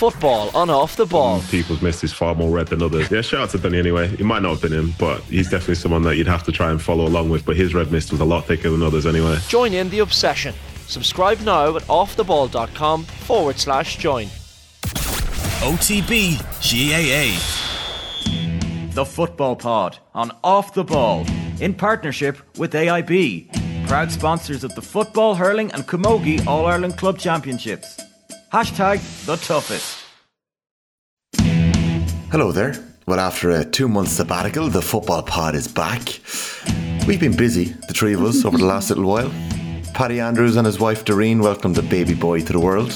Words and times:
football 0.00 0.50
on 0.56 0.70
off 0.70 0.96
the 0.96 1.04
ball. 1.04 1.40
Mm, 1.40 1.50
people's 1.50 1.82
missed 1.82 2.02
is 2.02 2.10
far 2.10 2.34
more 2.34 2.48
red 2.48 2.68
than 2.68 2.82
others. 2.82 3.10
Yeah, 3.10 3.20
shout 3.20 3.40
out 3.42 3.50
to 3.50 3.58
Danny 3.58 3.78
anyway. 3.78 4.08
He 4.08 4.22
might 4.22 4.40
not 4.40 4.52
have 4.52 4.62
been 4.62 4.72
him, 4.72 4.94
but 4.98 5.20
he's 5.24 5.50
definitely 5.50 5.74
someone 5.74 6.00
that 6.04 6.16
you'd 6.16 6.26
have 6.26 6.42
to 6.44 6.52
try 6.52 6.70
and 6.70 6.80
follow 6.80 7.06
along 7.06 7.28
with. 7.28 7.44
But 7.44 7.56
his 7.58 7.74
red 7.74 7.92
mist 7.92 8.10
was 8.10 8.22
a 8.22 8.24
lot 8.24 8.46
thicker 8.46 8.70
than 8.70 8.82
others 8.82 9.04
anyway. 9.04 9.36
Join 9.48 9.74
in 9.74 9.90
the 9.90 9.98
obsession. 9.98 10.54
Subscribe 10.86 11.38
now 11.40 11.76
at 11.76 11.82
offtheball.com 11.82 13.04
forward 13.04 13.58
slash 13.58 13.98
join. 13.98 14.28
OTB 15.60 16.38
GAA. 16.64 17.36
The 18.94 19.04
Football 19.04 19.54
Pod 19.54 19.98
on 20.14 20.32
Off 20.42 20.72
the 20.72 20.82
Ball 20.82 21.26
in 21.60 21.74
partnership 21.74 22.38
with 22.56 22.72
AIB, 22.72 23.86
proud 23.86 24.10
sponsors 24.10 24.64
of 24.64 24.74
the 24.74 24.80
Football, 24.82 25.34
Hurling 25.34 25.70
and 25.72 25.86
Camogie 25.86 26.46
All 26.46 26.64
Ireland 26.64 26.96
Club 26.96 27.18
Championships. 27.18 28.00
Hashtag 28.52 28.98
the 29.26 29.36
toughest. 29.36 29.98
Hello 32.32 32.50
there. 32.50 32.74
Well, 33.06 33.20
after 33.20 33.50
a 33.50 33.64
two 33.64 33.86
month 33.86 34.08
sabbatical, 34.08 34.68
the 34.68 34.82
Football 34.82 35.22
Pod 35.22 35.54
is 35.54 35.68
back. 35.68 36.02
We've 37.06 37.20
been 37.20 37.36
busy, 37.36 37.66
the 37.86 37.94
three 37.94 38.12
of 38.12 38.22
us, 38.22 38.44
over 38.44 38.58
the 38.58 38.64
last 38.64 38.88
little 38.88 39.04
while. 39.04 39.30
Paddy 39.94 40.18
Andrews 40.18 40.56
and 40.56 40.66
his 40.66 40.80
wife 40.80 41.04
Doreen 41.04 41.38
welcomed 41.38 41.78
a 41.78 41.82
baby 41.82 42.14
boy 42.14 42.40
to 42.40 42.52
the 42.52 42.58
world. 42.58 42.92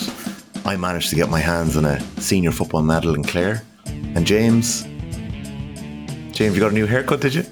I 0.65 0.77
managed 0.77 1.11
to 1.11 1.17
get 1.17 1.31
my 1.31 1.39
hands 1.39 1.77
on 1.77 1.85
a 1.85 2.01
senior 2.21 2.51
football 2.51 2.83
medal 2.83 3.15
in 3.15 3.23
Clare. 3.23 3.63
And 3.87 4.27
James, 4.27 4.83
James, 6.33 6.57
you 6.57 6.59
got 6.59 6.73
a 6.73 6.75
new 6.75 6.87
haircut, 6.87 7.21
did 7.21 7.33
you? 7.33 7.45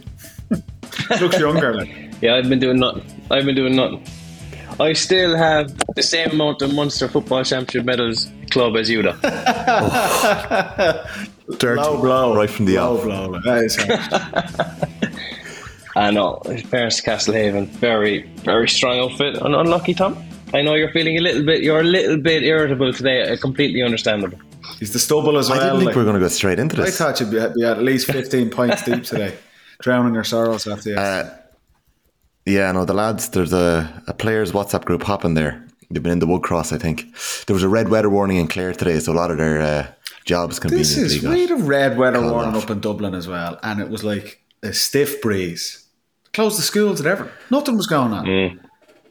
Looks 1.21 1.39
younger, 1.39 1.75
like. 1.75 1.89
Yeah, 2.21 2.35
I've 2.35 2.49
been 2.49 2.59
doing 2.59 2.81
nothing. 2.81 3.05
I've 3.31 3.45
been 3.45 3.55
doing 3.55 3.77
nothing. 3.77 4.05
I 4.83 4.95
still 4.95 5.37
have 5.37 5.73
the 5.95 6.03
same 6.03 6.31
amount 6.31 6.61
of 6.61 6.75
Munster 6.75 7.07
Football 7.07 7.45
Championship 7.45 7.85
medals 7.87 8.29
club 8.51 8.77
as 8.77 8.91
you, 8.91 9.03
though. 9.03 9.13
Dirty. 11.59 11.81
Blow, 11.81 12.01
blow. 12.01 12.35
Right 12.35 12.51
from 12.51 12.65
the 12.67 12.75
blow, 12.75 12.97
off. 12.97 13.05
blow. 13.05 13.29
Like. 13.29 13.45
That 13.45 13.65
is 13.65 13.77
harsh. 13.81 15.13
I 15.95 16.11
know. 16.11 16.41
Parents 16.71 17.01
Castlehaven, 17.01 17.69
very, 17.69 18.23
very 18.45 18.69
strong 18.69 18.99
outfit. 18.99 19.41
Un- 19.41 19.55
unlucky, 19.55 19.95
Tom. 19.95 20.17
I 20.53 20.63
know 20.63 20.75
you're 20.75 20.91
feeling 20.91 21.17
a 21.17 21.21
little 21.21 21.45
bit. 21.45 21.63
You're 21.63 21.81
a 21.81 21.85
little 21.85 22.17
bit 22.17 22.43
irritable 22.43 22.93
today. 22.93 23.31
Uh, 23.31 23.37
completely 23.37 23.83
understandable. 23.83 24.39
He's 24.81 24.93
the 24.93 24.99
stubble 24.99 25.39
as 25.39 25.49
well. 25.49 25.61
I 25.61 25.65
didn't 25.65 25.79
think 25.79 25.87
like. 25.87 25.95
we 25.97 26.01
were 26.01 26.05
going 26.05 26.21
to 26.21 26.21
go 26.21 26.29
straight 26.29 26.59
into 26.59 26.75
this. 26.75 26.83
I 26.83 26.87
this. 26.89 26.99
thought 26.99 27.21
you'd 27.21 27.31
be, 27.55 27.61
be 27.61 27.65
at 27.65 27.83
least 27.83 28.09
15 28.11 28.51
points 28.51 28.83
deep 28.83 29.05
today. 29.05 29.37
Drowning 29.81 30.15
your 30.15 30.25
sorrows 30.25 30.67
after 30.67 30.91
yesterday. 30.91 31.42
Yeah, 32.47 32.73
no, 32.73 32.85
the 32.85 32.95
lads, 32.95 33.29
there's 33.31 33.53
a, 33.53 34.03
a 34.07 34.15
players' 34.15 34.53
WhatsApp 34.53 34.85
group 34.85 35.03
hopping 35.05 35.35
there. 35.35 35.65
They've 35.91 36.03
been 36.03 36.13
in 36.13 36.19
the 36.19 36.27
Woodcross, 36.27 36.73
I 36.73 36.79
think. 36.79 37.05
There 37.47 37.55
was 37.55 37.63
a 37.63 37.69
red 37.69 37.89
weather 37.89 38.09
warning 38.11 38.39
in 38.39 38.49
Clare 38.49 38.73
today, 38.73 38.99
so 38.99 39.13
a 39.13 39.15
lot 39.15 39.31
of 39.31 39.37
their 39.37 39.61
uh, 39.61 39.87
jobs 40.25 40.59
can 40.59 40.71
be. 40.71 40.79
this 40.79 40.97
is 40.97 41.21
got 41.21 41.33
we 41.33 41.43
had 41.43 41.51
a 41.51 41.57
red 41.63 41.97
weather 41.99 42.21
warning 42.21 42.55
off. 42.55 42.65
up 42.65 42.71
in 42.71 42.81
Dublin 42.81 43.15
as 43.15 43.29
well, 43.29 43.59
and 43.63 43.81
it 43.81 43.91
was 43.91 44.03
like 44.03 44.43
a 44.63 44.73
stiff 44.73 45.21
breeze. 45.21 45.87
Closed 46.33 46.59
the 46.59 46.63
schools 46.63 46.99
and 46.99 47.07
everything. 47.09 47.33
Nothing 47.51 47.77
was 47.77 47.87
going 47.87 48.13
on. 48.13 48.27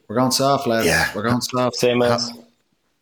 We're 0.08 0.16
going 0.16 0.32
soft, 0.32 0.66
lads. 0.68 0.88
Yeah. 0.88 1.10
We're 1.16 1.22
going 1.24 1.42
soft. 1.42 1.76
Same 1.76 2.02
as. 2.02 2.32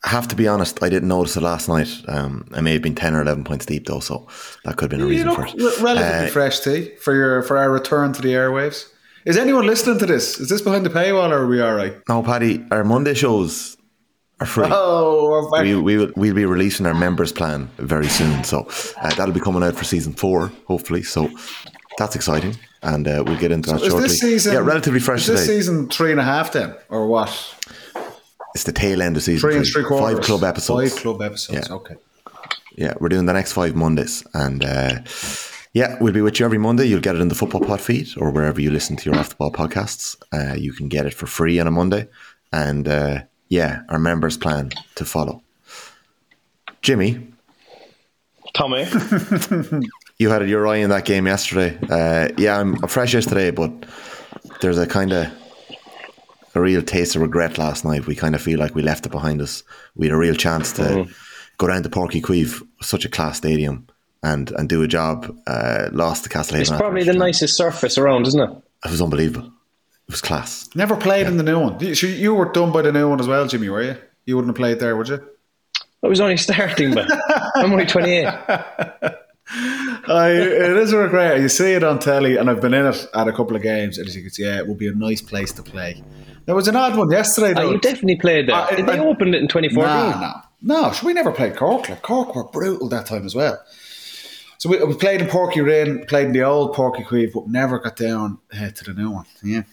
I 0.03 0.09
have 0.09 0.27
to 0.29 0.35
be 0.35 0.47
honest, 0.47 0.81
I 0.83 0.87
didn't 0.89 1.09
notice 1.09 1.35
it 1.35 1.41
last 1.41 1.67
night. 1.67 1.89
Um, 2.07 2.47
I 2.53 2.61
may 2.61 2.71
have 2.73 2.81
been 2.81 2.95
10 2.95 3.15
or 3.15 3.21
11 3.21 3.43
points 3.43 3.65
deep, 3.65 3.85
though, 3.87 3.99
so 3.99 4.27
that 4.63 4.77
could 4.77 4.91
have 4.91 4.99
been 4.99 5.01
a 5.01 5.03
You 5.03 5.09
reason 5.09 5.27
look 5.27 5.37
for 5.37 5.45
it. 5.47 5.81
relatively 5.81 6.27
Uh, 6.27 6.29
fresh 6.29 6.59
tea 6.61 6.91
for 7.01 7.13
your 7.13 7.41
for 7.43 7.57
our 7.57 7.69
return 7.69 8.13
to 8.13 8.21
the 8.21 8.29
airwaves. 8.29 8.87
Is 9.25 9.37
anyone 9.37 9.65
listening 9.65 9.99
to 9.99 10.05
this? 10.05 10.39
Is 10.39 10.49
this 10.49 10.61
behind 10.61 10.85
the 10.85 10.89
paywall 10.89 11.29
or 11.31 11.43
are 11.43 11.47
we 11.47 11.61
all 11.61 11.73
right? 11.75 11.93
No, 12.07 12.23
Paddy, 12.23 12.65
our 12.71 12.83
Monday 12.83 13.13
shows 13.13 13.75
are 14.39 14.45
free. 14.45 14.67
Oh, 14.69 15.29
we're 15.29 15.51
back. 15.51 15.63
We, 15.63 15.75
we 15.75 15.97
will, 15.97 16.11
we'll 16.15 16.33
be 16.33 16.45
releasing 16.45 16.85
our 16.85 16.93
members 16.93 17.31
plan 17.31 17.69
very 17.77 18.07
soon. 18.07 18.43
So 18.43 18.67
uh, 19.01 19.09
that'll 19.15 19.33
be 19.33 19.39
coming 19.41 19.63
out 19.63 19.75
for 19.75 19.83
season 19.83 20.13
four, 20.13 20.51
hopefully. 20.67 21.03
So 21.03 21.29
that's 21.97 22.15
exciting. 22.15 22.55
And 22.81 23.07
uh, 23.07 23.23
we'll 23.25 23.37
get 23.37 23.51
into 23.51 23.71
that 23.71 23.81
is 23.81 23.87
shortly. 23.89 24.07
this 24.07 24.19
season? 24.19 24.53
yeah, 24.53 24.59
relatively 24.59 25.01
fresh 25.01 25.21
Is 25.21 25.27
this 25.27 25.41
today. 25.41 25.53
season 25.57 25.89
three 25.89 26.11
and 26.11 26.19
a 26.19 26.23
half 26.23 26.53
then, 26.53 26.73
or 26.87 27.07
what? 27.07 27.29
It's 28.55 28.63
the 28.63 28.71
tail 28.71 29.01
end 29.01 29.17
of 29.17 29.23
season 29.23 29.41
Three 29.41 29.57
and 29.57 29.67
three 29.67 29.83
quarters. 29.83 30.17
Five 30.19 30.25
club 30.25 30.43
episodes. 30.43 30.93
Five 30.93 31.01
club 31.01 31.21
episodes. 31.21 31.67
Yeah. 31.69 31.75
Okay. 31.75 31.95
Yeah, 32.75 32.93
we're 33.01 33.09
doing 33.09 33.25
the 33.25 33.33
next 33.33 33.51
five 33.51 33.75
Mondays. 33.75 34.25
And 34.33 34.63
uh, 34.63 35.01
yeah, 35.73 35.97
we'll 36.01 36.13
be 36.13 36.21
with 36.21 36.39
you 36.39 36.45
every 36.45 36.57
Monday. 36.57 36.85
You'll 36.85 37.01
get 37.01 37.15
it 37.15 37.21
in 37.21 37.27
the 37.27 37.35
Football 37.35 37.61
Pod 37.61 37.81
feed 37.81 38.09
or 38.17 38.31
wherever 38.31 38.59
you 38.59 38.71
listen 38.71 38.95
to 38.97 39.09
your 39.09 39.19
Off 39.19 39.29
the 39.29 39.35
Ball 39.35 39.51
podcasts. 39.51 40.15
Uh, 40.31 40.55
you 40.55 40.73
can 40.73 40.87
get 40.87 41.05
it 41.05 41.13
for 41.13 41.27
free 41.27 41.59
on 41.59 41.67
a 41.67 41.71
Monday. 41.71 42.07
And 42.51 42.87
uh, 42.87 43.23
yeah, 43.49 43.81
our 43.89 43.99
members 43.99 44.37
plan 44.37 44.71
to 44.95 45.05
follow. 45.05 45.43
Jimmy, 46.81 47.27
Tommy. 48.53 48.87
you 50.17 50.29
had 50.29 50.47
your 50.49 50.67
eye 50.67 50.77
in 50.77 50.89
that 50.89 51.05
game 51.05 51.27
yesterday. 51.27 51.77
Uh, 51.89 52.29
yeah, 52.37 52.59
I'm 52.59 52.75
fresh 52.87 53.13
yesterday, 53.13 53.51
but 53.51 53.71
there's 54.61 54.77
a 54.77 54.87
kind 54.87 55.13
of 55.13 55.31
a 56.55 56.61
real 56.61 56.81
taste 56.81 57.15
of 57.15 57.21
regret 57.21 57.57
last 57.57 57.85
night. 57.85 58.07
We 58.07 58.15
kind 58.15 58.33
of 58.33 58.41
feel 58.41 58.59
like 58.59 58.73
we 58.73 58.81
left 58.81 59.05
it 59.05 59.11
behind 59.11 59.41
us. 59.41 59.63
We 59.95 60.07
had 60.07 60.13
a 60.13 60.17
real 60.17 60.35
chance 60.35 60.73
to 60.73 61.07
go 61.57 61.67
down 61.67 61.83
to 61.83 61.89
Páirc 61.89 62.11
Uí 62.11 62.21
Chaoimh, 62.21 62.67
such 62.81 63.05
a 63.05 63.09
class 63.09 63.37
stadium, 63.37 63.87
and 64.23 64.51
and 64.51 64.67
do 64.69 64.81
a 64.83 64.87
job. 64.87 65.35
Uh, 65.47 65.89
lost 65.91 66.23
to 66.25 66.29
Castlehaven. 66.29 66.61
It's 66.61 66.69
probably 66.71 67.03
the 67.03 67.11
time. 67.13 67.19
nicest 67.19 67.55
surface 67.55 67.97
around, 67.97 68.27
isn't 68.27 68.39
it? 68.41 68.49
It 68.85 68.91
was 68.91 69.01
unbelievable. 69.01 69.47
It 70.07 70.11
was 70.13 70.21
class. 70.21 70.69
Never 70.75 70.95
played 70.95 71.27
in 71.27 71.37
the 71.37 71.43
new 71.43 71.59
one. 71.59 71.79
You, 71.79 71.93
so 71.95 72.07
you 72.07 72.33
were 72.33 72.51
done 72.51 72.71
by 72.71 72.81
the 72.81 72.91
new 72.91 73.07
one 73.09 73.19
as 73.19 73.27
well, 73.27 73.47
Jimmy, 73.47 73.69
were 73.69 73.83
you? 73.83 73.95
You 74.25 74.35
wouldn't 74.35 74.49
have 74.49 74.57
played 74.57 74.79
there, 74.79 74.95
would 74.97 75.07
you? 75.09 75.19
I 76.03 76.07
was 76.07 76.19
only 76.19 76.37
starting, 76.47 76.93
but 76.93 77.07
I'm 77.55 77.71
only 77.71 77.85
28. 77.85 78.25
I, 79.51 80.29
it 80.31 80.77
is 80.77 80.91
a 80.93 80.97
regret. 80.97 81.39
You 81.41 81.49
see 81.49 81.73
it 81.73 81.83
on 81.83 81.99
telly, 81.99 82.37
and 82.37 82.49
I've 82.49 82.61
been 82.61 82.73
in 82.73 82.85
it 82.85 83.07
at 83.13 83.27
a 83.27 83.31
couple 83.33 83.55
of 83.55 83.61
games, 83.61 83.97
and 83.97 84.07
you 84.07 84.21
can 84.21 84.29
see, 84.31 84.43
yeah, 84.43 84.57
it 84.59 84.67
would 84.67 84.77
be 84.77 84.87
a 84.87 84.93
nice 84.93 85.21
place 85.21 85.51
to 85.53 85.63
play. 85.63 86.03
There 86.45 86.55
was 86.55 86.67
an 86.67 86.75
odd 86.75 86.97
one 86.97 87.11
yesterday, 87.11 87.51
Oh, 87.51 87.65
though. 87.65 87.71
you 87.73 87.79
definitely 87.79 88.15
played 88.17 88.47
there. 88.47 88.55
Uh, 88.55 88.67
Did 88.75 88.85
they 88.87 88.97
I- 88.97 89.05
opened 89.05 89.35
it 89.35 89.41
in 89.41 89.47
2014? 89.47 90.21
No, 90.21 90.41
no, 90.61 90.81
no. 90.89 90.93
We 91.03 91.13
never 91.13 91.31
played 91.31 91.55
Cork. 91.55 91.89
Like 91.89 92.01
Cork 92.01 92.35
were 92.35 92.45
brutal 92.45 92.89
that 92.89 93.05
time 93.05 93.25
as 93.25 93.35
well. 93.35 93.59
So 94.59 94.69
we, 94.69 94.83
we 94.83 94.93
played 94.95 95.21
in 95.21 95.27
Páirc 95.27 95.53
Uí 95.53 95.65
Rinn, 95.65 96.05
played 96.05 96.27
in 96.27 96.31
the 96.33 96.43
old 96.43 96.75
Páirc 96.75 96.95
Uí 96.97 97.05
Chaoimh, 97.05 97.31
but 97.33 97.47
never 97.47 97.79
got 97.79 97.95
down 97.95 98.37
uh, 98.53 98.69
to 98.69 98.83
the 98.83 98.93
new 98.93 99.09
one. 99.09 99.25
Yeah. 99.43 99.63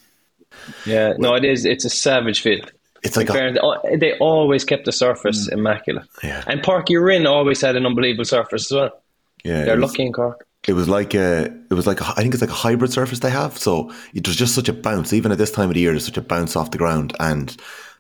Yeah, 0.87 1.13
no, 1.19 1.35
it 1.35 1.45
is. 1.45 1.65
It's 1.65 1.85
a 1.85 1.91
savage 1.91 2.41
field. 2.41 2.73
It's 3.03 3.17
like 3.17 3.29
a, 3.29 3.53
they- 3.85 3.97
They 3.97 4.19
always 4.19 4.65
kept 4.65 4.85
the 4.87 4.93
surface 4.93 5.49
immaculate. 5.49 6.07
Yeah. 6.25 6.43
And 6.47 6.63
Páirc 6.63 6.87
Uí 6.87 7.05
Rinn 7.05 7.27
always 7.27 7.61
had 7.61 7.77
an 7.77 7.85
unbelievable 7.85 8.25
surface 8.25 8.71
as 8.71 8.75
well. 8.77 8.91
yeah. 9.45 9.65
They're 9.65 9.77
was- 9.77 9.91
lucky 9.91 10.07
in 10.07 10.13
Cork. 10.13 10.47
It 10.67 10.73
was 10.73 10.89
like 10.89 11.15
a, 11.15 11.45
it 11.71 11.75
was 11.75 11.87
like 11.87 12.01
a, 12.01 12.07
I 12.09 12.23
think 12.23 12.35
it's 12.35 12.41
like 12.41 12.51
a 12.51 12.55
hybrid 12.55 12.93
surface 12.93 13.21
they 13.21 13.31
have. 13.31 13.57
So 13.57 13.93
it 14.15 14.27
was 14.27 14.35
just 14.35 14.53
such 14.53 14.69
a 14.69 14.73
bounce. 14.73 15.13
Even 15.13 15.31
at 15.31 15.39
this 15.39 15.53
time 15.53 15.69
of 15.69 15.75
the 15.75 15.81
year, 15.81 15.93
there's 15.93 16.07
such 16.07 16.17
a 16.17 16.23
bounce 16.23 16.57
off 16.57 16.73
the 16.73 16.79
ground. 16.79 17.13
And 17.21 17.57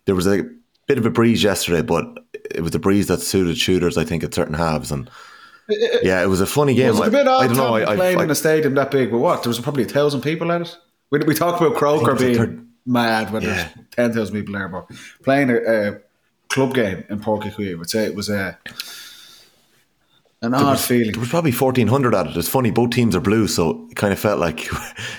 there 0.07 0.17
was 0.17 0.27
a 0.27 0.43
bit 0.89 0.99
of 0.99 1.07
a 1.07 1.11
breeze 1.11 1.45
yesterday, 1.45 1.83
but 1.83 2.05
it 2.51 2.63
was 2.63 2.75
a 2.75 2.81
breeze 2.81 3.07
that 3.07 3.21
suited 3.21 3.57
shooters, 3.57 3.97
I 3.97 4.05
think, 4.05 4.25
at 4.25 4.35
certain 4.35 4.55
halves. 4.55 4.91
And 4.91 5.09
yeah, 6.03 6.23
it 6.23 6.29
was 6.29 6.41
a 6.41 6.47
funny 6.47 6.75
game. 6.75 6.91
Was 6.91 7.01
it 7.01 7.09
a 7.09 7.11
bit 7.11 7.27
I, 7.27 7.31
odd 7.31 7.45
I 7.45 7.47
don't 7.49 7.57
know. 7.57 7.75
I, 7.75 7.97
playing 7.97 8.19
I, 8.21 8.25
in 8.25 8.31
a 8.31 8.35
stadium 8.35 8.75
that 8.75 8.91
big, 8.91 9.11
but 9.11 9.19
what? 9.19 9.43
There 9.43 9.51
was 9.51 9.59
probably 9.61 9.83
a 9.83 9.87
thousand 9.89 10.21
people 10.23 10.51
at 10.53 10.63
it. 10.63 10.77
We, 11.11 11.19
we 11.21 11.35
talked 11.35 11.61
about 11.61 11.77
Croker 11.77 12.13
was 12.13 12.23
being 12.23 12.37
third- 12.37 12.67
mad 12.85 13.33
when 13.33 13.43
Yeah. 13.43 13.69
there's 13.97 14.15
10,000 14.15 14.35
people 14.35 14.55
there, 14.55 14.69
but 14.69 14.89
playing 15.23 15.51
a, 15.51 15.57
a 15.57 15.99
club 16.49 16.75
game 16.75 17.05
in 17.09 17.19
Páirc 17.21 17.43
Uí 17.43 17.53
Chaoimh, 17.55 17.81
I'd 17.81 17.91
say 17.91 18.05
it 18.05 18.15
was 18.15 18.29
a, 18.29 18.59
an 20.43 20.55
odd 20.55 20.79
feeling. 20.79 21.13
there 21.13 21.21
was 21.21 21.31
probably 21.31 21.51
1400 21.51 22.15
at 22.15 22.27
it. 22.29 22.37
It's 22.37 22.49
funny, 22.49 22.71
both 22.71 22.91
teams 22.91 23.17
are 23.17 23.21
blue, 23.21 23.49
so 23.49 23.89
it 23.91 23.97
kind 23.97 24.13
of 24.13 24.19
felt 24.19 24.39
like, 24.39 24.59
do 24.69 24.69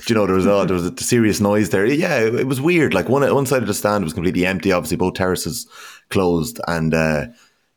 you 0.07 0.15
know, 0.15 0.25
there 0.25 0.35
was 0.35 0.45
a, 0.45 0.63
there 0.67 0.75
was 0.75 0.85
a 0.85 0.97
serious 0.97 1.41
noise 1.41 1.69
there. 1.71 1.85
Yeah, 1.85 2.19
it, 2.19 2.35
it 2.35 2.47
was 2.47 2.61
weird. 2.61 2.93
Like 2.93 3.09
one 3.09 3.21
one 3.33 3.45
side 3.45 3.61
of 3.61 3.67
the 3.67 3.73
stand 3.73 4.03
was 4.03 4.13
completely 4.13 4.45
empty. 4.45 4.71
Obviously, 4.71 4.97
both 4.97 5.15
terraces 5.15 5.67
closed, 6.09 6.61
and 6.67 6.93
uh, 6.93 7.25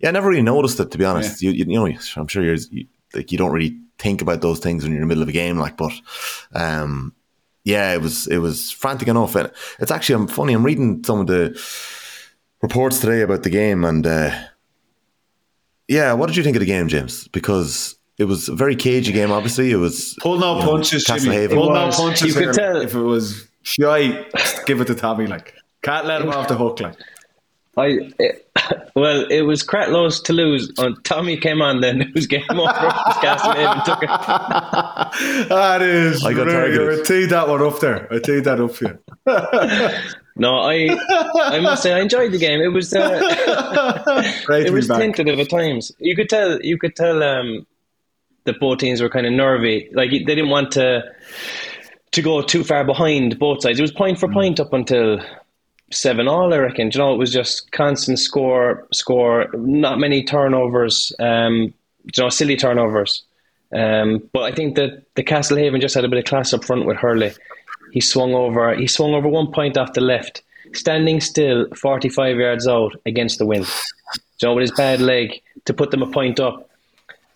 yeah, 0.00 0.08
I 0.08 0.12
never 0.12 0.28
really 0.28 0.42
noticed 0.42 0.80
it 0.80 0.90
to 0.90 0.98
be 0.98 1.04
honest. 1.04 1.42
You, 1.42 1.50
you 1.50 1.64
you 1.66 1.74
know, 1.74 1.98
I'm 2.16 2.26
sure 2.26 2.42
you're 2.42 2.56
you, 2.70 2.86
like 3.14 3.30
you 3.30 3.38
don't 3.38 3.52
really 3.52 3.78
think 3.98 4.22
about 4.22 4.40
those 4.40 4.58
things 4.58 4.82
when 4.82 4.92
you're 4.92 5.02
in 5.02 5.08
the 5.08 5.12
middle 5.12 5.22
of 5.22 5.28
a 5.28 5.32
game, 5.32 5.58
like, 5.58 5.76
but 5.76 5.92
um, 6.54 7.14
yeah, 7.64 7.92
it 7.92 8.00
was 8.00 8.26
it 8.26 8.38
was 8.38 8.70
frantic 8.70 9.08
enough, 9.08 9.34
and 9.36 9.50
it's 9.78 9.90
actually 9.90 10.16
I'm 10.16 10.28
funny. 10.28 10.54
I'm 10.54 10.64
reading 10.64 11.04
some 11.04 11.20
of 11.20 11.26
the 11.26 11.60
reports 12.62 13.00
today 13.00 13.20
about 13.20 13.42
the 13.42 13.50
game, 13.50 13.84
and 13.84 14.06
uh, 14.06 14.30
yeah, 15.88 16.12
what 16.14 16.26
did 16.26 16.36
you 16.36 16.42
think 16.42 16.56
of 16.56 16.60
the 16.60 16.66
game, 16.66 16.88
James? 16.88 17.28
Because 17.28 17.96
it 18.16 18.24
was 18.24 18.48
a 18.48 18.54
very 18.54 18.76
cagey 18.76 19.12
game. 19.12 19.30
Obviously, 19.30 19.70
it 19.70 19.76
was 19.76 20.16
Pull 20.20 20.38
no 20.38 20.54
you 20.54 20.60
know, 20.60 20.70
punches, 20.70 21.04
Jimmy. 21.04 21.20
Castlehaven. 21.20 21.54
Pull 21.54 21.72
no 21.72 21.90
punches. 21.90 22.34
You 22.34 22.34
could 22.34 22.54
tell. 22.54 22.80
If 22.80 22.94
it 22.94 23.00
was 23.00 23.48
shy, 23.62 24.26
give 24.66 24.80
it 24.80 24.86
to 24.86 24.94
Tommy. 24.94 25.26
Like, 25.26 25.54
can't 25.82 26.06
let 26.06 26.22
him 26.22 26.30
off 26.30 26.48
the 26.48 26.56
hook. 26.56 26.80
Like, 26.80 26.96
I 27.76 28.10
it, 28.18 28.50
well, 28.94 29.26
it 29.30 29.42
was 29.42 29.62
Cratloe's 29.64 30.20
to 30.22 30.32
lose. 30.32 30.70
And 30.78 31.02
Tommy 31.04 31.36
came 31.36 31.62
on 31.62 31.80
then. 31.80 32.02
It 32.10 32.14
was 32.14 32.26
game 32.26 32.42
over. 32.50 32.72
Castlehaven 32.72 33.84
took 33.84 34.02
it. 34.02 34.08
that 35.48 35.82
is. 35.82 36.24
I 36.24 36.32
got 36.34 36.46
very 36.46 36.76
targeted. 36.76 36.88
good. 36.88 37.00
I 37.00 37.20
teed 37.20 37.30
that 37.30 37.48
one 37.48 37.62
up 37.62 37.78
there. 37.80 38.12
I 38.12 38.18
teed 38.18 38.44
that 38.44 38.60
up 38.60 38.76
here. 38.76 39.00
No, 40.36 40.60
I 40.60 40.88
I 41.36 41.60
must 41.60 41.82
say 41.82 41.92
I 41.92 42.00
enjoyed 42.00 42.32
the 42.32 42.38
game. 42.38 42.60
It 42.62 42.68
was 42.68 42.94
uh, 42.94 44.32
Great 44.46 44.66
it 44.66 44.72
was 44.72 44.88
back. 44.88 44.98
tentative 45.00 45.38
at 45.38 45.50
times. 45.50 45.92
You 45.98 46.16
could 46.16 46.30
tell 46.30 46.58
you 46.62 46.78
could 46.78 46.96
tell 46.96 47.22
um, 47.22 47.66
that 48.44 48.58
both 48.58 48.78
teams 48.78 49.02
were 49.02 49.10
kind 49.10 49.26
of 49.26 49.32
nervy. 49.34 49.90
Like 49.92 50.10
they 50.10 50.18
didn't 50.20 50.48
want 50.48 50.70
to 50.72 51.02
to 52.12 52.22
go 52.22 52.40
too 52.40 52.64
far 52.64 52.84
behind 52.84 53.38
both 53.38 53.62
sides. 53.62 53.78
It 53.80 53.82
was 53.82 53.92
point 53.92 54.18
for 54.18 54.28
Mm. 54.28 54.32
point 54.32 54.60
up 54.60 54.72
until 54.72 55.20
seven 55.90 56.28
all. 56.28 56.52
I 56.54 56.58
reckon. 56.58 56.90
You 56.92 56.98
know, 56.98 57.14
it 57.14 57.18
was 57.18 57.32
just 57.32 57.72
constant 57.72 58.18
score, 58.18 58.86
score. 58.92 59.48
Not 59.54 59.98
many 59.98 60.22
turnovers. 60.24 61.12
Um, 61.18 61.74
you 62.04 62.22
know, 62.22 62.28
silly 62.28 62.56
turnovers. 62.56 63.22
Um, 63.74 64.28
but 64.32 64.42
I 64.42 64.52
think 64.52 64.76
that 64.76 65.04
the 65.14 65.22
Castlehaven 65.22 65.80
just 65.80 65.94
had 65.94 66.04
a 66.04 66.08
bit 66.08 66.18
of 66.18 66.24
class 66.24 66.52
up 66.52 66.64
front 66.64 66.86
with 66.86 66.96
Hurley. 66.96 67.32
He 67.92 68.00
swung 68.00 68.34
over. 68.34 68.74
He 68.74 68.86
swung 68.86 69.14
over 69.14 69.28
one 69.28 69.52
point 69.52 69.76
off 69.76 69.92
the 69.92 70.00
left, 70.00 70.42
standing 70.72 71.20
still, 71.20 71.66
forty-five 71.76 72.36
yards 72.36 72.66
out 72.66 72.96
against 73.06 73.38
the 73.38 73.46
wind. 73.46 73.66
Do 73.66 74.46
you 74.46 74.48
know, 74.48 74.54
with 74.54 74.62
his 74.62 74.72
bad 74.72 75.00
leg 75.00 75.40
to 75.66 75.74
put 75.74 75.90
them 75.90 76.02
a 76.02 76.10
point 76.10 76.40
up. 76.40 76.68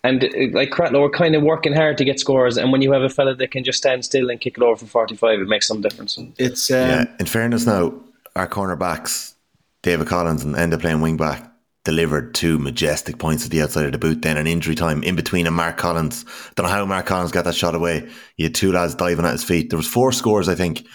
And 0.03 0.23
uh, 0.23 0.27
like 0.51 0.71
Cratloe 0.71 1.01
were 1.01 1.09
kind 1.09 1.35
of 1.35 1.41
working 1.43 1.73
hard 1.73 1.97
to 1.97 2.05
get 2.05 2.19
scores, 2.19 2.57
and 2.57 2.71
when 2.71 2.81
you 2.81 2.91
have 2.91 3.01
a 3.01 3.09
fella 3.09 3.33
that 3.35 3.51
can 3.51 3.63
just 3.63 3.77
stand 3.77 4.05
still 4.05 4.29
and 4.29 4.39
kick 4.39 4.57
it 4.57 4.63
over 4.63 4.75
for 4.75 4.85
forty-five, 4.85 5.39
it 5.39 5.47
makes 5.47 5.67
some 5.67 5.81
difference. 5.81 6.17
It's 6.37 6.69
um, 6.69 6.77
Yeah, 6.77 7.05
in 7.19 7.25
fairness 7.25 7.65
now, 7.65 7.93
our 8.35 8.47
cornerbacks, 8.47 9.33
David 9.81 10.07
Collins 10.07 10.43
and 10.43 10.55
end 10.55 10.73
up 10.73 10.81
playing 10.81 11.01
wing 11.01 11.17
back, 11.17 11.51
delivered 11.83 12.33
two 12.33 12.57
majestic 12.59 13.17
points 13.17 13.45
at 13.45 13.51
the 13.51 13.61
outside 13.61 13.85
of 13.85 13.91
the 13.91 13.97
boot, 13.97 14.23
then 14.23 14.37
an 14.37 14.47
injury 14.47 14.75
time 14.75 15.03
in 15.03 15.15
between 15.15 15.47
and 15.47 15.55
Mark 15.55 15.77
Collins. 15.77 16.25
Don't 16.55 16.65
know 16.65 16.71
how 16.71 16.85
Mark 16.85 17.05
Collins 17.05 17.31
got 17.31 17.45
that 17.45 17.55
shot 17.55 17.75
away. 17.75 18.09
He 18.35 18.43
had 18.43 18.55
two 18.55 18.71
lads 18.71 18.95
diving 18.95 19.25
at 19.25 19.31
his 19.31 19.43
feet. 19.43 19.69
There 19.69 19.77
was 19.77 19.87
four 19.87 20.11
scores, 20.11 20.49
I 20.49 20.55
think, 20.55 20.85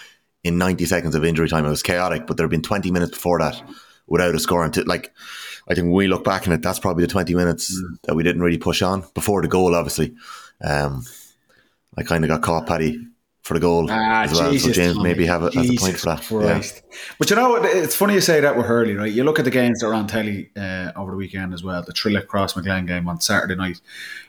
in 0.43 0.57
90 0.57 0.85
seconds 0.85 1.15
of 1.15 1.23
injury 1.23 1.47
time. 1.49 1.65
It 1.65 1.69
was 1.69 1.83
chaotic, 1.83 2.27
but 2.27 2.37
there 2.37 2.45
had 2.45 2.51
been 2.51 2.61
20 2.61 2.91
minutes 2.91 3.11
before 3.11 3.39
that 3.39 3.61
without 4.07 4.35
a 4.35 4.39
score. 4.39 4.63
And 4.63 4.73
to, 4.73 4.83
like, 4.83 5.13
I 5.67 5.73
think 5.73 5.85
when 5.85 5.93
we 5.93 6.07
look 6.07 6.23
back 6.23 6.47
on 6.47 6.53
it, 6.53 6.61
that's 6.61 6.79
probably 6.79 7.05
the 7.05 7.11
20 7.11 7.33
minutes 7.33 7.81
that 8.03 8.15
we 8.15 8.23
didn't 8.23 8.41
really 8.41 8.57
push 8.57 8.81
on 8.81 9.05
before 9.13 9.41
the 9.41 9.47
goal, 9.47 9.75
obviously. 9.75 10.15
Um, 10.61 11.05
I 11.97 12.03
kind 12.03 12.23
of 12.23 12.29
got 12.29 12.41
caught, 12.41 12.67
Paddy, 12.67 13.07
for 13.41 13.55
the 13.55 13.59
goal 13.59 13.87
Ah, 13.89 14.23
as 14.23 14.33
well. 14.33 14.51
Jesus, 14.51 14.67
so 14.69 14.73
James 14.73 14.95
Tommy. 14.97 15.09
maybe 15.09 15.25
have 15.25 15.41
it 15.43 15.55
as 15.57 15.69
a 15.69 15.73
point 15.73 15.97
for 15.97 16.43
that. 16.43 16.63
Yeah. 16.63 17.05
But 17.17 17.29
you 17.29 17.35
know? 17.35 17.55
It's 17.55 17.95
funny 17.95 18.13
you 18.13 18.21
say 18.21 18.39
that 18.39 18.55
with 18.55 18.65
Hurley, 18.67 18.93
right? 18.95 19.11
You 19.11 19.23
look 19.23 19.39
at 19.39 19.45
the 19.45 19.51
games 19.51 19.79
that 19.79 19.87
are 19.87 19.93
on 19.95 20.05
telly 20.07 20.51
uh, 20.55 20.91
over 20.95 21.11
the 21.11 21.17
weekend 21.17 21.53
as 21.53 21.63
well. 21.63 21.81
The 21.83 21.91
Trillick 21.93 22.27
Crossmaglen 22.27 22.85
game 22.87 23.07
on 23.09 23.19
Saturday 23.19 23.55
night, 23.55 23.81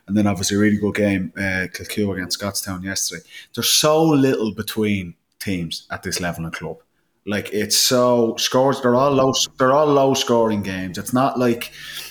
and 0.07 0.17
then 0.17 0.27
obviously 0.27 0.57
a 0.57 0.61
really 0.61 0.79
good 0.79 0.95
game, 0.95 1.33
uh, 1.37 1.69
Kilcoo 1.75 2.15
against 2.15 2.39
Scotstown 2.41 2.83
yesterday. 2.85 3.23
There's 3.55 3.69
so 3.69 4.03
little 4.03 4.55
between 4.55 5.15
teams 5.41 5.87
at 5.91 6.03
this 6.03 6.19
level 6.21 6.47
of 6.47 6.53
club. 6.53 6.79
Like 7.27 7.53
it's 7.53 7.77
so 7.77 8.35
scores. 8.37 8.81
They're 8.81 8.95
all 8.97 9.13
low. 9.13 9.33
They're 9.59 9.73
all 9.73 9.87
low 9.87 10.15
scoring 10.15 10.63
games. 10.63 10.97
It's 10.99 11.13
not 11.13 11.39
like 11.39 11.71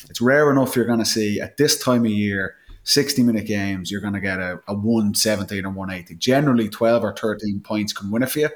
it's 0.10 0.22
rare 0.22 0.52
enough 0.52 0.76
you're 0.76 0.86
going 0.86 1.00
to 1.00 1.06
see 1.06 1.42
at 1.42 1.58
this 1.58 1.84
time 1.84 2.06
of 2.06 2.12
year. 2.12 2.56
60 2.84 3.24
minute 3.24 3.46
games, 3.46 3.92
you're 3.92 4.02
going 4.02 4.14
to 4.14 4.20
get 4.20 4.40
a, 4.40 4.62
a 4.68 4.74
117 4.74 5.66
or 5.66 5.70
180. 5.70 6.16
Generally, 6.16 6.70
12 6.70 7.04
or 7.04 7.16
13 7.16 7.60
points 7.62 7.94
can 7.94 8.12
win 8.12 8.24
it 8.24 8.30
for 8.30 8.40
you. 8.40 8.50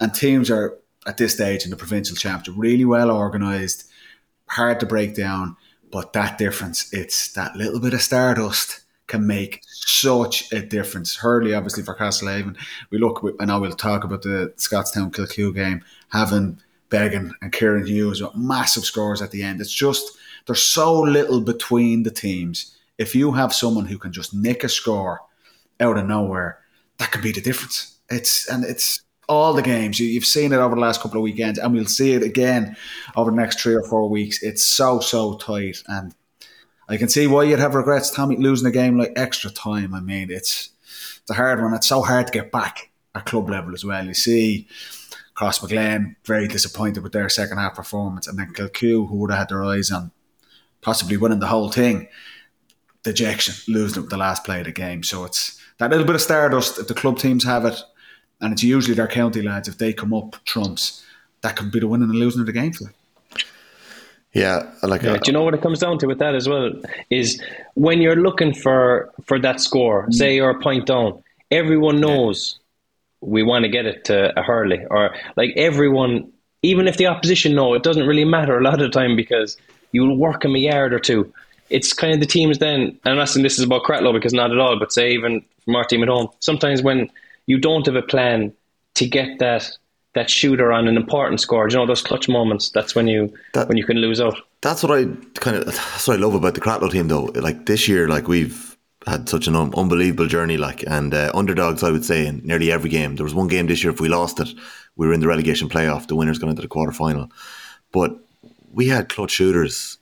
And 0.00 0.14
teams 0.14 0.50
are, 0.50 0.78
at 1.06 1.16
this 1.16 1.34
stage 1.34 1.64
in 1.64 1.70
the 1.70 1.76
provincial 1.76 2.16
championship, 2.16 2.54
really 2.56 2.84
well 2.84 3.10
organised, 3.10 3.88
hard 4.46 4.80
to 4.80 4.86
break 4.86 5.14
down. 5.14 5.56
But 5.90 6.12
that 6.12 6.36
difference, 6.36 6.92
it's 6.92 7.32
that 7.32 7.56
little 7.56 7.80
bit 7.80 7.94
of 7.94 8.02
stardust 8.02 8.80
can 9.06 9.26
make 9.26 9.62
such 9.64 10.52
a 10.52 10.60
difference. 10.60 11.16
Hurley, 11.16 11.54
obviously, 11.54 11.82
for 11.82 11.94
Castlehaven. 11.94 12.56
We 12.90 12.98
look, 12.98 13.24
I 13.40 13.46
know 13.46 13.58
we'll 13.58 13.72
talk 13.72 14.04
about 14.04 14.22
the 14.22 14.52
Scotstown 14.56 15.10
Kilcoo 15.10 15.54
game, 15.54 15.82
having 16.10 16.60
Beggan 16.90 17.32
and 17.40 17.52
Kieran 17.52 17.86
Hughes 17.86 18.20
with 18.20 18.36
massive 18.36 18.84
scores 18.84 19.22
at 19.22 19.30
the 19.30 19.42
end. 19.42 19.60
It's 19.60 19.72
just, 19.72 20.16
there's 20.46 20.62
so 20.62 21.00
little 21.00 21.40
between 21.40 22.02
the 22.02 22.10
teams. 22.10 22.76
If 22.98 23.14
you 23.14 23.32
have 23.32 23.54
someone 23.54 23.86
who 23.86 23.98
can 23.98 24.12
just 24.12 24.34
nick 24.34 24.64
a 24.64 24.68
score 24.68 25.20
out 25.80 25.96
of 25.96 26.06
nowhere, 26.06 26.58
that 26.98 27.12
could 27.12 27.22
be 27.22 27.32
the 27.32 27.40
difference. 27.40 27.98
It's 28.10 28.48
and 28.48 28.64
it's 28.64 29.02
all 29.28 29.52
the 29.52 29.62
games 29.62 30.00
you, 30.00 30.08
you've 30.08 30.24
seen 30.24 30.52
it 30.52 30.56
over 30.56 30.74
the 30.74 30.80
last 30.80 31.00
couple 31.00 31.18
of 31.18 31.22
weekends, 31.22 31.58
and 31.58 31.72
we'll 31.72 31.84
see 31.86 32.12
it 32.12 32.22
again 32.22 32.76
over 33.14 33.30
the 33.30 33.36
next 33.36 33.60
three 33.60 33.74
or 33.74 33.82
four 33.84 34.08
weeks. 34.08 34.42
It's 34.42 34.64
so 34.64 35.00
so 35.00 35.36
tight, 35.36 35.82
and 35.86 36.14
I 36.88 36.96
can 36.96 37.08
see 37.08 37.26
why 37.26 37.44
you'd 37.44 37.58
have 37.60 37.74
regrets, 37.74 38.10
Tommy, 38.10 38.36
losing 38.36 38.66
a 38.66 38.72
game 38.72 38.98
like 38.98 39.12
extra 39.16 39.50
time. 39.50 39.94
I 39.94 40.00
mean, 40.00 40.30
it's 40.30 40.70
it's 41.20 41.30
a 41.30 41.34
hard 41.34 41.62
one. 41.62 41.74
It's 41.74 41.88
so 41.88 42.02
hard 42.02 42.26
to 42.26 42.32
get 42.32 42.50
back 42.50 42.90
at 43.14 43.26
club 43.26 43.48
level 43.48 43.74
as 43.74 43.84
well. 43.84 44.04
You 44.04 44.14
see. 44.14 44.68
Crossmaglen 45.38 46.16
very 46.24 46.48
disappointed 46.48 47.04
with 47.04 47.12
their 47.12 47.28
second 47.28 47.58
half 47.58 47.76
performance, 47.76 48.26
and 48.26 48.36
then 48.36 48.52
Kilcoo, 48.52 49.08
who 49.08 49.16
would 49.18 49.30
have 49.30 49.38
had 49.38 49.48
their 49.50 49.62
eyes 49.62 49.92
on 49.92 50.10
possibly 50.80 51.16
winning 51.16 51.38
the 51.38 51.46
whole 51.46 51.70
thing, 51.70 52.08
dejection, 53.12 53.54
losing 53.72 54.06
the 54.06 54.16
last 54.16 54.44
play 54.44 54.60
of 54.60 54.66
the 54.66 54.72
game. 54.72 55.02
So 55.02 55.24
it's 55.24 55.60
that 55.78 55.90
little 55.90 56.06
bit 56.06 56.14
of 56.14 56.20
stardust. 56.20 56.78
If 56.78 56.88
the 56.88 56.94
club 56.94 57.18
teams 57.18 57.44
have 57.44 57.64
it, 57.64 57.80
and 58.40 58.52
it's 58.52 58.62
usually 58.62 58.94
their 58.94 59.08
county 59.08 59.42
lads, 59.42 59.68
if 59.68 59.78
they 59.78 59.92
come 59.92 60.14
up 60.14 60.36
trumps, 60.44 61.04
that 61.42 61.56
could 61.56 61.70
be 61.70 61.80
the 61.80 61.88
winning 61.88 62.10
and 62.10 62.18
losing 62.18 62.40
of 62.40 62.46
the 62.46 62.52
game 62.52 62.72
for 62.72 62.84
them. 62.84 62.94
Yeah, 64.32 64.70
I 64.82 64.86
like 64.86 65.02
Yeah, 65.02 65.12
uh, 65.12 65.16
do 65.16 65.22
you 65.26 65.32
know 65.32 65.42
what 65.42 65.54
it 65.54 65.62
comes 65.62 65.80
down 65.80 65.98
to 65.98 66.06
with 66.06 66.18
that 66.18 66.34
as 66.34 66.48
well? 66.48 66.70
Is 67.10 67.42
when 67.74 68.00
you're 68.00 68.16
looking 68.16 68.54
for 68.54 69.10
for 69.24 69.38
that 69.40 69.60
score, 69.60 70.06
say 70.10 70.36
you're 70.36 70.50
a 70.50 70.60
point 70.60 70.86
down, 70.86 71.22
everyone 71.50 72.00
knows 72.00 72.58
we 73.20 73.42
want 73.42 73.64
to 73.64 73.68
get 73.68 73.86
it 73.86 74.04
to 74.04 74.38
a 74.38 74.42
Hurley, 74.42 74.84
or 74.90 75.14
like 75.36 75.50
everyone, 75.56 76.30
even 76.62 76.86
if 76.86 76.98
the 76.98 77.06
opposition 77.06 77.54
know, 77.54 77.74
it 77.74 77.82
doesn't 77.82 78.06
really 78.06 78.24
matter 78.24 78.58
a 78.58 78.62
lot 78.62 78.74
of 78.74 78.80
the 78.80 78.90
time 78.90 79.16
because 79.16 79.56
you'll 79.92 80.16
work 80.16 80.42
them 80.42 80.54
a 80.54 80.58
yard 80.58 80.92
or 80.92 81.00
two. 81.00 81.32
It's 81.70 81.92
kind 81.92 82.14
of 82.14 82.20
the 82.20 82.26
teams 82.26 82.58
then, 82.58 82.80
and 82.80 82.98
I'm 83.04 83.16
not 83.16 83.28
saying 83.28 83.42
this 83.44 83.58
is 83.58 83.64
about 83.64 83.82
Cratloe 83.84 84.12
because 84.12 84.32
not 84.32 84.50
at 84.52 84.58
all, 84.58 84.78
but 84.78 84.92
say 84.92 85.12
even 85.12 85.44
from 85.64 85.76
our 85.76 85.84
team 85.84 86.02
at 86.02 86.08
home, 86.08 86.28
sometimes 86.40 86.82
when 86.82 87.10
you 87.46 87.58
don't 87.58 87.84
have 87.86 87.94
a 87.96 88.02
plan 88.02 88.52
to 88.94 89.06
get 89.06 89.38
that 89.38 89.68
that 90.14 90.30
shooter 90.30 90.72
on 90.72 90.88
an 90.88 90.96
important 90.96 91.40
score, 91.40 91.68
you 91.68 91.76
know 91.76 91.86
those 91.86 92.02
clutch 92.02 92.28
moments. 92.28 92.70
That's 92.70 92.94
when 92.94 93.06
you 93.08 93.32
That- 93.54 93.68
when 93.68 93.76
you 93.76 93.84
can 93.84 93.98
lose 93.98 94.20
out. 94.20 94.36
that's 94.62 94.82
what 94.82 94.92
I 94.98 95.04
kind 95.40 95.56
of 95.56 95.66
that's 95.66 96.08
what 96.08 96.16
I 96.18 96.20
love 96.20 96.34
about 96.34 96.54
the 96.54 96.60
Cratloe 96.60 96.90
team 96.90 97.08
though. 97.08 97.24
Like 97.34 97.66
this 97.66 97.86
year, 97.86 98.08
like 98.08 98.26
we've 98.28 98.76
had 99.06 99.28
such 99.28 99.46
an 99.46 99.54
un- 99.54 99.72
unbelievable 99.76 100.26
journey. 100.26 100.56
Like 100.56 100.82
and 100.86 101.12
uh, 101.14 101.30
underdogs, 101.34 101.82
I 101.82 101.90
would 101.90 102.04
say 102.04 102.26
in 102.26 102.40
nearly 102.44 102.72
every 102.72 102.90
game. 102.90 103.16
There 103.16 103.24
was 103.24 103.34
one 103.34 103.48
game 103.48 103.66
this 103.66 103.84
year. 103.84 103.92
If 103.92 104.00
we 104.00 104.08
lost 104.08 104.40
it, 104.40 104.48
we 104.96 105.06
were 105.06 105.12
in 105.12 105.20
the 105.20 105.28
relegation 105.28 105.68
playoff. 105.68 106.06
The 106.08 106.16
winners 106.16 106.38
going 106.38 106.50
into 106.50 106.62
the 106.62 106.68
quarter 106.68 106.92
final. 106.92 107.30
But 107.92 108.16
we 108.72 108.88
had 108.88 109.08
clutch 109.10 109.30
shooters 109.32 109.97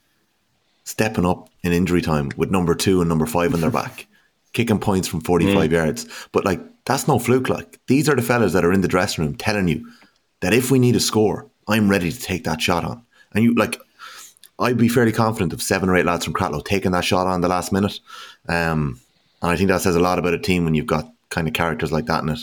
stepping 0.86 1.26
up 1.26 1.50
in 1.62 1.72
injury 1.72 2.00
time 2.00 2.30
with 2.36 2.50
number 2.50 2.74
two 2.74 3.00
and 3.00 3.08
number 3.08 3.26
five 3.26 3.52
on 3.52 3.60
their 3.60 3.70
back, 3.70 4.06
kicking 4.52 4.78
points 4.78 5.06
from 5.06 5.20
45 5.20 5.72
yards. 5.72 6.28
But 6.32 6.44
like, 6.44 6.60
that's 6.86 7.08
no 7.08 7.18
fluke. 7.18 7.48
Like, 7.48 7.78
these 7.88 8.08
are 8.08 8.14
the 8.14 8.22
fellas 8.22 8.52
that 8.54 8.64
are 8.64 8.72
in 8.72 8.80
the 8.80 8.88
dressing 8.88 9.24
room 9.24 9.36
telling 9.36 9.68
you 9.68 9.90
that 10.40 10.54
if 10.54 10.70
we 10.70 10.78
need 10.78 10.96
a 10.96 11.00
score, 11.00 11.50
I'm 11.68 11.90
ready 11.90 12.10
to 12.10 12.20
take 12.20 12.44
that 12.44 12.62
shot 12.62 12.84
on. 12.84 13.02
And 13.32 13.42
you, 13.42 13.54
like, 13.54 13.76
I'd 14.58 14.78
be 14.78 14.88
fairly 14.88 15.12
confident 15.12 15.52
of 15.52 15.60
seven 15.60 15.88
or 15.88 15.96
eight 15.96 16.06
lads 16.06 16.24
from 16.24 16.34
Cratloe 16.34 16.64
taking 16.64 16.92
that 16.92 17.04
shot 17.04 17.26
on 17.26 17.40
the 17.40 17.48
last 17.48 17.72
minute. 17.72 17.98
Um, 18.48 19.00
and 19.42 19.50
I 19.50 19.56
think 19.56 19.68
that 19.68 19.82
says 19.82 19.96
a 19.96 20.00
lot 20.00 20.18
about 20.20 20.34
a 20.34 20.38
team 20.38 20.64
when 20.64 20.74
you've 20.74 20.86
got 20.86 21.12
kind 21.30 21.48
of 21.48 21.52
characters 21.54 21.92
like 21.92 22.06
that 22.06 22.22
in 22.22 22.30
it. 22.30 22.40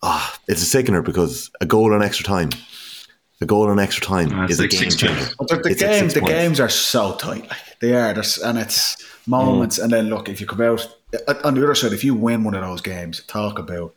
Ah, 0.00 0.38
it's 0.46 0.62
a 0.62 0.66
sickener 0.66 1.02
because 1.02 1.50
a 1.60 1.66
goal 1.66 1.92
in 1.92 2.02
extra 2.02 2.24
time, 2.24 2.50
a 3.40 3.46
goal 3.46 3.70
in 3.70 3.78
extra 3.78 4.04
time 4.04 4.30
Ah, 4.32 4.46
is 4.46 4.58
like 4.58 4.72
a 4.72 4.76
game 4.76 4.90
changer. 4.90 5.28
But 5.38 5.48
the, 5.48 5.56
the 5.56 5.70
It's 5.70 5.80
games, 5.80 6.14
the 6.14 6.20
games 6.20 6.58
are 6.60 6.68
so 6.68 7.14
tight. 7.16 7.48
Like 7.48 7.78
they 7.80 7.94
are, 7.94 8.12
There's, 8.12 8.38
and 8.38 8.58
it's 8.58 8.96
moments. 9.26 9.78
And 9.78 9.92
then 9.92 10.08
look, 10.08 10.28
if 10.28 10.40
you 10.40 10.46
come 10.46 10.60
out 10.62 10.86
on 11.44 11.54
the 11.54 11.62
other 11.62 11.74
side, 11.74 11.92
if 11.92 12.02
you 12.04 12.14
win 12.14 12.44
one 12.44 12.54
of 12.54 12.62
those 12.62 12.80
games, 12.80 13.22
talk 13.26 13.58
about 13.58 13.94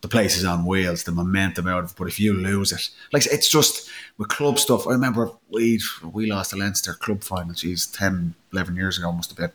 the 0.00 0.08
place 0.08 0.36
is 0.36 0.44
on 0.44 0.64
wheels, 0.66 1.04
the 1.04 1.12
momentum 1.12 1.68
out 1.68 1.84
of 1.84 1.90
it. 1.90 1.96
But 1.96 2.08
if 2.08 2.18
you 2.18 2.32
lose 2.32 2.72
it, 2.72 2.88
like 3.12 3.26
it's 3.26 3.48
just 3.48 3.88
with 4.18 4.28
club 4.28 4.58
stuff. 4.58 4.86
I 4.88 4.92
remember 4.92 5.30
we 5.50 5.80
we 6.12 6.26
lost 6.30 6.50
the 6.50 6.56
Leinster 6.56 6.94
club 6.94 7.22
final. 7.22 7.54
Geez, 7.54 7.86
10, 7.86 8.34
11 8.52 8.76
years 8.76 8.98
ago 8.98 9.12
must 9.12 9.30
have 9.30 9.36
been, 9.38 9.52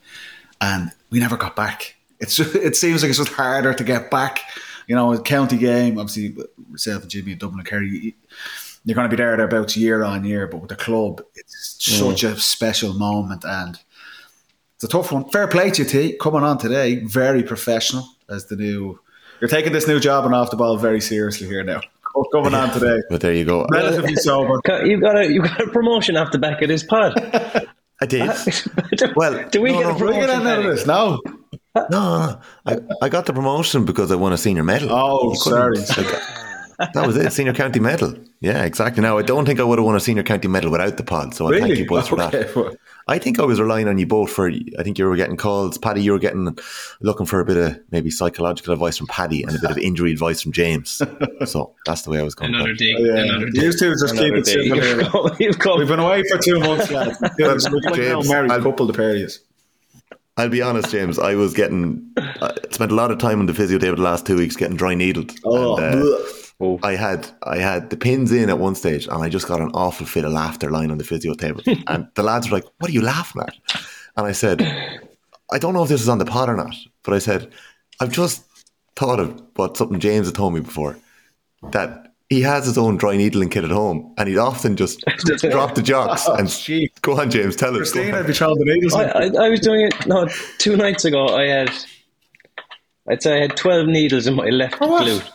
and 0.61 0.91
we 1.09 1.19
never 1.19 1.35
got 1.35 1.55
back. 1.55 1.95
It's 2.21 2.37
just, 2.37 2.55
it 2.69 2.77
seems 2.77 3.01
like 3.01 3.09
it's 3.09 3.17
just 3.19 3.33
harder 3.33 3.73
to 3.73 3.83
get 3.83 4.09
back. 4.09 4.39
You 4.87 4.95
know, 4.95 5.11
a 5.13 5.19
county 5.19 5.57
game, 5.57 5.97
obviously, 5.97 6.37
myself 6.69 7.01
and 7.01 7.11
Jimmy 7.11 7.31
and 7.31 7.41
Dublin 7.41 7.59
and 7.59 7.67
Kerry, 7.67 7.89
you- 7.89 8.13
you're 8.85 8.95
going 8.95 9.09
to 9.09 9.15
be 9.15 9.21
there 9.21 9.35
thereabouts 9.35 9.75
year 9.75 10.03
on 10.03 10.23
year, 10.23 10.47
but 10.47 10.61
with 10.61 10.69
the 10.69 10.75
club, 10.75 11.21
it's 11.35 11.75
such 11.79 12.21
mm. 12.21 12.31
a 12.31 12.39
special 12.39 12.93
moment 12.93 13.43
and 13.43 13.79
it's 14.75 14.83
a 14.83 14.87
tough 14.87 15.11
one. 15.11 15.25
Fair 15.29 15.47
play 15.47 15.71
to 15.71 15.83
you, 15.83 15.89
T. 15.89 16.17
Coming 16.21 16.43
on 16.43 16.57
today, 16.57 16.97
very 17.03 17.43
professional 17.43 18.07
as 18.29 18.45
the 18.47 18.55
new. 18.55 18.99
You're 19.41 19.49
taking 19.49 19.73
this 19.73 19.87
new 19.87 19.99
job 19.99 20.25
and 20.25 20.35
off 20.35 20.51
the 20.51 20.57
ball 20.57 20.77
very 20.77 21.01
seriously 21.01 21.47
here 21.47 21.63
now. 21.63 21.81
Coming 22.31 22.53
on 22.53 22.71
today, 22.71 23.01
But 23.09 23.19
there 23.21 23.33
you 23.33 23.43
go. 23.43 23.67
relatively 23.69 24.15
sober. 24.15 24.61
You 24.85 25.01
got 25.01 25.17
a 25.17 25.31
you 25.31 25.41
got 25.41 25.61
a 25.61 25.67
promotion 25.67 26.15
off 26.15 26.31
the 26.31 26.37
back 26.37 26.61
of 26.61 26.69
this 26.69 26.83
pod. 26.83 27.13
I 28.01 28.05
did. 28.05 28.31
do, 28.97 29.07
Well, 29.15 29.47
do 29.49 29.61
we 29.61 29.71
no, 29.71 29.79
get 29.79 29.83
no, 29.83 29.89
a 29.89 29.93
We're 29.93 29.99
promotion? 29.99 30.21
getting 30.21 30.47
out 30.47 30.59
of 30.59 30.65
this. 30.65 30.85
No, 30.85 31.19
No, 31.75 31.87
no, 31.89 31.89
no. 31.89 32.39
I, 32.65 32.77
I 33.01 33.09
got 33.09 33.25
the 33.25 33.33
promotion 33.33 33.83
because 33.85 34.11
I 34.11 34.15
won 34.15 34.31
a 34.33 34.37
senior 34.37 34.63
medal. 34.63 34.89
Oh, 34.91 35.33
sorry. 35.33 35.77
like, 35.77 36.21
That 36.77 37.07
was 37.07 37.15
it. 37.17 37.31
Senior 37.31 37.53
county 37.53 37.79
medal. 37.79 38.13
Yeah, 38.41 38.63
exactly. 38.63 39.01
Now 39.01 39.17
I 39.17 39.21
don't 39.21 39.45
think 39.45 39.59
I 39.59 39.63
would 39.63 39.79
have 39.79 39.85
won 39.85 39.95
a 39.95 39.99
senior 39.99 40.23
county 40.23 40.47
medal 40.47 40.71
without 40.71 40.97
the 40.97 41.03
pod. 41.03 41.33
So 41.33 41.47
I 41.53 41.59
thank 41.59 41.77
you 41.77 41.85
both 41.85 42.07
for 42.09 42.21
Okay, 42.21 42.43
that. 42.43 42.55
well, 42.55 42.75
I 43.07 43.17
think 43.19 43.39
I 43.39 43.43
was 43.43 43.59
relying 43.61 43.87
on 43.87 43.97
you 43.97 44.05
both 44.05 44.31
for. 44.31 44.49
I 44.49 44.83
think 44.83 44.97
you 44.99 45.05
were 45.05 45.15
getting 45.15 45.37
calls, 45.37 45.77
Paddy. 45.77 46.01
You 46.01 46.11
were 46.11 46.19
getting 46.19 46.57
looking 47.01 47.25
for 47.25 47.39
a 47.39 47.45
bit 47.45 47.57
of 47.57 47.79
maybe 47.91 48.09
psychological 48.11 48.73
advice 48.73 48.97
from 48.97 49.07
Paddy 49.07 49.43
and 49.43 49.55
a 49.55 49.59
bit 49.59 49.71
of 49.71 49.77
injury 49.89 50.11
advice 50.11 50.41
from 50.41 50.51
James. 50.51 51.01
So 51.45 51.73
that's 51.85 52.01
the 52.01 52.09
way 52.11 52.19
I 52.19 52.23
was 52.23 52.35
going. 52.35 52.53
Another 52.53 52.71
about 52.71 52.81
it. 52.81 52.99
yeah. 52.99 53.23
Another 53.23 53.45
dig. 53.51 53.63
You 53.63 53.71
two 53.71 53.91
just 53.99 54.15
keep 54.17 54.33
it 54.33 54.45
simple 54.47 54.77
You've 54.79 55.07
come- 55.11 55.35
You've 55.39 55.59
come. 55.59 55.79
We've 55.79 55.87
been 55.87 55.99
away 55.99 56.23
for 56.29 56.37
two 56.39 56.59
months, 56.59 56.91
lads. 56.91 57.17
We're 57.39 57.55
like 57.55 57.93
James, 57.95 58.29
married 58.29 58.51
I'll- 58.51 58.61
couple, 58.63 58.85
the 58.87 58.93
pair 58.93 59.11
of 59.11 59.17
yous. 59.17 59.39
I'll 60.37 60.49
be 60.49 60.61
honest, 60.61 60.89
James. 60.91 61.17
I 61.17 61.35
was 61.35 61.53
getting 61.53 62.11
I 62.17 62.51
spent 62.71 62.91
a 62.91 62.95
lot 62.95 63.09
of 63.09 63.19
time 63.19 63.39
on 63.39 63.45
the 63.45 63.53
physio 63.53 63.77
table 63.79 63.95
the 63.95 64.01
last 64.01 64.25
two 64.25 64.35
weeks 64.35 64.57
getting 64.57 64.75
dry 64.75 64.93
needled. 64.93 65.31
Oh, 65.45 65.77
And, 65.77 65.95
uh, 65.95 66.03
bleh. 66.03 66.34
Oh. 66.59 66.79
I 66.83 66.95
had 66.95 67.27
I 67.43 67.57
had 67.57 67.89
the 67.89 67.97
pins 67.97 68.31
in 68.31 68.49
at 68.49 68.59
one 68.59 68.75
stage, 68.75 69.07
and 69.07 69.21
I 69.21 69.29
just 69.29 69.47
got 69.47 69.59
an 69.59 69.71
awful 69.73 70.05
fit 70.05 70.23
of 70.23 70.31
laughter 70.31 70.71
lying 70.71 70.89
on 70.89 70.97
the 70.97 71.03
physio 71.03 71.33
table. 71.33 71.61
and 71.87 72.07
the 72.15 72.23
lads 72.23 72.49
were 72.49 72.57
like, 72.57 72.67
"What 72.79 72.89
are 72.89 72.93
you 72.93 73.01
laughing 73.01 73.41
at?" 73.41 73.55
And 74.15 74.25
I 74.25 74.31
said, 74.31 74.61
"I 75.51 75.59
don't 75.59 75.73
know 75.73 75.83
if 75.83 75.89
this 75.89 76.01
is 76.01 76.09
on 76.09 76.17
the 76.17 76.25
pod 76.25 76.49
or 76.49 76.55
not, 76.55 76.75
but 77.03 77.13
I 77.13 77.19
said 77.19 77.51
I've 77.99 78.11
just 78.11 78.45
thought 78.95 79.19
of 79.19 79.41
what 79.55 79.75
something 79.75 79.99
James 79.99 80.27
had 80.27 80.35
told 80.35 80.53
me 80.53 80.61
before 80.61 80.97
that." 81.71 82.03
He 82.27 82.41
has 82.41 82.65
his 82.65 82.75
own 82.75 82.97
dry 82.97 83.17
needling 83.17 83.49
kit 83.49 83.63
at 83.63 83.69
home, 83.69 84.11
and 84.17 84.27
he'd 84.27 84.39
often 84.39 84.75
just 84.75 85.03
drop 85.51 85.75
the 85.75 85.83
jocks 85.83 86.23
oh, 86.25 86.33
and 86.33 86.49
gee. 86.49 86.89
go 87.01 87.19
on, 87.19 87.29
James. 87.29 87.55
Tell 87.55 87.69
us. 87.69 87.91
Go 87.91 88.01
Christine, 88.01 88.15
on. 88.15 88.21
I'd 88.21 88.27
be 88.27 88.33
the 88.33 88.63
needles. 88.65 88.95
I. 88.95 89.03
I, 89.03 89.45
I 89.45 89.49
was 89.49 89.59
doing 89.59 89.81
it 89.81 90.07
no 90.07 90.27
two 90.57 90.75
nights 90.75 91.05
ago. 91.05 91.27
I 91.27 91.43
had 91.43 91.71
I'd 93.07 93.21
say 93.21 93.37
I 93.37 93.41
had 93.41 93.55
twelve 93.55 93.85
needles 93.85 94.25
in 94.25 94.33
my 94.33 94.49
left 94.49 94.77
oh, 94.81 94.97
For 94.97 95.03
glute. 95.03 95.34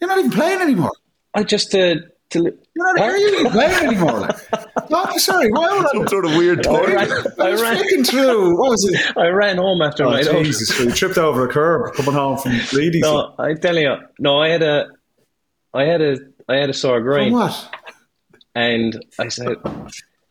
You're 0.00 0.08
not 0.08 0.18
even 0.18 0.30
playing 0.30 0.60
anymore. 0.60 0.92
I 1.34 1.42
just 1.42 1.74
uh, 1.74 1.94
to 2.30 2.38
You're 2.42 2.52
not 2.94 3.00
are 3.00 3.16
you 3.16 3.40
even 3.40 3.52
playing 3.52 3.86
anymore. 3.86 4.28
Like. 4.90 4.90
No, 4.90 5.02
I'm 5.04 5.18
sorry. 5.18 5.50
Why 5.50 5.76
would 5.76 5.86
I? 5.86 5.90
Some 5.92 6.08
sort 6.08 6.24
of 6.24 6.30
weird 6.36 6.66
I 6.66 6.70
time. 6.72 6.94
ran, 6.94 7.10
I 7.40 7.46
I 7.46 7.50
was 7.50 7.60
ran, 7.60 7.76
flicking 7.76 8.04
through. 8.04 8.56
What 8.58 8.70
was 8.70 8.84
it? 8.90 9.16
I 9.18 9.26
ran 9.28 9.56
home 9.58 9.82
after 9.82 10.04
Oh, 10.06 10.10
my 10.10 10.22
Jesus. 10.22 10.78
You 10.80 10.90
tripped 10.92 11.18
over 11.18 11.46
a 11.46 11.52
curb 11.52 11.94
coming 11.94 12.14
home 12.14 12.38
from 12.38 12.52
Leeds. 12.72 12.98
No, 13.00 13.34
I 13.38 13.52
tell 13.54 13.76
you, 13.76 13.96
no, 14.18 14.40
I 14.40 14.48
had 14.48 14.62
a, 14.62 14.86
I 15.74 15.84
had 15.84 16.00
a, 16.00 16.16
I 16.48 16.56
had 16.56 16.70
a 16.70 16.72
sore 16.72 16.98
From 16.98 17.04
groin, 17.04 17.32
what? 17.32 17.74
and 18.54 19.04
I 19.18 19.28
said, 19.28 19.56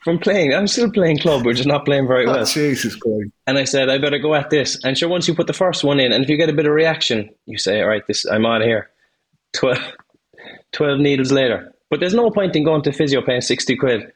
from 0.03 0.17
playing, 0.17 0.53
I'm 0.55 0.67
still 0.67 0.89
playing 0.91 1.19
club, 1.19 1.45
we're 1.45 1.53
just 1.53 1.67
not 1.67 1.85
playing 1.85 2.07
very 2.07 2.25
Oh, 2.25 2.31
well. 2.31 2.45
Jesus 2.45 2.95
Christ. 2.95 3.29
And 3.45 3.57
I 3.59 3.65
said, 3.65 3.89
I 3.89 3.97
better 3.99 4.17
go 4.17 4.33
at 4.33 4.49
this. 4.49 4.83
And 4.83 4.97
sure, 4.97 5.09
once 5.09 5.27
you 5.27 5.35
put 5.35 5.45
the 5.47 5.53
first 5.53 5.83
one 5.83 5.99
in, 5.99 6.11
and 6.11 6.23
if 6.23 6.29
you 6.29 6.37
get 6.37 6.49
a 6.49 6.53
bit 6.53 6.65
of 6.65 6.73
reaction, 6.73 7.29
you 7.45 7.57
say, 7.59 7.81
all 7.81 7.89
right, 7.89 8.05
this, 8.07 8.25
I'm 8.25 8.45
out 8.45 8.61
of 8.61 8.67
here. 8.67 8.89
12, 9.53 9.77
12 10.73 10.99
needles 10.99 11.31
later. 11.31 11.73
But 11.89 11.99
there's 11.99 12.13
no 12.13 12.29
point 12.31 12.55
in 12.55 12.63
going 12.63 12.81
to 12.83 12.91
physio 12.91 13.21
paying 13.21 13.41
60 13.41 13.75
quid. 13.77 14.11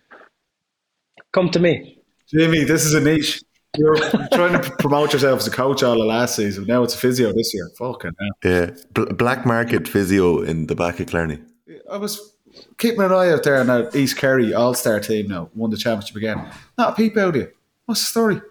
Come 1.32 1.50
to 1.52 1.60
me. 1.60 1.98
Jimmy, 2.28 2.64
this 2.64 2.86
is 2.86 2.94
a 2.94 3.00
niche. 3.00 3.42
You're 3.78 3.96
trying 4.34 4.62
to 4.62 4.72
promote 4.80 5.14
yourself 5.14 5.40
as 5.40 5.48
a 5.48 5.52
coach 5.52 5.82
all 5.82 5.98
the 5.98 6.04
last 6.04 6.36
season. 6.36 6.66
Now 6.66 6.84
it's 6.84 6.94
a 6.94 6.98
physio 6.98 7.32
this 7.32 7.54
year. 7.54 7.70
Fucking 7.78 8.12
hell. 8.20 8.52
Yeah, 8.52 8.72
Bl- 8.94 9.14
black 9.14 9.46
market 9.46 9.88
physio 9.88 10.42
in 10.42 10.68
the 10.68 10.76
back 10.76 11.00
of 11.00 11.08
Clarny. 11.08 11.42
I 11.90 11.96
was 11.96 12.36
keeping 12.78 13.02
an 13.02 13.14
eye 13.14 13.30
out 13.30 13.44
there 13.44 13.60
on 13.62 13.68
that 13.68 13.96
East 13.96 14.18
Kerry 14.18 14.54
All 14.54 14.74
Star 14.74 15.00
team 15.00 15.30
now, 15.30 15.50
won 15.56 15.70
the 15.70 15.78
championship 15.78 16.18
again. 16.18 16.52
Not 16.78 16.92
a 16.94 16.96
peep 16.96 17.16
out 17.16 17.30
of 17.30 17.36
you. 17.38 17.52
What's 17.86 18.02
the 18.02 18.08
story? 18.08 18.42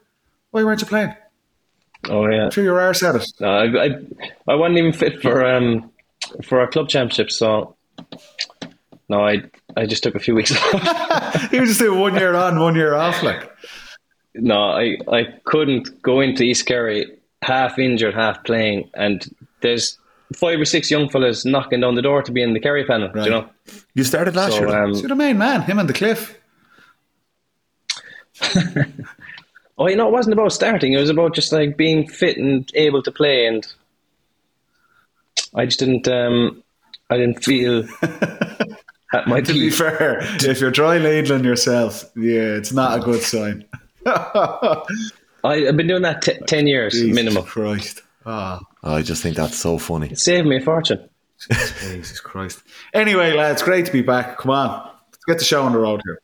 Why 0.53 0.65
weren't 0.65 0.81
you 0.81 0.87
playing? 0.87 1.15
Oh, 2.09 2.27
yeah. 2.27 2.45
I'm 2.45 2.51
sure 2.51 2.65
your 2.65 2.81
arse 2.81 3.03
at 3.03 3.17
it. 3.17 3.27
No, 3.41 3.49
I, 3.49 3.85
I, 3.85 3.89
I 4.49 4.55
wasn't 4.55 4.79
even 4.79 4.93
fit 4.95 5.21
for 5.21 5.45
um 5.45 5.91
for 6.45 6.61
our 6.61 6.67
club 6.69 6.89
championship, 6.89 7.31
so 7.31 7.77
no, 9.09 9.25
I 9.27 9.43
I 9.77 9.87
just 9.87 10.03
took 10.03 10.15
a 10.15 10.19
few 10.21 10.35
weeks 10.35 10.53
off. 10.75 11.51
You 11.53 11.67
just 11.67 11.81
do 11.81 11.95
one 11.95 12.15
year 12.15 12.35
on, 12.35 12.61
one 12.61 12.75
year 12.77 12.95
off. 12.95 13.23
Like, 13.23 13.51
no, 14.35 14.55
I, 14.71 14.97
I 15.11 15.25
couldn't 15.45 16.01
go 16.03 16.21
into 16.21 16.43
East 16.45 16.67
Kerry 16.67 17.19
half 17.43 17.79
injured, 17.79 18.15
half 18.15 18.45
playing, 18.45 18.91
and 18.95 19.25
there's 19.63 19.99
five 20.37 20.61
or 20.61 20.65
six 20.65 20.91
young 20.91 21.09
fellas 21.09 21.45
knocking 21.45 21.81
down 21.81 21.95
the 21.97 22.03
door 22.03 22.23
to 22.23 22.31
be 22.31 22.43
in 22.43 22.53
the 22.55 22.61
Kerry 22.61 22.85
panel. 22.85 23.11
Right. 23.13 23.25
You 23.25 23.31
know, 23.31 23.49
You 23.95 24.05
started 24.05 24.37
last 24.37 24.53
so 24.53 24.61
year. 24.61 24.85
um, 24.85 24.93
you're 24.93 25.09
the 25.09 25.17
main 25.17 25.39
man, 25.39 25.63
him 25.63 25.79
and 25.79 25.89
the 25.89 25.93
cliff. 25.95 26.39
oh, 29.79 29.89
you 29.89 29.97
know, 29.97 30.09
it 30.09 30.13
wasn't 30.13 30.33
about 30.33 30.53
starting. 30.53 30.93
It 30.93 31.01
was 31.01 31.11
about 31.11 31.35
just 31.35 31.53
like 31.53 31.77
being 31.77 32.07
fit 32.07 32.37
and 32.39 32.71
able 32.75 33.03
to 33.03 33.11
play, 33.11 33.47
and 33.47 33.67
I 35.55 35.67
just 35.67 35.79
didn't 35.79 36.07
um 36.09 36.63
I 37.09 37.17
didn't 37.17 37.43
feel 37.45 37.85
at 38.03 39.27
my 39.27 39.41
To 39.41 39.53
be 39.53 39.71
fair, 39.71 40.21
if 40.23 40.61
you're 40.61 40.71
dry 40.71 40.99
ladling 40.99 41.45
yourself, 41.45 42.05
yeah, 42.17 42.57
it's 42.57 42.73
not 42.73 42.99
a 42.99 43.03
good 43.03 43.23
sign. 43.23 43.65
I, 44.07 44.83
I've 45.45 45.77
been 45.77 45.87
doing 45.89 46.03
that 46.03 46.23
t- 46.23 46.39
ten 46.47 46.67
years 46.67 46.93
Jesus 46.95 47.15
minimum. 47.15 47.45
Christ. 47.45 48.03
Ah, 48.27 48.61
I 48.83 49.03
just 49.03 49.23
think 49.23 49.37
that's 49.37 49.57
so 49.57 49.79
funny. 49.79 50.09
It 50.11 50.19
saved 50.19 50.47
me 50.47 50.57
a 50.59 50.61
fortune. 50.61 51.09
Jesus 51.81 52.21
Christ. 52.21 52.63
Anyway, 52.93 53.33
lads, 53.33 53.63
great 53.63 53.87
to 53.87 53.93
be 53.93 54.03
back. 54.03 54.39
Come 54.39 54.51
on. 54.51 54.91
Let's 55.11 55.25
get 55.27 55.39
the 55.39 55.45
show 55.45 55.63
on 55.63 55.73
the 55.73 55.79
road 55.79 56.03
here. 56.05 56.21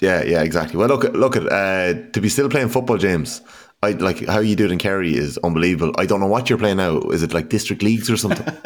Yeah, 0.00 0.22
yeah, 0.22 0.42
exactly. 0.42 0.76
Well, 0.76 0.88
look, 0.88 1.04
at 1.04 1.14
look 1.14 1.36
at 1.36 1.46
uh, 1.50 1.94
to 2.12 2.20
be 2.20 2.28
still 2.28 2.48
playing 2.48 2.68
football, 2.68 2.96
James. 2.98 3.40
I 3.84 3.90
like 3.92 4.26
how 4.26 4.40
you 4.40 4.56
do 4.56 4.64
it 4.64 4.72
in 4.72 4.78
Kerry 4.78 5.14
is 5.14 5.38
unbelievable. 5.44 5.92
I 5.98 6.06
don't 6.06 6.20
know 6.20 6.26
what 6.26 6.48
you're 6.48 6.58
playing 6.58 6.78
now. 6.78 6.98
Is 7.10 7.22
it 7.22 7.32
like 7.34 7.48
district 7.48 7.82
leagues 7.82 8.10
or 8.10 8.16
something? 8.16 8.46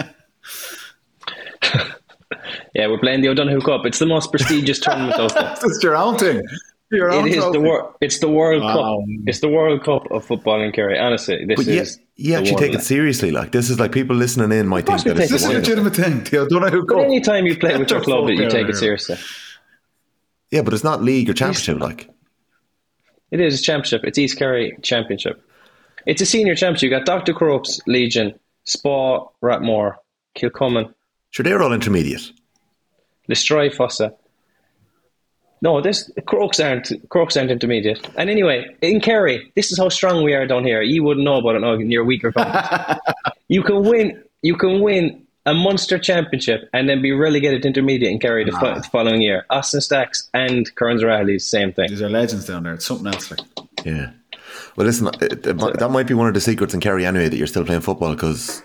Yeah, 2.74 2.86
we're 2.86 2.98
playing 2.98 3.22
the 3.22 3.28
O'Donoghue 3.28 3.60
Cup. 3.62 3.86
It's 3.86 3.98
the 3.98 4.06
most 4.06 4.30
prestigious 4.30 4.78
tournament 4.78 5.18
out 5.18 5.34
there. 5.34 5.54
It's 5.64 5.82
your 5.82 5.96
own 5.96 6.16
thing. 6.18 6.42
Your 6.92 7.10
own 7.10 7.26
It 7.26 7.30
is 7.30 7.36
the 7.36 7.40
trophy. 7.52 7.58
world. 7.58 7.94
It's 8.00 8.18
the 8.20 8.28
World 8.28 8.62
Wow. 8.62 8.74
Cup. 9.00 9.08
It's 9.26 9.40
the 9.40 9.48
World 9.48 9.82
Cup 9.84 10.10
of 10.10 10.24
football 10.24 10.60
in 10.62 10.70
Kerry. 10.72 10.98
Honestly, 10.98 11.44
this 11.46 11.56
but 11.56 11.66
you, 11.66 11.80
is. 11.80 11.98
you 12.16 12.32
the 12.34 12.38
actually 12.38 12.56
take 12.56 12.74
it 12.74 12.82
seriously. 12.82 13.30
Like 13.30 13.52
this 13.52 13.68
is 13.70 13.80
like 13.80 13.92
people 13.92 14.14
listening 14.16 14.52
in 14.58 14.66
might 14.68 14.86
think 14.86 15.02
that 15.04 15.18
it's 15.18 15.30
This 15.32 15.42
is 15.42 15.48
a 15.48 15.52
a 15.52 15.54
legitimate 15.58 15.96
thing. 15.96 16.22
The 16.24 16.38
O'Donoghue 16.42 16.84
But 16.86 16.94
Cup. 16.94 17.04
anytime 17.04 17.46
you 17.46 17.56
play 17.58 17.76
with 17.76 17.90
your 17.90 18.00
club, 18.00 18.28
fuck 18.28 18.38
you 18.38 18.48
take 18.48 18.68
it 18.68 18.76
seriously. 18.76 19.16
Yeah, 20.50 20.62
but 20.62 20.72
it's 20.72 20.84
not 20.84 21.02
league 21.02 21.28
or 21.28 21.34
championship. 21.34 21.80
Like 21.80 22.08
It 23.30 23.40
is 23.40 23.60
a 23.60 23.62
championship. 23.62 24.02
It's 24.04 24.18
East 24.18 24.38
Kerry 24.38 24.76
Championship. 24.82 25.42
It's 26.06 26.22
a 26.22 26.26
senior 26.26 26.54
championship. 26.54 26.90
You 26.90 26.96
got 26.96 27.06
Dr. 27.06 27.34
Crokes, 27.34 27.80
Legion, 27.86 28.38
Spa, 28.64 29.26
Rathmore, 29.42 29.96
Kilcummin, 30.36 30.94
sure, 31.30 31.44
they're 31.44 31.62
all 31.62 31.72
intermediate. 31.72 32.32
Listry, 33.28 33.74
Fossa. 33.74 34.14
No, 35.60 35.80
this 35.80 36.10
Crokes 36.26 36.60
aren't 36.60 36.92
Crokes 37.08 37.36
aren't 37.36 37.50
intermediate. 37.50 38.08
And 38.16 38.30
anyway, 38.30 38.64
in 38.80 39.00
Kerry, 39.00 39.52
this 39.56 39.72
is 39.72 39.78
how 39.78 39.88
strong 39.88 40.22
we 40.22 40.34
are 40.34 40.46
down 40.46 40.64
here. 40.64 40.82
You 40.82 41.02
wouldn't 41.02 41.24
know 41.24 41.38
about 41.38 41.56
it 41.56 41.60
now 41.60 41.72
in 41.74 41.90
your 41.90 42.04
weaker 42.04 42.32
you 43.48 43.62
can 43.62 43.82
win 43.82 44.22
you 44.42 44.56
can 44.56 44.80
win 44.80 45.26
a 45.48 45.54
Munster 45.54 45.98
championship 45.98 46.68
and 46.74 46.88
then 46.88 47.00
be 47.00 47.10
relegated 47.12 47.62
to 47.62 47.68
intermediate 47.68 48.12
in 48.12 48.18
Kerry 48.20 48.44
the, 48.44 48.52
ah. 48.54 48.60
fo- 48.60 48.74
the 48.74 48.82
following 48.88 49.22
year. 49.22 49.46
Austin 49.50 49.80
Stacks 49.80 50.28
and 50.34 50.70
Kerins 50.76 51.02
O'Rahillys, 51.02 51.42
same 51.42 51.72
thing. 51.72 51.88
These 51.88 52.02
are 52.02 52.10
legends 52.10 52.46
down 52.46 52.64
there. 52.64 52.74
It's 52.74 52.84
something 52.84 53.06
else. 53.06 53.30
Like. 53.30 53.40
Yeah. 53.84 54.10
Well, 54.76 54.86
listen, 54.86 55.06
uh, 55.08 55.12
it, 55.22 55.46
it 55.46 55.58
that 55.58 55.90
might 55.90 56.06
be 56.06 56.14
one 56.14 56.28
of 56.28 56.34
the 56.34 56.40
secrets 56.40 56.74
in 56.74 56.80
Kerry 56.80 57.04
anyway 57.06 57.28
that 57.28 57.36
you're 57.36 57.46
still 57.46 57.64
playing 57.64 57.80
football 57.80 58.12
because 58.14 58.62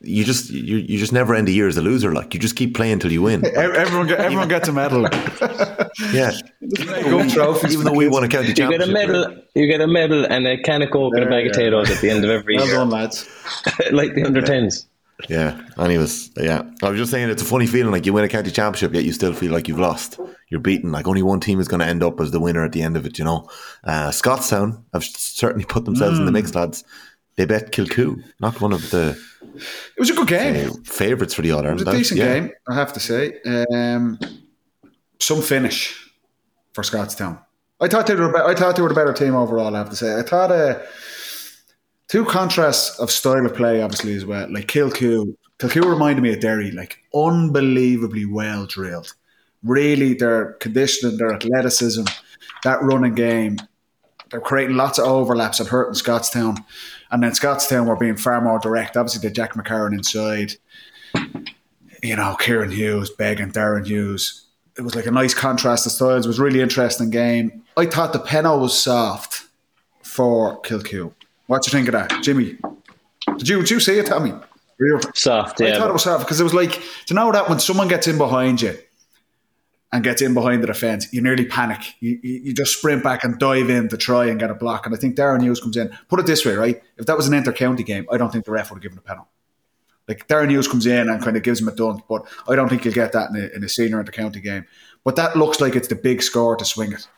you 0.00 0.24
just 0.24 0.48
you, 0.50 0.78
you 0.78 0.98
just 0.98 1.12
never 1.12 1.34
end 1.34 1.46
the 1.46 1.52
year 1.52 1.68
as 1.68 1.76
a 1.76 1.82
loser. 1.82 2.14
Like 2.14 2.32
you 2.32 2.40
just 2.40 2.56
keep 2.56 2.74
playing 2.74 2.98
till 3.00 3.12
you 3.12 3.20
win. 3.22 3.44
E- 3.46 3.50
Everyone, 3.50 4.06
get, 4.08 4.18
everyone 4.20 4.48
gets 4.48 4.68
a 4.68 4.72
medal. 4.72 5.02
yeah. 6.12 6.32
Gold 7.04 7.28
trophies. 7.30 7.74
Even 7.74 7.84
though 7.84 7.92
we 7.92 8.08
won 8.08 8.24
a 8.24 8.28
county 8.28 8.54
championship, 8.54 8.88
You 8.88 8.94
get 8.94 9.04
a 9.04 9.06
medal. 9.06 9.36
You 9.54 9.66
get 9.66 9.80
a 9.82 9.86
medal 9.86 10.24
and 10.24 10.46
a 10.46 10.56
can 10.62 10.80
of 10.82 10.90
coke 10.90 11.12
and 11.14 11.24
a 11.24 11.28
bag 11.28 11.46
of 11.48 11.56
Yeah, 11.56 11.64
yeah. 11.64 11.70
potatoes 11.70 11.90
at 11.90 12.00
the 12.00 12.10
end 12.10 12.24
of 12.24 12.30
every 12.30 12.56
Well 12.56 12.66
year, 12.66 12.74
done, 12.76 12.90
lads. 12.90 13.28
like 13.92 14.14
the 14.14 14.24
under 14.24 14.40
tens. 14.42 14.86
Yeah. 15.28 15.60
and 15.76 15.92
he 15.92 15.98
was. 15.98 16.30
yeah. 16.36 16.62
I 16.82 16.90
was 16.90 16.98
just 16.98 17.10
saying 17.10 17.28
it's 17.30 17.42
a 17.42 17.46
funny 17.46 17.66
feeling 17.66 17.92
like 17.92 18.06
you 18.06 18.12
win 18.12 18.24
a 18.24 18.28
county 18.28 18.50
championship, 18.50 18.94
yet 18.94 19.04
you 19.04 19.12
still 19.12 19.32
feel 19.32 19.52
like 19.52 19.68
you've 19.68 19.78
lost. 19.78 20.18
You're 20.48 20.60
beaten. 20.60 20.92
Like 20.92 21.06
only 21.06 21.22
one 21.22 21.40
team 21.40 21.60
is 21.60 21.68
going 21.68 21.80
to 21.80 21.86
end 21.86 22.02
up 22.02 22.20
as 22.20 22.30
the 22.30 22.40
winner 22.40 22.64
at 22.64 22.72
the 22.72 22.82
end 22.82 22.96
of 22.96 23.06
it, 23.06 23.18
you 23.18 23.24
know. 23.24 23.48
Uh, 23.84 24.10
Scotstown 24.10 24.84
have 24.92 25.04
certainly 25.04 25.64
put 25.64 25.84
themselves 25.84 26.18
in 26.18 26.26
the 26.26 26.32
mix, 26.32 26.54
lads. 26.54 26.84
They 27.36 27.44
bet 27.46 27.72
Kilcoo, 27.72 28.22
not 28.40 28.60
one 28.60 28.72
of 28.72 28.90
the 28.90 29.18
It 29.40 29.98
was 30.00 30.10
a 30.10 30.14
good 30.14 30.28
game. 30.28 30.70
uh, 30.70 30.74
favourites 30.84 31.34
for 31.34 31.42
the 31.42 31.52
other. 31.52 31.70
It 31.70 31.74
was 31.74 31.82
a 31.82 31.92
decent 31.92 32.20
yeah. 32.20 32.34
game, 32.34 32.50
I 32.68 32.74
have 32.74 32.92
to 32.94 33.00
say. 33.00 33.40
Um, 33.72 34.18
some 35.20 35.40
finish 35.40 36.10
for 36.72 36.82
Scotstown. 36.82 37.38
I 37.80 37.88
thought 37.88 38.06
they 38.06 38.14
were. 38.14 38.36
I 38.46 38.54
thought 38.54 38.76
they 38.76 38.82
were 38.82 38.88
the 38.88 38.94
better 38.94 39.12
team 39.14 39.34
overall. 39.34 39.74
I 39.74 39.78
have 39.78 39.90
to 39.90 39.96
say. 39.96 40.18
I 40.18 40.22
thought 40.22 40.52
uh, 40.52 40.80
two 42.10 42.24
contrasts 42.24 42.98
of 42.98 43.08
style 43.08 43.46
of 43.46 43.54
play, 43.54 43.80
obviously 43.80 44.14
as 44.14 44.26
well. 44.26 44.52
Like 44.52 44.66
Kilcoo, 44.66 45.36
Kilcoo 45.58 45.88
reminded 45.88 46.22
me 46.22 46.32
of 46.34 46.40
Derry. 46.40 46.72
Like 46.72 46.98
unbelievably 47.14 48.26
well 48.26 48.66
drilled. 48.66 49.14
Really, 49.62 50.14
their 50.14 50.54
conditioning, 50.54 51.18
their 51.18 51.32
athleticism, 51.32 52.04
that 52.64 52.82
running 52.82 53.14
game. 53.14 53.58
They're 54.30 54.40
creating 54.40 54.76
lots 54.76 54.98
of 54.98 55.06
overlaps 55.06 55.60
and 55.60 55.68
hurting 55.68 55.94
Scotstown. 55.94 56.64
And 57.10 57.22
then 57.22 57.32
Scotstown 57.32 57.86
were 57.86 57.96
being 57.96 58.16
far 58.16 58.40
more 58.40 58.58
direct. 58.58 58.96
Obviously, 58.96 59.28
the 59.28 59.34
Jack 59.34 59.54
McCarron 59.54 59.92
inside. 59.92 60.54
you 62.02 62.16
know, 62.16 62.36
Kieran 62.40 62.70
Hughes, 62.70 63.10
Beg 63.10 63.40
and 63.40 63.52
Darren 63.52 63.86
Hughes. 63.86 64.46
It 64.78 64.82
was 64.82 64.94
like 64.94 65.06
a 65.06 65.10
nice 65.10 65.34
contrast 65.34 65.86
of 65.86 65.92
styles. 65.92 66.24
It 66.24 66.28
was 66.28 66.40
really 66.40 66.60
interesting 66.60 67.10
game. 67.10 67.62
I 67.76 67.86
thought 67.86 68.12
the 68.12 68.20
penalty 68.20 68.62
was 68.62 68.80
soft 68.80 69.44
for 70.02 70.60
Kilcoo. 70.62 71.12
What 71.50 71.62
do 71.62 71.68
you 71.68 71.72
think 71.72 71.88
of 71.88 71.94
that, 71.94 72.22
Jimmy? 72.22 72.56
Did 73.38 73.48
you 73.48 73.58
did 73.58 73.70
you 73.70 73.80
see 73.80 73.98
it, 73.98 74.06
Tommy? 74.06 74.32
Soft, 75.16 75.60
I 75.60 75.76
thought 75.76 75.90
it 75.90 75.92
was 75.92 76.04
soft 76.04 76.24
because 76.24 76.38
it 76.38 76.44
was 76.44 76.54
like, 76.54 76.74
do 76.74 76.80
you 77.08 77.16
know 77.16 77.32
that 77.32 77.48
when 77.48 77.58
someone 77.58 77.88
gets 77.88 78.06
in 78.06 78.18
behind 78.18 78.62
you 78.62 78.78
and 79.92 80.04
gets 80.04 80.22
in 80.22 80.32
behind 80.32 80.62
the 80.62 80.68
defence, 80.68 81.12
you 81.12 81.20
nearly 81.20 81.44
panic. 81.44 81.80
You, 81.98 82.20
you, 82.22 82.40
you 82.44 82.54
just 82.54 82.78
sprint 82.78 83.02
back 83.02 83.24
and 83.24 83.36
dive 83.36 83.68
in 83.68 83.88
to 83.88 83.96
try 83.96 84.26
and 84.26 84.38
get 84.38 84.52
a 84.52 84.54
block. 84.54 84.86
And 84.86 84.94
I 84.94 84.98
think 84.98 85.16
Darren 85.16 85.42
Hughes 85.42 85.58
comes 85.60 85.76
in. 85.76 85.90
Put 86.06 86.20
it 86.20 86.26
this 86.26 86.46
way, 86.46 86.54
right? 86.54 86.80
If 86.98 87.06
that 87.06 87.16
was 87.16 87.26
an 87.26 87.34
inter 87.34 87.52
county 87.52 87.82
game, 87.82 88.06
I 88.12 88.16
don't 88.16 88.30
think 88.30 88.44
the 88.44 88.52
ref 88.52 88.70
would 88.70 88.76
have 88.76 88.82
given 88.84 88.98
a 88.98 89.02
penalty. 89.02 89.30
Like 90.06 90.28
Darren 90.28 90.50
Hughes 90.50 90.68
comes 90.68 90.86
in 90.86 91.08
and 91.08 91.20
kind 91.20 91.36
of 91.36 91.42
gives 91.42 91.60
him 91.60 91.66
a 91.66 91.72
dunk, 91.74 92.04
but 92.08 92.28
I 92.48 92.54
don't 92.54 92.68
think 92.68 92.84
you'll 92.84 92.94
get 92.94 93.10
that 93.10 93.30
in 93.30 93.36
a, 93.36 93.56
in 93.56 93.64
a 93.64 93.68
senior 93.68 93.98
inter 93.98 94.12
county 94.12 94.40
game. 94.40 94.66
But 95.02 95.16
that 95.16 95.34
looks 95.36 95.60
like 95.60 95.74
it's 95.74 95.88
the 95.88 95.96
big 95.96 96.22
score 96.22 96.54
to 96.54 96.64
swing 96.64 96.92
it. 96.92 97.08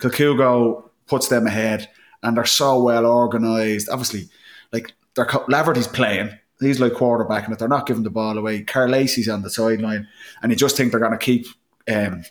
Kilcugo 0.00 0.88
puts 1.06 1.28
them 1.28 1.46
ahead, 1.46 1.90
and 2.22 2.36
they're 2.36 2.44
so 2.44 2.82
well 2.82 3.06
organised. 3.06 3.88
Obviously, 3.88 4.28
like 4.72 4.92
they're 5.14 5.26
Laverty's 5.26 5.88
playing. 5.88 6.30
He's 6.60 6.80
like 6.80 6.92
quarterbacking 6.92 7.52
it. 7.52 7.58
They're 7.58 7.68
not 7.68 7.86
giving 7.86 8.04
the 8.04 8.10
ball 8.10 8.38
away. 8.38 8.62
Karl 8.62 8.90
Lacey's 8.90 9.28
on 9.28 9.42
the 9.42 9.50
sideline, 9.50 10.06
and 10.42 10.52
you 10.52 10.56
just 10.56 10.76
think 10.76 10.90
they're 10.90 11.00
going 11.00 11.12
to 11.12 11.18
keep 11.18 11.46
um, 11.92 12.24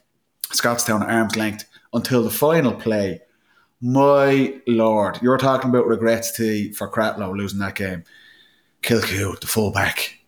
Scotstown 0.51 1.03
at 1.03 1.09
arm's 1.09 1.35
length 1.35 1.65
until 1.93 2.23
the 2.23 2.29
final 2.29 2.73
play. 2.73 3.21
My 3.81 4.61
lord, 4.67 5.21
you're 5.21 5.37
talking 5.37 5.69
about 5.69 5.87
regrets 5.87 6.31
to 6.37 6.71
for 6.73 6.89
Cratloe 6.89 7.35
losing 7.35 7.59
that 7.59 7.75
game. 7.75 8.03
Kilcoo, 8.81 9.39
the 9.39 9.47
fullback. 9.47 10.19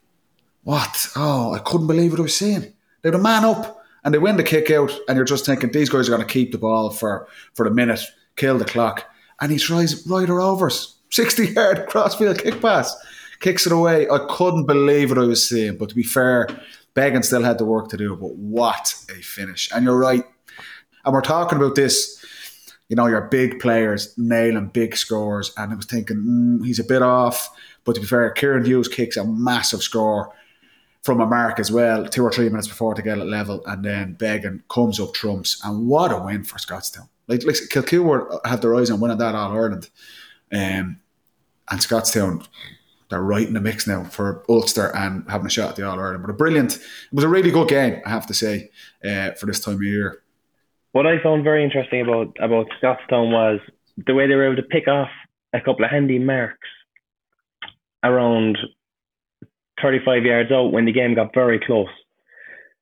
What? 0.63 1.07
Oh, 1.15 1.53
I 1.53 1.59
couldn't 1.59 1.87
believe 1.87 2.11
what 2.11 2.19
I 2.19 2.23
was 2.23 2.37
seeing. 2.37 2.73
They're 3.01 3.13
a 3.13 3.19
man 3.19 3.45
up 3.45 3.83
and 4.03 4.13
they 4.13 4.17
win 4.17 4.37
the 4.37 4.43
kick 4.43 4.69
out, 4.71 4.91
and 5.07 5.15
you're 5.15 5.25
just 5.25 5.45
thinking 5.45 5.71
these 5.71 5.89
guys 5.89 6.07
are 6.07 6.15
going 6.15 6.25
to 6.25 6.33
keep 6.33 6.51
the 6.51 6.57
ball 6.57 6.89
for, 6.89 7.27
for 7.53 7.65
a 7.65 7.71
minute, 7.71 8.01
kill 8.35 8.57
the 8.57 8.65
clock. 8.65 9.05
And 9.41 9.51
he 9.51 9.57
tries 9.57 10.05
Ryder 10.07 10.39
overs, 10.41 10.97
60 11.11 11.47
yard 11.47 11.85
crossfield 11.89 12.39
kick 12.39 12.61
pass, 12.61 12.95
kicks 13.39 13.65
it 13.65 13.71
away. 13.71 14.07
I 14.09 14.19
couldn't 14.29 14.65
believe 14.65 15.09
what 15.09 15.19
I 15.19 15.25
was 15.25 15.47
seeing. 15.47 15.77
But 15.77 15.89
to 15.89 15.95
be 15.95 16.03
fair, 16.03 16.47
Beggan 16.93 17.23
still 17.23 17.43
had 17.43 17.57
the 17.57 17.65
work 17.65 17.89
to 17.89 17.97
do. 17.97 18.15
But 18.15 18.35
what 18.35 18.95
a 19.09 19.21
finish. 19.21 19.69
And 19.73 19.85
you're 19.85 19.97
right. 19.97 20.23
And 21.05 21.13
we're 21.13 21.21
talking 21.21 21.57
about 21.57 21.75
this, 21.75 22.23
you 22.87 22.95
know, 22.95 23.07
your 23.07 23.21
big 23.21 23.59
players 23.59 24.13
nailing 24.17 24.67
big 24.67 24.95
scores. 24.95 25.53
And 25.57 25.73
I 25.73 25.75
was 25.75 25.85
thinking, 25.85 26.17
mm, 26.17 26.65
he's 26.65 26.79
a 26.79 26.83
bit 26.83 27.01
off. 27.01 27.49
But 27.83 27.95
to 27.95 28.01
be 28.01 28.07
fair, 28.07 28.31
Kieran 28.31 28.65
Hughes 28.65 28.87
kicks 28.87 29.17
a 29.17 29.25
massive 29.25 29.81
score 29.81 30.33
from 31.03 31.19
a 31.19 31.25
mark 31.25 31.59
as 31.59 31.71
well, 31.71 32.07
two 32.07 32.23
or 32.23 32.31
three 32.31 32.47
minutes 32.47 32.67
before 32.67 32.93
to 32.93 33.01
get 33.01 33.17
it 33.17 33.25
level, 33.25 33.61
and 33.65 33.83
then 33.83 34.13
Beggan 34.13 34.63
comes 34.69 34.99
up 34.99 35.13
trumps, 35.13 35.61
and 35.63 35.85
what 35.85 36.11
a 36.11 36.17
win 36.17 36.45
for 36.45 36.57
Scotstown! 36.57 37.09
Like, 37.27 37.45
like 37.45 37.55
Kilcoo 37.55 38.03
were, 38.03 38.39
had 38.45 38.61
their 38.61 38.75
eyes 38.75 38.91
on 38.91 38.99
winning 38.99 39.17
that 39.17 39.35
All 39.35 39.51
Ireland, 39.51 39.89
um, 40.51 40.99
and 41.69 41.81
Scotstown 41.81 42.45
they're 43.13 43.21
right 43.21 43.47
in 43.47 43.53
the 43.53 43.61
mix 43.61 43.85
now 43.85 44.03
for 44.05 44.43
Ulster 44.49 44.95
and 44.95 45.29
having 45.29 45.45
a 45.45 45.49
shot 45.49 45.69
at 45.69 45.75
the 45.75 45.87
All 45.87 45.99
Ireland. 45.99 46.23
But 46.23 46.31
a 46.31 46.35
brilliant, 46.35 46.77
it 46.77 46.81
was 47.13 47.23
a 47.23 47.29
really 47.29 47.51
good 47.51 47.67
game, 47.67 48.01
I 48.05 48.09
have 48.09 48.25
to 48.25 48.33
say, 48.33 48.71
uh, 49.05 49.31
for 49.33 49.45
this 49.45 49.59
time 49.59 49.75
of 49.75 49.83
year. 49.83 50.23
What 50.93 51.05
I 51.05 51.21
found 51.21 51.43
very 51.43 51.63
interesting 51.63 52.01
about 52.01 52.35
about 52.39 52.67
Scottstown 52.81 53.31
was 53.31 53.59
the 53.97 54.15
way 54.15 54.27
they 54.27 54.33
were 54.33 54.45
able 54.45 54.55
to 54.55 54.67
pick 54.67 54.87
off 54.87 55.09
a 55.53 55.59
couple 55.59 55.85
of 55.85 55.91
handy 55.91 56.17
marks 56.17 56.67
around 58.03 58.57
35 59.81 60.23
yards 60.23 60.51
out 60.51 60.71
when 60.71 60.85
the 60.85 60.91
game 60.91 61.13
got 61.13 61.33
very 61.35 61.59
close. 61.59 61.87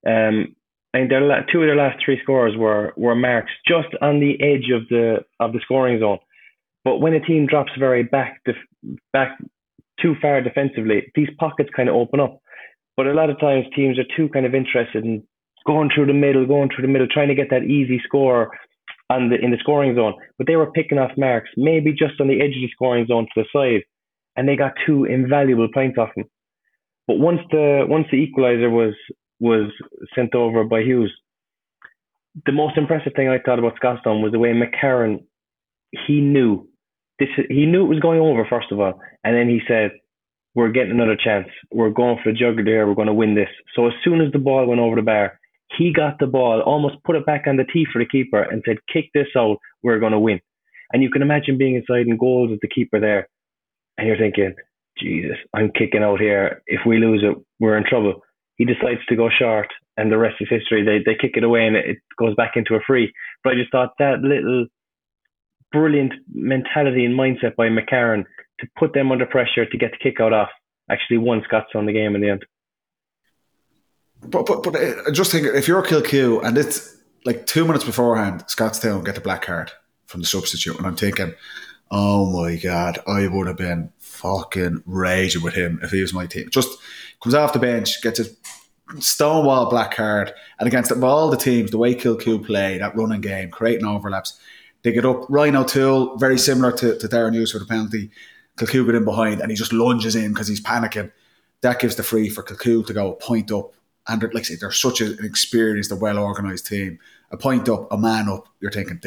Um, 0.08 0.56
and 0.94 1.10
their 1.10 1.46
two 1.52 1.62
of 1.62 1.68
their 1.68 1.76
last 1.76 2.04
three 2.04 2.20
scores 2.22 2.56
were 2.58 2.94
were 2.98 3.16
marks 3.16 3.52
just 3.68 3.90
on 4.02 4.20
the 4.20 4.42
edge 4.42 4.70
of 4.74 4.88
the 4.90 5.20
of 5.40 5.54
the 5.54 5.60
scoring 5.64 6.00
zone. 6.00 6.20
But 6.84 6.98
when 6.98 7.14
a 7.14 7.20
team 7.20 7.46
drops 7.46 7.72
very 7.78 8.04
back 8.04 8.42
def- 8.46 8.98
back 9.14 9.38
too 10.02 10.16
far 10.22 10.42
defensively, 10.42 11.12
these 11.16 11.30
pockets 11.40 11.70
kind 11.76 11.90
of 11.90 11.96
open 11.96 12.20
up. 12.20 12.40
But 12.98 13.08
a 13.08 13.14
lot 13.14 13.30
of 13.30 13.40
times 13.40 13.66
teams 13.76 13.98
are 14.00 14.18
too 14.18 14.30
kind 14.30 14.46
of 14.46 14.56
interested 14.56 15.06
in 15.06 15.24
going 15.66 15.90
through 15.94 16.08
the 16.08 16.14
middle, 16.14 16.46
going 16.46 16.70
through 16.70 16.86
the 16.86 16.92
middle, 16.92 17.08
trying 17.08 17.30
to 17.30 17.36
get 17.36 17.50
that 17.52 17.64
easy 17.64 18.02
score 18.06 18.52
on 19.10 19.30
the 19.30 19.36
in 19.36 19.52
the 19.52 19.58
scoring 19.60 19.96
zone. 19.96 20.16
But 20.38 20.48
they 20.48 20.56
were 20.56 20.72
picking 20.72 20.98
off 20.98 21.12
marks, 21.18 21.50
maybe 21.56 21.92
just 21.94 22.20
on 22.20 22.28
the 22.28 22.42
edge 22.42 22.56
of 22.56 22.62
the 22.62 22.70
scoring 22.74 23.08
zone 23.08 23.28
to 23.34 23.44
the 23.44 23.46
side, 23.54 23.84
and 24.36 24.48
they 24.48 24.56
got 24.56 24.74
two 24.86 25.06
invaluable 25.06 25.70
points 25.74 25.98
off 25.98 26.10
them. 26.16 26.26
But 27.08 27.20
once 27.20 27.42
the 27.52 27.86
once 27.88 28.08
the 28.12 28.18
equalizer 28.18 28.70
was 28.70 28.94
was 29.42 29.70
sent 30.16 30.34
over 30.36 30.64
by 30.64 30.82
Hughes, 30.82 31.14
the 32.46 32.54
most 32.54 32.78
impressive 32.78 33.14
thing 33.14 33.28
I 33.28 33.40
thought 33.40 33.60
about 33.60 33.76
Scotstown 33.76 34.22
was 34.22 34.32
the 34.32 34.40
way 34.40 34.54
McCarron 34.54 35.24
he 36.08 36.22
knew 36.22 36.70
this 37.20 37.30
he 37.50 37.66
knew 37.66 37.84
it 37.86 37.90
was 37.90 38.00
going 38.00 38.20
over 38.20 38.46
first 38.50 38.72
of 38.72 38.80
all, 38.80 39.00
and 39.24 39.36
then 39.36 39.50
he 39.50 39.60
said, 39.68 39.92
"We're 40.56 40.72
getting 40.72 40.92
another 40.92 41.18
chance. 41.18 41.48
We're 41.72 41.90
going 41.90 42.18
for 42.24 42.32
the 42.32 42.38
jugular 42.38 42.72
here. 42.72 42.88
We're 42.88 42.96
going 42.96 43.08
to 43.08 43.14
win 43.14 43.36
this." 43.36 43.50
So 43.76 43.88
as 43.88 43.94
soon 44.04 44.22
as 44.22 44.32
the 44.32 44.40
ball 44.40 44.66
went 44.66 44.82
over 44.82 44.96
the 44.96 45.02
bar, 45.02 45.40
he 45.78 45.94
got 45.94 46.20
the 46.20 46.28
ball, 46.28 46.62
almost 46.62 47.04
put 47.04 47.16
it 47.16 47.26
back 47.26 47.46
on 47.48 47.58
the 47.58 47.66
tee 47.66 47.86
for 47.92 48.00
the 48.00 48.08
keeper, 48.08 48.42
and 48.42 48.64
said, 48.66 48.78
"Kick 48.92 49.10
this 49.14 49.28
out. 49.36 49.58
We're 49.84 50.00
going 50.00 50.14
to 50.14 50.20
win." 50.20 50.40
And 50.94 51.04
you 51.04 51.10
can 51.10 51.22
imagine 51.22 51.58
being 51.58 51.76
inside 51.76 52.08
in 52.08 52.18
goals 52.18 52.50
with 52.50 52.62
the 52.62 52.68
keeper 52.68 53.00
there, 53.00 53.28
and 53.98 54.08
you're 54.08 54.18
thinking, 54.18 54.56
Jesus, 54.98 55.38
I'm 55.54 55.72
kicking 55.72 56.04
out 56.04 56.20
here. 56.20 56.62
If 56.68 56.82
we 56.86 56.98
lose 56.98 57.24
it, 57.24 57.38
we're 57.60 57.78
in 57.78 57.86
trouble. 57.86 58.22
He 58.58 58.66
decides 58.66 59.04
to 59.08 59.16
go 59.16 59.30
short, 59.30 59.68
and 59.98 60.12
the 60.12 60.18
rest 60.18 60.36
is 60.40 60.48
history. 60.50 60.84
They 60.84 61.00
they 61.06 61.18
kick 61.18 61.36
it 61.36 61.44
away, 61.44 61.66
and 61.66 61.76
it 61.76 61.98
goes 62.18 62.36
back 62.36 62.54
into 62.56 62.76
a 62.76 62.80
free. 62.86 63.12
But 63.44 63.54
I 63.54 63.56
just 63.56 63.72
thought 63.72 63.94
that 64.00 64.22
little 64.22 64.68
brilliant 65.72 66.14
mentality 66.34 67.06
and 67.06 67.18
mindset 67.18 67.56
by 67.56 67.68
McCarron 67.70 68.26
to 68.60 68.68
put 68.78 68.94
them 68.94 69.12
under 69.12 69.26
pressure 69.26 69.66
to 69.66 69.78
get 69.78 69.92
the 69.92 69.98
kick 69.98 70.20
out 70.20 70.34
off 70.34 70.50
actually 70.90 71.18
won 71.18 71.42
Scotstown 71.48 71.86
the 71.86 71.94
game 71.94 72.16
in 72.16 72.22
the 72.22 72.30
end. 72.30 72.46
But 74.22 74.46
but 74.46 74.64
but 74.64 74.76
uh, 74.76 75.02
I 75.08 75.12
just 75.12 75.32
think 75.32 75.48
if 75.48 75.68
you're 75.68 75.82
Kilcoo 75.82 76.44
and 76.44 76.58
it's 76.58 76.98
like 77.26 77.46
two 77.46 77.66
minutes 77.66 77.84
beforehand, 77.84 78.44
Scotstown 78.48 79.04
get 79.04 79.16
the 79.16 79.22
black 79.22 79.44
card 79.44 79.72
from 80.06 80.22
the 80.22 80.28
substitute, 80.28 80.78
and 80.78 80.86
I'm 80.86 80.96
thinking, 80.96 81.34
oh 81.90 82.26
my 82.26 82.58
god, 82.58 83.00
I 83.08 83.28
would 83.28 83.48
have 83.48 83.58
been 83.58 83.92
fucking 84.22 84.84
raging 84.86 85.42
with 85.42 85.54
him 85.54 85.80
if 85.82 85.92
he 85.92 86.02
was 86.02 86.14
my 86.14 86.26
team. 86.26 86.50
Just 86.50 86.78
comes 87.22 87.34
off 87.34 87.54
the 87.54 87.60
bench, 87.60 88.02
gets 88.02 88.20
a 88.20 88.26
stonewall 89.00 89.70
black 89.70 89.96
card, 89.96 90.34
and 90.60 90.68
against 90.68 90.92
all 90.92 91.30
the 91.30 91.38
teams, 91.38 91.72
the 91.72 91.78
way 91.78 91.96
Kilcoo 91.96 92.46
play 92.46 92.78
that 92.78 92.96
running 92.96 93.22
game, 93.22 93.50
creating 93.50 93.86
overlaps, 93.86 94.40
they 94.84 94.92
get 94.92 95.06
up. 95.06 95.26
Ryan 95.30 95.58
O'Toole, 95.58 96.18
very 96.18 96.38
similar 96.38 96.72
to, 96.74 96.98
to 96.98 97.08
Darren 97.08 97.34
Hughes 97.34 97.52
for 97.52 97.60
the 97.60 97.66
penalty. 97.66 98.12
Kilcoo 98.58 98.86
get 98.86 98.96
in 98.96 99.06
behind, 99.06 99.42
and 99.42 99.50
he 99.50 99.56
just 99.56 99.74
lunges 99.74 100.16
in 100.16 100.34
because 100.34 100.48
he's 100.48 100.62
panicking. 100.62 101.12
That 101.62 101.80
gives 101.80 101.96
the 101.96 102.04
free 102.04 102.30
for 102.30 102.44
Kilcoo 102.44 102.86
to 102.86 102.94
go 102.94 103.12
a 103.12 103.16
point 103.16 103.52
up. 103.52 103.74
And 104.08 104.22
like 104.22 104.38
I 104.38 104.42
say, 104.42 104.56
they're 104.56 104.72
such 104.72 105.02
an 105.02 105.24
experienced, 105.24 105.92
a 105.92 105.96
well 105.96 106.18
organised 106.18 106.66
team. 106.66 107.00
A 107.30 107.38
point 107.38 107.70
up, 107.70 107.92
a 107.92 107.98
man 107.98 108.28
up, 108.28 108.48
you're 108.60 108.72
thinking 108.72 109.00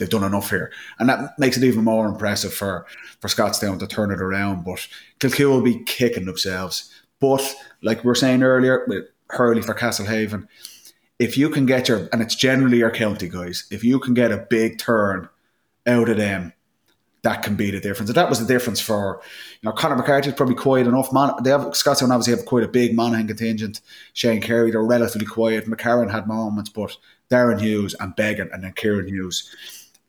they've 0.00 0.10
done 0.10 0.24
enough 0.24 0.50
here. 0.50 0.72
And 0.98 1.08
that 1.08 1.38
makes 1.38 1.56
it 1.56 1.62
even 1.62 1.84
more 1.84 2.08
impressive 2.08 2.52
for, 2.52 2.86
for 3.20 3.28
Scotstown 3.28 3.78
to 3.78 3.86
turn 3.86 4.10
it 4.10 4.20
around. 4.20 4.64
But 4.64 4.88
Kilcoo 5.20 5.50
will 5.50 5.62
be 5.62 5.84
kicking 5.84 6.24
themselves. 6.24 6.92
But 7.20 7.54
like 7.82 8.02
we 8.02 8.08
were 8.08 8.16
saying 8.16 8.42
earlier, 8.42 8.84
with 8.88 9.04
Hurley 9.28 9.62
for 9.62 9.74
Castlehaven, 9.74 10.48
if 11.20 11.36
you 11.36 11.50
can 11.50 11.66
get 11.66 11.88
your, 11.88 12.08
and 12.12 12.22
it's 12.22 12.34
generally 12.34 12.78
your 12.78 12.90
county 12.90 13.28
guys, 13.28 13.66
if 13.70 13.84
you 13.84 14.00
can 14.00 14.14
get 14.14 14.32
a 14.32 14.46
big 14.48 14.78
turn 14.78 15.28
out 15.86 16.08
of 16.08 16.16
them, 16.16 16.52
that 17.22 17.42
can 17.42 17.54
be 17.54 17.70
the 17.70 17.80
difference. 17.80 18.08
And 18.08 18.16
that 18.16 18.30
was 18.30 18.40
the 18.40 18.52
difference 18.52 18.80
for, 18.80 19.20
you 19.60 19.68
know, 19.68 19.72
Conor 19.72 19.96
McCarthy's 19.96 20.32
probably 20.32 20.54
quiet 20.54 20.86
enough. 20.86 21.12
Man, 21.12 21.32
they 21.42 21.50
have 21.50 21.76
Scotstown 21.76 22.10
obviously 22.10 22.34
have 22.34 22.46
quite 22.46 22.64
a 22.64 22.68
big 22.68 22.94
Monaghan 22.96 23.26
contingent. 23.26 23.82
Shane 24.14 24.40
Carey, 24.40 24.70
they're 24.70 24.82
relatively 24.82 25.26
quiet. 25.26 25.66
McCarron 25.66 26.10
had 26.10 26.26
moments, 26.26 26.70
but 26.70 26.96
Darren 27.30 27.60
Hughes 27.60 27.94
and 28.00 28.16
Beggan 28.16 28.50
and 28.52 28.64
then 28.64 28.72
Kieran 28.72 29.06
Hughes 29.06 29.54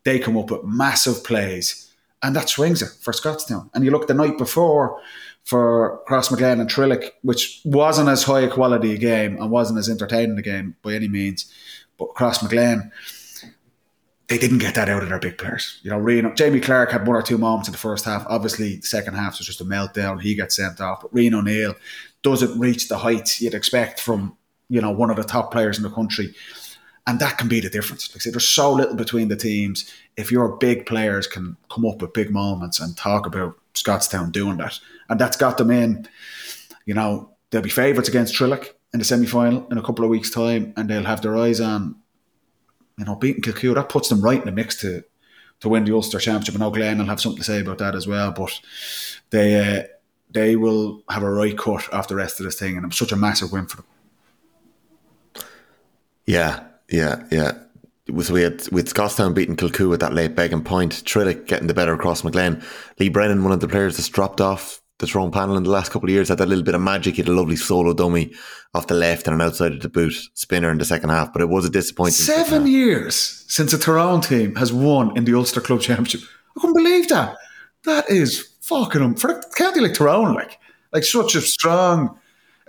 they 0.03 0.19
come 0.19 0.37
up 0.37 0.51
with 0.51 0.63
massive 0.63 1.23
plays, 1.23 1.91
and 2.23 2.35
that 2.35 2.49
swings 2.49 2.81
it 2.81 2.91
for 3.01 3.13
Scotstown. 3.13 3.69
And 3.73 3.83
you 3.83 3.91
look 3.91 4.07
the 4.07 4.13
night 4.13 4.37
before 4.37 4.99
for 5.43 6.01
Crossmaglen 6.07 6.59
and 6.59 6.69
Trillick, 6.69 7.11
which 7.23 7.61
wasn't 7.65 8.09
as 8.09 8.23
high 8.23 8.41
a 8.41 8.49
quality 8.49 8.93
a 8.93 8.97
game 8.97 9.37
and 9.37 9.49
wasn't 9.49 9.79
as 9.79 9.89
entertaining 9.89 10.37
a 10.37 10.41
game 10.41 10.75
by 10.81 10.93
any 10.93 11.07
means, 11.07 11.51
but 11.97 12.13
Crossmaglen, 12.13 12.91
they 14.27 14.37
didn't 14.37 14.59
get 14.59 14.75
that 14.75 14.87
out 14.87 15.03
of 15.03 15.09
their 15.09 15.19
big 15.19 15.37
players. 15.37 15.79
You 15.83 15.89
know, 15.89 15.99
Rian, 15.99 16.35
Jamie 16.35 16.61
Clarke 16.61 16.91
had 16.91 17.07
one 17.07 17.17
or 17.17 17.21
two 17.21 17.37
moments 17.37 17.67
in 17.67 17.73
the 17.73 17.77
first 17.77 18.05
half. 18.05 18.25
Obviously, 18.27 18.77
the 18.77 18.87
second 18.87 19.15
half 19.15 19.37
was 19.37 19.47
just 19.47 19.61
a 19.61 19.65
meltdown. 19.65 20.21
He 20.21 20.35
gets 20.35 20.55
sent 20.55 20.79
off, 20.79 21.01
but 21.01 21.13
Rian 21.13 21.33
O'Neill 21.33 21.75
doesn't 22.23 22.59
reach 22.59 22.87
the 22.87 22.99
heights 22.99 23.41
you'd 23.41 23.53
expect 23.53 23.99
from 23.99 24.37
you 24.69 24.79
know 24.79 24.91
one 24.91 25.09
of 25.09 25.17
the 25.17 25.23
top 25.23 25.51
players 25.51 25.77
in 25.77 25.83
the 25.83 25.89
country 25.89 26.33
and 27.07 27.19
that 27.19 27.37
can 27.37 27.47
be 27.47 27.59
the 27.59 27.69
difference. 27.69 28.13
Like 28.13 28.21
say, 28.21 28.29
there's 28.29 28.47
so 28.47 28.71
little 28.71 28.95
between 28.95 29.27
the 29.27 29.35
teams. 29.35 29.91
If 30.17 30.31
your 30.31 30.57
big 30.57 30.85
players 30.85 31.27
can 31.27 31.57
come 31.69 31.85
up 31.85 32.01
with 32.01 32.13
big 32.13 32.31
moments 32.31 32.79
and 32.79 32.95
talk 32.95 33.25
about 33.25 33.57
Scotstown 33.73 34.31
doing 34.31 34.57
that, 34.57 34.79
and 35.09 35.19
that's 35.19 35.37
got 35.37 35.57
them 35.57 35.71
in, 35.71 36.07
you 36.85 36.93
know, 36.93 37.31
they'll 37.49 37.61
be 37.61 37.69
favourites 37.69 38.09
against 38.09 38.35
Trillick. 38.35 38.73
in 38.93 38.99
the 38.99 39.05
semi 39.05 39.25
final 39.25 39.67
in 39.69 39.77
a 39.77 39.83
couple 39.83 40.03
of 40.05 40.11
weeks' 40.11 40.29
time, 40.29 40.73
and 40.75 40.89
they'll 40.89 41.03
have 41.05 41.21
their 41.21 41.37
eyes 41.37 41.59
on, 41.59 41.95
you 42.97 43.05
know, 43.05 43.15
beating 43.15 43.41
Kilcoo. 43.41 43.73
That 43.73 43.89
puts 43.89 44.09
them 44.09 44.21
right 44.21 44.39
in 44.39 44.45
the 44.45 44.51
mix 44.51 44.79
to 44.81 45.03
to 45.61 45.69
win 45.69 45.85
the 45.85 45.93
Ulster 45.93 46.19
Championship. 46.19 46.55
And 46.55 46.61
now 46.61 46.69
Glen 46.69 46.97
will 46.97 47.05
have 47.05 47.21
something 47.21 47.37
to 47.37 47.43
say 47.43 47.61
about 47.61 47.77
that 47.77 47.95
as 47.95 48.07
well. 48.07 48.31
But 48.31 48.59
they 49.29 49.79
uh, 49.79 49.83
they 50.29 50.55
will 50.55 51.03
have 51.09 51.23
a 51.23 51.31
right 51.31 51.57
cut 51.57 51.87
after 51.93 52.13
the 52.13 52.17
rest 52.17 52.39
of 52.39 52.45
this 52.45 52.59
thing, 52.59 52.77
and 52.77 52.85
it's 52.85 52.97
such 52.97 53.11
a 53.11 53.17
massive 53.17 53.51
win 53.51 53.67
for 53.67 53.77
them. 53.77 53.85
Yeah, 56.25 56.63
yeah, 56.91 57.23
yeah. 57.31 57.53
So 58.21 58.33
we 58.33 58.41
had 58.41 58.67
with 58.69 58.93
Scotstown 58.93 59.33
beating 59.33 59.55
Kilcoo 59.55 59.93
at 59.93 59.99
that 60.01 60.13
late 60.13 60.35
Beggan 60.35 60.63
point, 60.63 61.03
Trillick 61.05 61.47
getting 61.47 61.67
the 61.67 61.73
better 61.73 61.93
across 61.93 62.23
McGlen. 62.23 62.63
Lee 62.99 63.09
Brennan, 63.09 63.43
one 63.43 63.53
of 63.53 63.61
the 63.61 63.67
players 63.67 63.97
that's 63.97 64.09
dropped 64.09 64.41
off 64.41 64.81
the 64.97 65.07
Tyrone 65.07 65.31
panel 65.31 65.57
in 65.57 65.63
the 65.63 65.69
last 65.69 65.91
couple 65.91 66.07
of 66.07 66.13
years, 66.13 66.29
had 66.29 66.37
that 66.39 66.47
little 66.47 66.63
bit 66.63 66.75
of 66.75 66.81
magic. 66.81 67.15
He 67.15 67.21
had 67.21 67.29
a 67.29 67.33
lovely 67.33 67.55
solo 67.55 67.93
dummy 67.93 68.33
off 68.73 68.87
the 68.87 68.95
left 68.95 69.27
and 69.27 69.33
an 69.33 69.41
outside 69.41 69.73
of 69.73 69.81
the 69.81 69.89
boot 69.89 70.13
spinner 70.33 70.71
in 70.71 70.77
the 70.77 70.85
second 70.85 71.09
half, 71.09 71.31
but 71.31 71.41
it 71.41 71.49
was 71.49 71.65
a 71.65 71.69
disappointing. 71.69 72.13
Seven 72.13 72.67
years 72.67 73.45
since 73.47 73.71
a 73.73 73.77
Tyrone 73.77 74.21
team 74.21 74.55
has 74.55 74.73
won 74.73 75.15
in 75.17 75.25
the 75.25 75.35
Ulster 75.35 75.61
Club 75.61 75.81
Championship. 75.81 76.21
I 76.55 76.59
couldn't 76.59 76.75
believe 76.75 77.07
that. 77.09 77.37
That 77.85 78.09
is 78.09 78.55
fucking 78.61 79.01
um, 79.01 79.15
for 79.15 79.31
a 79.31 79.43
county 79.55 79.79
like 79.79 79.93
Tyrone, 79.93 80.33
like 80.33 80.59
like 80.91 81.03
such 81.03 81.35
a 81.35 81.41
strong. 81.41 82.17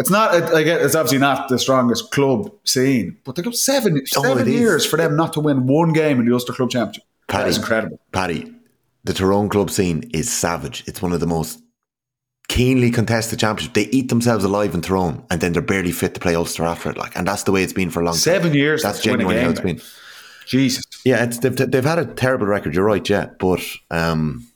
It's 0.02 0.10
not. 0.10 0.34
I 0.54 0.62
get. 0.62 0.82
It's 0.82 0.94
obviously 0.94 1.18
not 1.18 1.48
the 1.48 1.58
strongest 1.58 2.10
club 2.10 2.52
scene, 2.64 3.16
but 3.24 3.36
they 3.36 3.42
got 3.42 3.54
seven 3.54 4.02
Oh, 4.16 4.22
seven 4.22 4.46
is. 4.48 4.54
years 4.54 4.84
for 4.86 4.96
them 4.96 5.16
not 5.16 5.32
to 5.34 5.40
win 5.40 5.66
one 5.66 5.92
game 5.92 6.20
in 6.20 6.26
the 6.26 6.32
Ulster 6.34 6.52
Club 6.52 6.70
Championship. 6.70 7.04
That 7.28 7.34
Paddy. 7.38 7.50
is 7.50 7.56
incredible. 7.58 8.00
Paddy, 8.12 8.52
the 9.04 9.12
Tyrone 9.14 9.48
club 9.48 9.70
scene 9.70 10.10
is 10.12 10.30
savage. 10.30 10.84
It's 10.86 11.00
one 11.00 11.12
of 11.12 11.20
the 11.20 11.26
most 11.26 11.60
keenly 12.48 12.90
contested 12.90 13.38
championships. 13.38 13.74
They 13.74 13.88
eat 13.96 14.08
themselves 14.08 14.44
alive 14.44 14.74
in 14.74 14.82
Tyrone, 14.82 15.24
and 15.30 15.40
then 15.40 15.52
they're 15.52 15.62
barely 15.62 15.92
fit 15.92 16.14
to 16.14 16.20
play 16.20 16.34
Ulster 16.34 16.64
after 16.64 16.90
it. 16.90 16.98
Like, 16.98 17.16
and 17.16 17.26
that's 17.26 17.44
the 17.44 17.52
way 17.52 17.62
it's 17.62 17.72
been 17.72 17.90
for 17.90 18.00
a 18.00 18.04
long 18.04 18.14
time. 18.14 18.20
Seven 18.20 18.52
years 18.54 18.82
That's 18.82 19.00
genuinely 19.02 19.40
how 19.42 19.50
it's 19.50 19.60
been. 19.60 19.80
Jesus. 20.46 20.84
Yeah, 21.04 21.22
it's, 21.24 21.38
they've, 21.38 21.54
they've 21.56 21.84
had 21.84 21.98
a 21.98 22.06
terrible 22.06 22.46
record. 22.46 22.74
You're 22.74 22.84
right, 22.84 23.08
yeah, 23.08 23.26
but 23.38 23.60
um, 23.90 24.46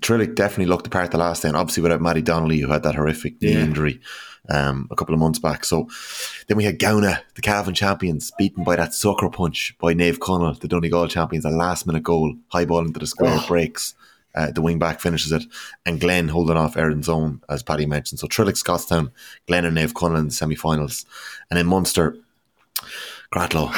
Trillick 0.00 0.36
definitely 0.36 0.66
looked 0.66 0.84
the 0.84 0.90
part 0.90 1.10
the 1.10 1.18
last 1.18 1.42
day, 1.42 1.48
and 1.48 1.56
obviously 1.56 1.82
without 1.82 2.00
Matty 2.00 2.22
Donnelly, 2.22 2.60
who 2.60 2.68
had 2.70 2.84
that 2.84 2.94
horrific 2.94 3.42
knee 3.42 3.52
Yeah. 3.54 3.58
injury 3.64 4.00
um, 4.48 4.88
a 4.90 4.96
couple 4.96 5.14
of 5.14 5.20
months 5.20 5.38
back. 5.38 5.64
So 5.64 5.88
then 6.46 6.56
we 6.56 6.64
had 6.64 6.78
Gowna, 6.78 7.20
the 7.34 7.42
Cavan 7.42 7.74
champions, 7.74 8.32
beaten 8.38 8.64
by 8.64 8.76
that 8.76 8.94
sucker 8.94 9.28
punch 9.30 9.76
by 9.80 9.94
Naomh 9.94 10.18
Conaill, 10.18 10.58
the 10.58 10.68
Donegal 10.68 11.08
champions, 11.08 11.44
a 11.44 11.50
last 11.50 11.86
minute 11.86 12.02
goal, 12.02 12.34
high 12.48 12.64
ball 12.64 12.80
into 12.86 12.98
the 13.00 13.06
square, 13.06 13.38
Oh. 13.40 13.46
breaks. 13.46 13.94
Uh, 14.34 14.50
the 14.52 14.60
wing 14.62 14.78
back 14.78 15.00
finishes 15.00 15.32
it, 15.32 15.42
and 15.84 16.00
Glen 16.00 16.28
holding 16.28 16.56
off 16.56 16.76
Erin's 16.76 17.08
own, 17.08 17.40
as 17.48 17.62
Paddy 17.62 17.86
mentioned. 17.86 18.20
So 18.20 18.28
Trillick, 18.28 18.62
Scottstown, 18.62 19.10
Glenn 19.48 19.64
and 19.64 19.76
Naomh 19.76 19.92
Conaill 19.92 20.18
in 20.18 20.26
the 20.26 20.30
semi 20.32 20.54
finals. 20.54 21.06
And 21.50 21.58
in 21.58 21.66
Munster, 21.66 22.16
Cratloe, 23.32 23.72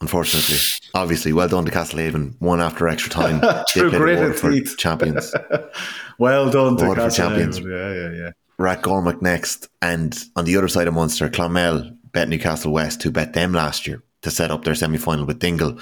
unfortunately. 0.00 0.56
Obviously, 0.94 1.32
well 1.32 1.48
done 1.48 1.64
to 1.66 1.70
Castlehaven. 1.70 2.34
One 2.40 2.60
after 2.60 2.88
extra 2.88 3.10
time. 3.10 3.40
They 3.74 3.80
Through 3.80 3.90
played 3.90 3.98
gritted 4.00 4.24
Waterford 4.28 4.52
teeth. 4.52 4.76
champions. 4.78 5.34
Well 6.18 6.50
done 6.50 6.76
to 6.78 6.86
Waterford 6.86 7.10
Castlehaven. 7.12 7.16
champions. 7.16 7.58
Yeah, 7.60 7.92
yeah, 7.92 8.10
yeah. 8.12 8.30
Rathgormack 8.60 9.22
next. 9.22 9.68
And 9.80 10.16
on 10.36 10.44
the 10.44 10.56
other 10.56 10.68
side 10.68 10.88
of 10.88 10.94
Munster, 10.94 11.28
Clonmel 11.28 11.96
bet 12.12 12.28
Newcastle 12.28 12.72
West, 12.72 13.02
who 13.02 13.10
bet 13.10 13.32
them 13.32 13.52
last 13.52 13.86
year 13.86 14.02
to 14.22 14.30
set 14.30 14.50
up 14.50 14.64
their 14.64 14.74
semi 14.74 14.98
final 14.98 15.26
with 15.26 15.38
Dingle. 15.38 15.78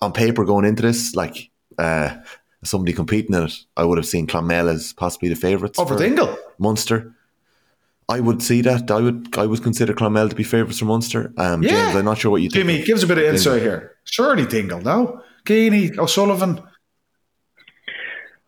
On 0.00 0.12
paper, 0.12 0.44
going 0.44 0.64
into 0.64 0.82
this, 0.82 1.14
like 1.14 1.50
uh, 1.78 2.16
somebody 2.64 2.92
competing 2.92 3.34
in 3.34 3.44
it, 3.44 3.54
I 3.76 3.84
would 3.84 3.98
have 3.98 4.06
seen 4.06 4.26
Clonmel 4.26 4.68
as 4.68 4.92
possibly 4.92 5.28
the 5.28 5.36
favourites. 5.36 5.78
Over 5.78 5.94
for 5.94 6.02
Dingle. 6.02 6.36
Munster. 6.58 7.14
I 8.06 8.20
would 8.20 8.42
see 8.42 8.60
that. 8.62 8.90
I 8.90 9.00
would. 9.00 9.38
I 9.38 9.46
would 9.46 9.62
consider 9.62 9.94
Clonmel 9.94 10.28
to 10.28 10.34
be 10.34 10.42
favourites 10.42 10.80
for 10.80 10.84
Munster. 10.86 11.32
Um, 11.38 11.62
Yeah. 11.62 11.70
James, 11.70 11.96
I'm 11.96 12.04
not 12.04 12.18
sure 12.18 12.30
what 12.30 12.42
you 12.42 12.50
think. 12.50 12.66
Jimmy, 12.66 12.80
of 12.80 12.86
give 12.86 12.98
us 12.98 13.04
a 13.04 13.06
bit 13.06 13.16
of 13.18 13.22
Dingle. 13.22 13.36
insight 13.36 13.62
here. 13.62 13.92
Surely 14.04 14.44
Dingle, 14.46 14.80
no? 14.82 15.22
Keeney, 15.46 15.92
O'Sullivan. 15.98 16.60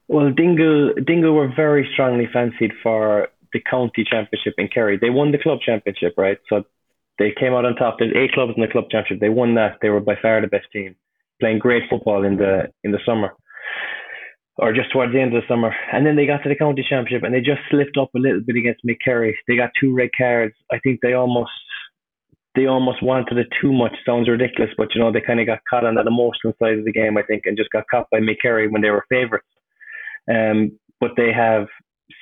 Well, 0.08 0.30
Dingle, 0.30 0.94
Dingle 1.04 1.32
were 1.34 1.48
very 1.54 1.88
strongly 1.92 2.28
fancied 2.32 2.72
for 2.82 3.28
the 3.52 3.60
county 3.60 4.04
championship 4.08 4.54
in 4.58 4.68
Kerry. 4.68 4.98
They 5.00 5.10
won 5.10 5.32
the 5.32 5.38
club 5.38 5.58
championship, 5.64 6.14
right? 6.16 6.38
So 6.48 6.64
they 7.18 7.32
came 7.38 7.54
out 7.54 7.64
on 7.64 7.76
top. 7.76 7.96
There's 7.98 8.14
eight 8.16 8.32
clubs 8.32 8.52
in 8.56 8.62
the 8.62 8.68
club 8.68 8.86
championship. 8.90 9.20
They 9.20 9.28
won 9.28 9.54
that. 9.54 9.78
They 9.80 9.88
were 9.88 10.00
by 10.00 10.16
far 10.20 10.40
the 10.40 10.48
best 10.48 10.66
team, 10.72 10.96
playing 11.40 11.58
great 11.58 11.84
football 11.88 12.24
in 12.24 12.36
the 12.36 12.72
in 12.84 12.92
the 12.92 13.00
summer, 13.06 13.32
or 14.58 14.72
just 14.72 14.92
towards 14.92 15.12
the 15.12 15.20
end 15.20 15.34
of 15.34 15.42
the 15.42 15.48
summer. 15.48 15.74
And 15.92 16.06
then 16.06 16.16
they 16.16 16.26
got 16.26 16.42
to 16.42 16.48
the 16.48 16.56
county 16.56 16.84
championship 16.88 17.24
and 17.24 17.34
they 17.34 17.40
just 17.40 17.60
slipped 17.70 17.96
up 17.96 18.10
a 18.14 18.18
little 18.18 18.40
bit 18.40 18.56
against 18.56 18.84
Mid 18.84 18.98
Kerry. 19.02 19.38
They 19.48 19.56
got 19.56 19.70
two 19.80 19.94
red 19.94 20.10
cards. 20.16 20.54
I 20.70 20.78
think 20.80 21.00
they 21.00 21.14
almost 21.14 21.52
they 22.54 22.66
almost 22.66 23.02
wanted 23.02 23.38
it 23.38 23.48
too 23.60 23.72
much. 23.72 23.92
Sounds 24.04 24.28
ridiculous, 24.28 24.72
but 24.76 24.94
you 24.94 25.00
know 25.00 25.12
they 25.12 25.20
kind 25.20 25.40
of 25.40 25.46
got 25.46 25.60
caught 25.68 25.84
on 25.84 25.94
that 25.96 26.06
emotional 26.06 26.54
side 26.58 26.78
of 26.78 26.84
the 26.84 26.92
game, 26.92 27.16
I 27.16 27.22
think, 27.22 27.42
and 27.44 27.56
just 27.56 27.70
got 27.70 27.84
caught 27.90 28.08
by 28.10 28.20
Mid 28.20 28.40
Kerry 28.40 28.66
when 28.66 28.82
they 28.82 28.90
were 28.90 29.04
favourites. 29.08 29.46
Um, 30.28 30.78
but 30.98 31.12
they 31.16 31.32
have 31.32 31.68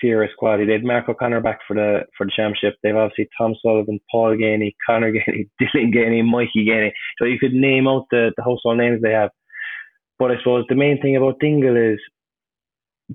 serious 0.00 0.32
quality. 0.38 0.66
They 0.66 0.72
had 0.72 0.84
Mark 0.84 1.08
O'Connor 1.08 1.40
back 1.40 1.60
for 1.66 1.74
the 1.74 2.00
for 2.16 2.26
the 2.26 2.32
championship. 2.34 2.78
They've 2.82 2.96
obviously 2.96 3.28
Tom 3.36 3.54
Sullivan, 3.60 4.00
Paul 4.10 4.36
Geaney, 4.36 4.74
Connor 4.86 5.12
Geaney, 5.12 5.48
Dylan 5.60 5.94
Geaney, 5.94 6.24
Mikey 6.24 6.66
Geaney. 6.66 6.92
So 7.18 7.24
you 7.24 7.38
could 7.38 7.52
name 7.52 7.86
out 7.86 8.06
the, 8.10 8.32
the 8.36 8.42
household 8.42 8.78
names 8.78 9.02
they 9.02 9.12
have. 9.12 9.30
But 10.18 10.30
I 10.30 10.38
suppose 10.38 10.64
the 10.68 10.74
main 10.74 11.00
thing 11.00 11.16
about 11.16 11.40
Dingle 11.40 11.76
is 11.76 11.98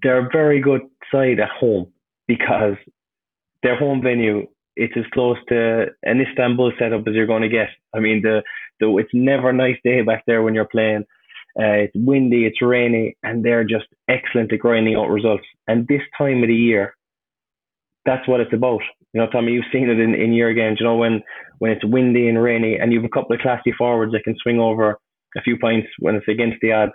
they're 0.02 0.26
a 0.26 0.30
very 0.32 0.62
good 0.62 0.82
side 1.12 1.40
at 1.40 1.50
home 1.50 1.92
because 2.28 2.76
their 3.64 3.78
home 3.78 4.02
venue 4.02 4.46
it's 4.76 4.94
as 4.96 5.04
close 5.14 5.38
to 5.50 5.88
an 6.04 6.22
Istanbul 6.22 6.72
setup 6.80 7.06
as 7.06 7.14
you're 7.14 7.28
going 7.28 7.42
to 7.42 7.50
get. 7.50 7.68
I 7.94 8.00
mean, 8.00 8.22
the 8.22 8.42
the 8.80 8.96
it's 8.98 9.10
never 9.14 9.50
a 9.50 9.54
nice 9.54 9.78
day 9.84 10.02
back 10.02 10.24
there 10.26 10.42
when 10.42 10.54
you're 10.54 10.66
playing. 10.66 11.04
Uh, 11.58 11.88
it's 11.88 11.94
windy, 11.96 12.46
it's 12.46 12.62
rainy, 12.62 13.18
and 13.24 13.44
they're 13.44 13.64
just 13.64 13.86
excellent 14.08 14.54
at 14.54 14.60
grinding 14.60 14.96
out 14.96 15.10
results. 15.10 15.44
And 15.68 15.88
this 15.88 16.02
time 16.18 16.44
of 16.44 16.48
the 16.48 16.56
year, 16.56 16.96
that's 18.06 18.28
what 18.28 18.40
it's 18.40 18.54
about. 18.54 18.82
You 19.14 19.22
know, 19.22 19.28
Tommy, 19.28 19.54
you've 19.54 19.66
seen 19.72 19.90
it 19.90 20.00
in, 20.00 20.14
in 20.14 20.34
your 20.34 20.54
games. 20.54 20.78
You 20.80 20.86
know, 20.86 20.96
when 20.96 21.22
when 21.58 21.72
it's 21.72 21.84
windy 21.84 22.28
and 22.28 22.42
rainy, 22.42 22.78
and 22.78 22.92
you 22.92 23.00
have 23.00 23.06
a 23.06 23.10
couple 23.10 23.36
of 23.36 23.42
classy 23.42 23.74
forwards 23.78 24.14
that 24.14 24.24
can 24.24 24.36
swing 24.42 24.60
over 24.60 24.98
a 25.36 25.42
few 25.42 25.58
points 25.58 25.88
when 26.00 26.16
it's 26.16 26.28
against 26.28 26.58
the 26.62 26.72
odds, 26.72 26.94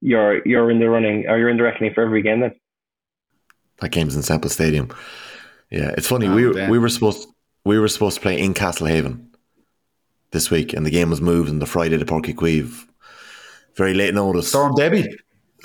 you're 0.00 0.46
you're 0.46 0.70
in 0.70 0.78
the 0.78 0.88
running 0.88 1.26
or 1.28 1.38
you're 1.38 1.48
in 1.48 1.56
the 1.56 1.62
reckoning 1.62 1.92
for 1.94 2.04
every 2.04 2.22
game. 2.22 2.40
Then. 2.40 2.52
That 3.80 3.90
game's 3.90 4.14
in 4.14 4.22
Semple 4.22 4.50
Stadium. 4.50 4.90
Yeah, 5.70 5.92
it's 5.96 6.06
funny. 6.06 6.28
Oh, 6.28 6.34
we 6.34 6.52
damn. 6.52 6.70
we 6.70 6.78
were 6.78 6.88
supposed 6.88 7.28
we 7.64 7.78
were 7.78 7.88
supposed 7.88 8.16
to 8.16 8.22
play 8.22 8.38
in 8.38 8.54
Castlehaven 8.54 9.26
this 10.30 10.50
week, 10.50 10.72
and 10.72 10.86
the 10.86 10.90
game 10.90 11.10
was 11.10 11.20
moved 11.20 11.48
on 11.48 11.58
the 11.58 11.66
Friday 11.66 11.98
to 11.98 12.04
Páirc 12.04 12.26
Uí 12.26 12.34
Chaoimh. 12.34 12.88
Very 13.76 13.94
late 13.94 14.14
notice. 14.14 14.48
Storm 14.48 14.74
Debbie. 14.76 15.08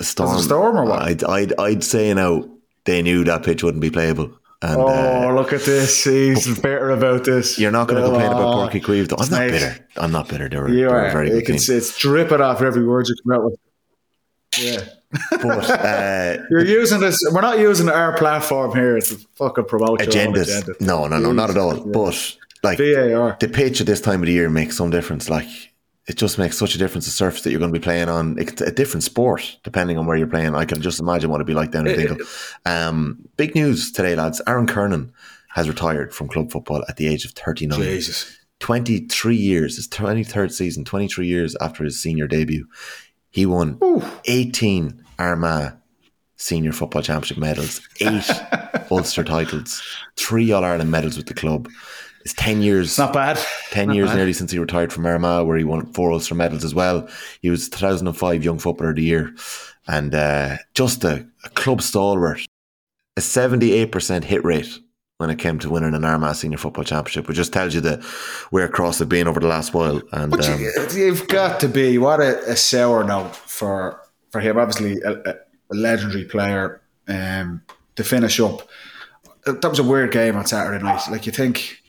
A 0.00 0.04
storm, 0.04 0.38
storm 0.40 0.76
or 0.78 0.84
what? 0.86 1.02
I'd, 1.02 1.24
I'd 1.24 1.52
I'd 1.58 1.84
say 1.84 2.12
now 2.14 2.44
they 2.84 3.02
knew 3.02 3.22
that 3.24 3.42
pitch 3.44 3.62
wouldn't 3.62 3.82
be 3.82 3.90
playable, 3.90 4.32
and 4.62 4.80
Oh, 4.80 5.28
uh, 5.28 5.32
look 5.34 5.52
at 5.52 5.62
this. 5.62 6.04
He's 6.04 6.58
bitter 6.58 6.90
about 6.90 7.24
this. 7.24 7.58
you're 7.58 7.70
not 7.70 7.86
going 7.86 8.02
to 8.02 8.08
complain 8.08 8.30
about 8.32 8.54
Oh, 8.54 8.56
Páirc 8.68 8.80
Uí 8.80 9.04
Chaoimh. 9.04 9.08
Though. 9.08 9.16
I'm 9.16 9.28
not 9.30 9.36
snake. 9.36 9.50
bitter. 9.52 9.86
I'm 9.98 10.12
not 10.12 10.28
bitter. 10.28 10.48
They 10.48 10.56
were, 10.56 10.68
You 10.70 10.76
they 10.76 10.86
were 10.86 11.00
a 11.04 11.08
are. 11.08 11.12
very 11.12 11.28
good 11.30 11.44
can 11.46 11.54
it's 11.56 11.98
dripping 11.98 12.40
off 12.40 12.62
every 12.62 12.84
word 12.86 13.06
you 13.08 13.14
come 13.22 13.32
out 13.38 13.44
with. 13.44 13.60
Yeah. 14.58 14.84
But 15.42 15.70
uh, 15.70 16.42
You're 16.50 16.64
using 16.64 17.00
this. 17.00 17.18
We're 17.32 17.40
not 17.42 17.58
using 17.58 17.88
our 17.90 18.16
platform 18.16 18.72
here 18.74 18.98
to 19.00 19.16
fucking 19.34 19.64
promote 19.66 20.00
agendas. 20.00 20.42
agenda. 20.48 20.74
No, 20.80 21.06
no, 21.08 21.18
no, 21.18 21.32
not 21.32 21.50
at 21.50 21.56
all. 21.58 21.76
Yeah. 21.76 21.82
But 21.92 22.36
like 22.62 22.78
VAR. 22.78 23.36
the 23.38 23.48
pitch 23.48 23.80
at 23.82 23.86
this 23.86 24.00
time 24.00 24.20
of 24.22 24.26
the 24.26 24.32
year 24.32 24.48
makes 24.48 24.76
some 24.76 24.88
difference. 24.90 25.28
Like 25.28 25.46
it 26.10 26.16
just 26.16 26.38
makes 26.38 26.58
such 26.58 26.74
a 26.74 26.78
difference. 26.78 27.04
The 27.04 27.12
surface 27.12 27.42
that 27.42 27.50
you're 27.52 27.60
going 27.60 27.72
to 27.72 27.78
be 27.78 27.82
playing 27.82 28.08
on, 28.08 28.36
it's 28.36 28.60
a 28.60 28.72
different 28.72 29.04
sport 29.04 29.58
depending 29.62 29.96
on 29.96 30.06
where 30.06 30.16
you're 30.16 30.26
playing. 30.26 30.56
I 30.56 30.64
can 30.64 30.82
just 30.82 30.98
imagine 30.98 31.30
what 31.30 31.36
it'd 31.36 31.46
be 31.46 31.54
like 31.54 31.70
down 31.70 31.86
in 31.86 31.96
Dingle. 31.96 32.26
Um, 32.66 33.28
big 33.36 33.54
news 33.54 33.92
today, 33.92 34.16
lads. 34.16 34.42
Aaron 34.48 34.66
Kernan 34.66 35.12
has 35.50 35.68
retired 35.68 36.12
from 36.12 36.26
club 36.26 36.50
football 36.50 36.84
at 36.88 36.96
the 36.96 37.06
age 37.06 37.24
of 37.24 37.30
39. 37.30 37.78
Jesus. 37.78 38.38
23 38.58 39.36
years, 39.36 39.76
his 39.76 39.86
23rd 39.86 40.50
season, 40.50 40.84
23 40.84 41.28
years 41.28 41.56
after 41.60 41.84
his 41.84 42.02
senior 42.02 42.26
debut. 42.26 42.66
He 43.30 43.46
won 43.46 43.78
18 44.24 45.04
Armagh 45.16 45.74
senior 46.34 46.72
football 46.72 47.02
championship 47.02 47.38
medals, 47.38 47.80
eight 48.00 48.28
Ulster 48.90 49.22
titles, 49.22 49.80
three 50.16 50.50
All 50.50 50.64
Ireland 50.64 50.90
medals 50.90 51.16
with 51.16 51.26
the 51.26 51.34
club. 51.34 51.68
It's 52.22 52.34
10 52.34 52.60
years. 52.62 52.98
Not 52.98 53.12
bad. 53.12 53.38
10 53.70 53.88
Not 53.88 53.96
years 53.96 54.10
bad. 54.10 54.16
nearly 54.16 54.32
since 54.32 54.52
he 54.52 54.58
retired 54.58 54.92
from 54.92 55.06
Armagh, 55.06 55.46
where 55.46 55.56
he 55.56 55.64
won 55.64 55.86
four 55.92 56.12
Ulster 56.12 56.34
medals 56.34 56.64
as 56.64 56.74
well. 56.74 57.08
He 57.40 57.48
was 57.50 57.68
2005 57.68 58.44
Young 58.44 58.58
Footballer 58.58 58.90
of 58.90 58.96
the 58.96 59.02
Year 59.02 59.34
and 59.88 60.14
uh, 60.14 60.56
just 60.74 61.02
a, 61.04 61.26
a 61.44 61.48
club 61.50 61.80
stalwart. 61.82 62.40
A 63.16 63.20
78% 63.20 64.24
hit 64.24 64.44
rate 64.44 64.78
when 65.16 65.30
it 65.30 65.38
came 65.38 65.58
to 65.58 65.68
winning 65.70 65.94
an 65.94 66.04
Armagh 66.04 66.34
Senior 66.36 66.58
Football 66.58 66.84
Championship, 66.84 67.26
which 67.26 67.36
just 67.36 67.52
tells 67.52 67.74
you 67.74 67.80
the 67.80 67.96
where 68.50 68.68
Cross 68.68 69.00
have 69.00 69.08
been 69.08 69.26
over 69.28 69.40
the 69.40 69.48
last 69.48 69.74
while. 69.74 70.00
And 70.12 70.30
But 70.30 70.48
um, 70.48 70.60
you, 70.60 70.72
you've 70.94 71.26
got 71.28 71.60
to 71.60 71.68
be 71.68 71.98
what 71.98 72.20
a, 72.20 72.38
a 72.50 72.56
sour 72.56 73.02
note 73.04 73.34
for 73.34 74.00
for 74.30 74.40
him. 74.40 74.56
Obviously, 74.58 75.00
a, 75.02 75.12
a, 75.12 75.34
a 75.72 75.74
legendary 75.74 76.24
player. 76.24 76.80
Um, 77.08 77.62
to 77.96 78.04
finish 78.04 78.38
up, 78.38 78.68
that 79.44 79.68
was 79.68 79.78
a 79.80 79.82
weird 79.82 80.12
game 80.12 80.36
on 80.36 80.46
Saturday 80.46 80.82
night. 80.82 81.02
Like 81.10 81.26
you 81.26 81.32
think, 81.32 81.79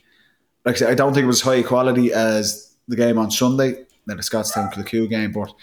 like 0.66 0.76
I, 0.76 0.80
said, 0.80 0.90
I 0.92 0.96
don't 0.96 1.14
think 1.14 1.24
it 1.24 1.28
was 1.28 1.42
high 1.42 1.64
quality 1.64 2.14
as 2.14 2.76
the 2.88 2.96
game 2.96 3.18
on 3.18 3.32
Sunday, 3.32 3.86
then 4.06 4.18
the 4.18 4.24
Scottstown 4.24 5.10
game, 5.10 5.32
but 5.32 5.54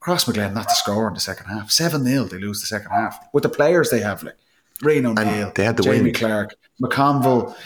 Crossmaglen 0.00 0.54
not 0.54 0.68
to 0.68 0.74
score 0.74 1.08
in 1.08 1.14
the 1.14 1.20
second 1.20 1.46
half. 1.46 1.70
7 1.70 2.04
0, 2.04 2.24
they 2.24 2.38
lose 2.38 2.60
the 2.60 2.66
second 2.66 2.90
half. 2.90 3.18
With 3.32 3.42
the 3.42 3.48
players 3.48 3.90
they 3.90 4.00
have, 4.00 4.22
like 4.22 4.36
Rian 4.82 5.04
O'Neill, 5.04 5.52
they 5.54 5.64
had 5.64 5.76
the 5.76 5.82
Jamie 5.82 6.04
win. 6.04 6.14
Clarke, 6.14 6.54
McConville. 6.80 7.56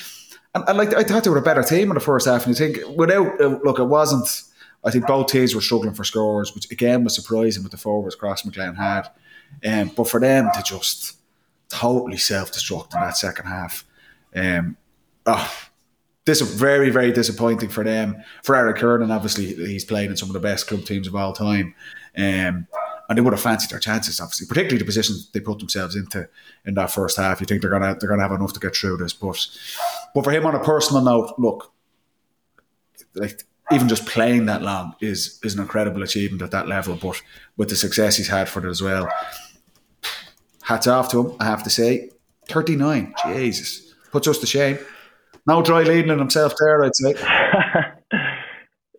And, 0.55 0.65
and 0.67 0.79
like 0.79 0.95
I 0.95 1.03
thought 1.03 1.25
they 1.25 1.31
were 1.31 1.39
a 1.39 1.43
better 1.43 1.63
team 1.63 1.91
in 1.91 1.95
the 1.95 2.01
first 2.01 2.27
half. 2.27 2.47
And 2.47 2.59
you 2.59 2.67
think, 2.67 2.97
without, 2.97 3.41
uh, 3.41 3.59
look, 3.63 3.79
it 3.79 3.85
wasn't, 3.85 4.29
I 4.83 4.91
think 4.91 5.07
both 5.07 5.27
teams 5.29 5.55
were 5.55 5.61
struggling 5.61 5.95
for 5.95 6.05
scores, 6.05 6.55
which 6.55 6.71
again 6.71 7.05
was 7.05 7.15
surprising 7.15 7.63
with 7.63 7.73
the 7.73 7.79
forwards 7.79 8.17
Crossmaglen 8.17 8.77
had. 8.77 9.11
Um, 9.65 9.93
but 9.95 10.09
for 10.09 10.19
them 10.19 10.49
to 10.55 10.63
just 10.63 11.17
totally 11.69 12.17
self 12.17 12.53
destruct 12.53 12.95
in 12.95 13.01
that 13.01 13.17
second 13.17 13.47
half, 13.47 13.85
um, 14.35 14.77
oh, 15.27 15.70
this 16.31 16.41
is 16.41 16.55
very, 16.55 16.91
very 16.91 17.11
disappointing 17.11 17.69
for 17.69 17.83
them. 17.83 18.23
For 18.45 18.55
Aaron 18.55 18.75
Kernan, 18.75 19.11
obviously, 19.11 19.47
he's 19.47 19.85
played 19.85 20.11
in 20.11 20.17
some 20.17 20.29
of 20.29 20.33
the 20.33 20.41
best 20.41 20.69
club 20.69 20.85
teams 20.85 21.09
of 21.09 21.17
all 21.17 21.33
time. 21.33 21.75
Um, 22.17 22.69
and 23.09 23.19
they 23.19 23.21
would 23.21 23.33
have 23.33 23.43
fancied 23.43 23.71
their 23.71 23.81
chances, 23.81 24.21
obviously, 24.21 24.47
particularly 24.47 24.79
the 24.79 24.85
position 24.85 25.17
they 25.33 25.41
put 25.41 25.59
themselves 25.59 25.97
into 25.97 26.29
in 26.65 26.75
that 26.75 26.93
first 26.93 27.17
half. 27.17 27.41
You 27.41 27.47
think 27.47 27.63
they're 27.63 27.71
gonna 27.71 27.97
they're 27.99 28.09
gonna 28.09 28.23
have 28.23 28.31
enough 28.31 28.53
to 28.53 28.61
get 28.61 28.77
through 28.77 28.99
this, 28.99 29.13
but 29.13 29.45
but 30.15 30.23
for 30.23 30.31
him 30.31 30.47
on 30.47 30.55
a 30.55 30.63
personal 30.63 31.03
note, 31.03 31.35
look, 31.37 31.73
like 33.17 33.43
even 33.73 33.89
just 33.89 34.07
playing 34.07 34.47
that 34.47 34.63
long 34.63 34.95
is 35.01 35.41
is 35.43 35.55
an 35.55 35.61
incredible 35.61 36.05
achievement 36.05 36.43
at 36.43 36.53
that 36.53 36.69
level. 36.69 36.95
But 36.95 37.21
with 37.57 37.71
the 37.71 37.77
success 37.77 38.17
he's 38.17 38.29
had 38.29 38.49
for 38.49 38.65
it 38.65 38.71
as 38.71 38.81
well, 38.81 39.09
hats 40.63 40.87
off 40.87 41.11
to 41.11 41.31
him. 41.31 41.37
I 41.41 41.47
have 41.47 41.65
to 41.65 41.71
say, 41.71 42.11
thirty 42.47 42.77
nine, 42.77 43.15
Jesus, 43.27 43.93
puts 44.13 44.29
us 44.29 44.39
to 44.39 44.47
shame. 44.47 44.79
No 45.47 45.63
dry 45.63 45.83
leading 45.83 46.11
in 46.11 46.19
himself 46.19 46.55
there, 46.59 46.85
I'd 46.85 46.95
say. 46.95 47.15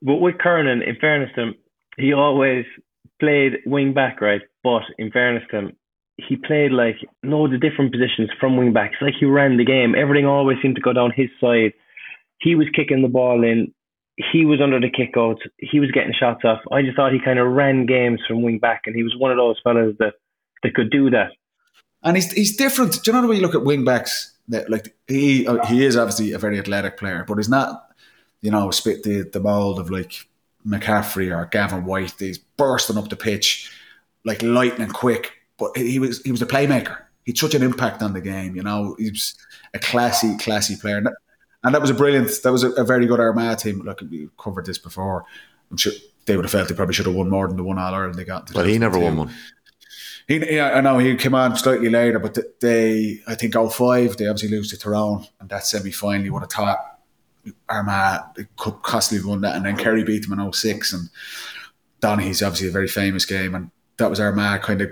But 0.02 0.18
with 0.18 0.40
Kernan, 0.40 0.82
in 0.82 0.96
fairness 1.00 1.30
to 1.36 1.42
him, 1.44 1.56
he 1.98 2.14
always 2.14 2.66
played 3.20 3.58
wing 3.66 3.94
back, 3.94 4.20
right? 4.22 4.42
But 4.64 4.82
in 4.98 5.12
fairness 5.12 5.44
to 5.52 5.58
him, 5.58 5.72
he 6.18 6.36
played 6.36 6.72
like 6.72 6.98
loads 7.24 7.54
of 7.54 7.62
different 7.62 7.92
positions 7.92 8.30
from 8.40 8.58
wing 8.58 8.74
back. 8.74 8.92
It's 8.94 9.02
like 9.02 9.14
he 9.20 9.26
ran 9.26 9.58
the 9.58 9.66
game. 9.66 9.96
Everything 9.96 10.26
always 10.26 10.58
seemed 10.62 10.76
to 10.76 10.82
go 10.82 10.94
down 10.94 11.12
his 11.16 11.30
side. 11.40 11.74
He 12.40 12.56
was 12.56 12.68
kicking 12.76 13.02
the 13.02 13.08
ball 13.08 13.44
in. 13.44 13.74
He 14.32 14.46
was 14.46 14.60
under 14.62 14.80
the 14.80 14.90
kickouts. 14.90 15.40
He 15.58 15.80
was 15.80 15.92
getting 15.92 16.14
shots 16.20 16.44
off. 16.44 16.60
I 16.72 16.82
just 16.82 16.96
thought 16.96 17.14
he 17.14 17.20
kind 17.24 17.40
of 17.40 17.48
ran 17.48 17.86
games 17.86 18.20
from 18.28 18.44
wing 18.44 18.60
back, 18.60 18.82
and 18.86 18.96
he 18.96 19.04
was 19.04 19.16
one 19.18 19.32
of 19.32 19.38
those 19.38 19.56
fellas 19.64 19.96
that 20.00 20.14
that 20.64 20.74
could 20.76 20.92
do 20.92 21.10
that. 21.12 21.32
And 22.04 22.18
he's 22.18 22.32
he's 22.32 22.56
different. 22.56 23.04
Do 23.04 23.12
you 23.12 23.14
know 23.14 23.22
the 23.22 23.28
way 23.28 23.36
you 23.36 23.42
look 23.42 23.56
at 23.56 23.64
wing 23.64 23.86
backs? 23.86 24.31
That 24.48 24.70
like 24.70 24.96
he 25.08 25.48
he 25.68 25.86
is 25.86 25.96
obviously 25.96 26.32
a 26.34 26.40
very 26.40 26.60
athletic 26.60 26.98
player, 26.98 27.24
but 27.28 27.38
he's 27.38 27.50
not, 27.50 27.92
you 28.42 28.52
know, 28.52 28.72
spit 28.72 29.04
the 29.04 29.22
the 29.22 29.40
mold 29.40 29.80
of 29.80 29.90
like 29.90 30.28
McCaffrey 30.66 31.36
or 31.36 31.46
Gavin 31.46 31.86
White. 31.86 32.16
He's 32.20 32.38
bursting 32.38 32.98
up 32.98 33.10
the 33.10 33.16
pitch 33.16 33.72
like 34.24 34.42
lightning 34.42 34.90
quick. 34.90 35.34
But 35.58 35.78
he 35.78 36.00
was 36.00 36.22
he 36.24 36.32
was 36.32 36.42
a 36.42 36.48
playmaker. 36.48 36.98
He 37.26 37.32
had 37.32 37.38
such 37.38 37.54
an 37.54 37.64
impact 37.64 38.02
on 38.02 38.14
the 38.14 38.22
game. 38.22 38.56
You 38.56 38.64
know, 38.64 38.96
he 38.98 39.12
was 39.12 39.36
a 39.74 39.80
classy, 39.80 40.36
classy 40.38 40.76
player. 40.76 40.98
And 40.98 41.06
that, 41.06 41.14
and 41.64 41.76
that 41.76 41.82
was 41.82 41.92
a 41.92 41.94
brilliant. 41.94 42.32
That 42.44 42.52
was 42.52 42.64
a, 42.64 42.72
a 42.72 42.84
very 42.84 43.06
good 43.06 43.20
Armagh 43.20 43.60
team. 43.60 43.82
Look, 43.82 44.02
we 44.02 44.30
covered 44.40 44.66
this 44.66 44.80
before. 44.80 45.26
I'm 45.70 45.78
sure 45.78 45.94
they 46.26 46.36
would 46.36 46.46
have 46.46 46.52
felt 46.52 46.68
they 46.68 46.76
probably 46.76 46.94
should 46.94 47.06
have 47.06 47.16
won 47.16 47.30
more 47.30 47.48
than 47.48 47.58
the 47.58 47.64
one 47.64 47.78
All 47.78 47.94
Ireland 47.94 48.16
they 48.16 48.26
got. 48.26 48.52
But 48.54 48.68
he 48.68 48.78
never 48.80 48.98
won 48.98 49.18
one. 49.18 49.34
He, 50.28 50.56
yeah, 50.56 50.72
I 50.72 50.82
know 50.82 50.98
he 50.98 51.16
came 51.16 51.36
on 51.36 51.56
slightly 51.56 51.90
later, 51.90 52.20
but 52.20 52.38
they, 52.60 53.22
I 53.28 53.36
think, 53.36 53.54
05, 53.54 54.18
they 54.18 54.28
obviously 54.28 54.56
lose 54.56 54.70
to 54.70 54.78
Tyrone, 54.78 55.26
and 55.40 55.50
that 55.50 55.66
semi 55.66 55.92
final, 55.92 56.26
you 56.26 56.34
would 56.34 56.44
have 56.44 56.52
thought 56.52 57.00
Armagh 57.70 58.48
could 58.58 58.82
possibly 58.84 59.28
won 59.28 59.42
that, 59.42 59.56
and 59.56 59.66
then 59.66 59.78
Kerry 59.78 60.04
beat 60.04 60.28
them 60.28 60.40
in 60.40 60.54
06, 60.54 60.94
and 60.94 61.10
Donaghy's 62.02 62.44
obviously 62.44 62.70
a 62.70 62.72
very 62.72 62.88
famous 62.88 63.26
game, 63.26 63.56
and 63.56 63.72
that 63.98 64.10
was 64.10 64.20
Armagh 64.20 64.62
kind 64.62 64.82
of, 64.82 64.90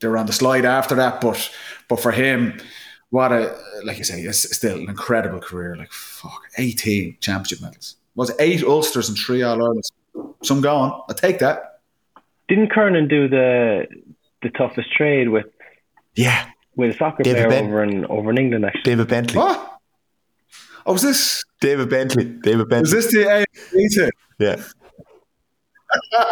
they 0.00 0.08
were 0.08 0.18
on 0.18 0.26
the 0.26 0.32
slide 0.32 0.64
after 0.64 0.94
that, 0.94 1.20
but 1.20 1.50
but 1.88 2.00
for 2.00 2.12
him, 2.12 2.58
what 3.10 3.32
a, 3.32 3.58
like 3.84 3.98
you 3.98 4.04
say, 4.04 4.20
it's 4.22 4.56
still 4.56 4.78
an 4.78 4.88
incredible 4.88 5.40
career, 5.40 5.76
like 5.76 5.92
fuck, 5.92 6.42
18 6.56 7.18
championship 7.20 7.60
medals. 7.60 7.96
Was 8.14 8.32
eight 8.38 8.62
Ulsters 8.62 9.08
and 9.08 9.18
three 9.18 9.42
All 9.42 9.56
Irelands? 9.56 9.90
Some 10.42 10.60
going, 10.60 10.92
I 11.08 11.12
take 11.12 11.38
that. 11.40 11.80
Didn't 12.48 12.70
Kernan 12.70 13.08
do 13.08 13.28
the 13.28 13.86
the 14.42 14.50
toughest 14.50 14.92
trade 14.96 15.28
with 15.28 15.46
Yeah, 16.16 16.46
with 16.76 16.94
a 16.94 16.98
soccer 16.98 17.22
David 17.22 17.46
player 17.46 17.48
Ben- 17.50 17.64
over 17.66 17.82
in 17.84 18.04
over 18.06 18.30
in 18.30 18.38
England? 18.38 18.64
Actually, 18.64 18.82
David 18.82 19.08
Bentley. 19.08 19.38
What? 19.38 19.66
Oh, 20.86 20.92
was 20.94 21.02
this 21.02 21.44
David 21.60 21.90
Bentley. 21.90 22.24
David 22.24 22.68
Bentley. 22.68 22.80
was 22.80 22.90
this 22.92 23.12
the 23.12 23.18
AFC? 23.18 24.10
Yeah. 24.38 24.62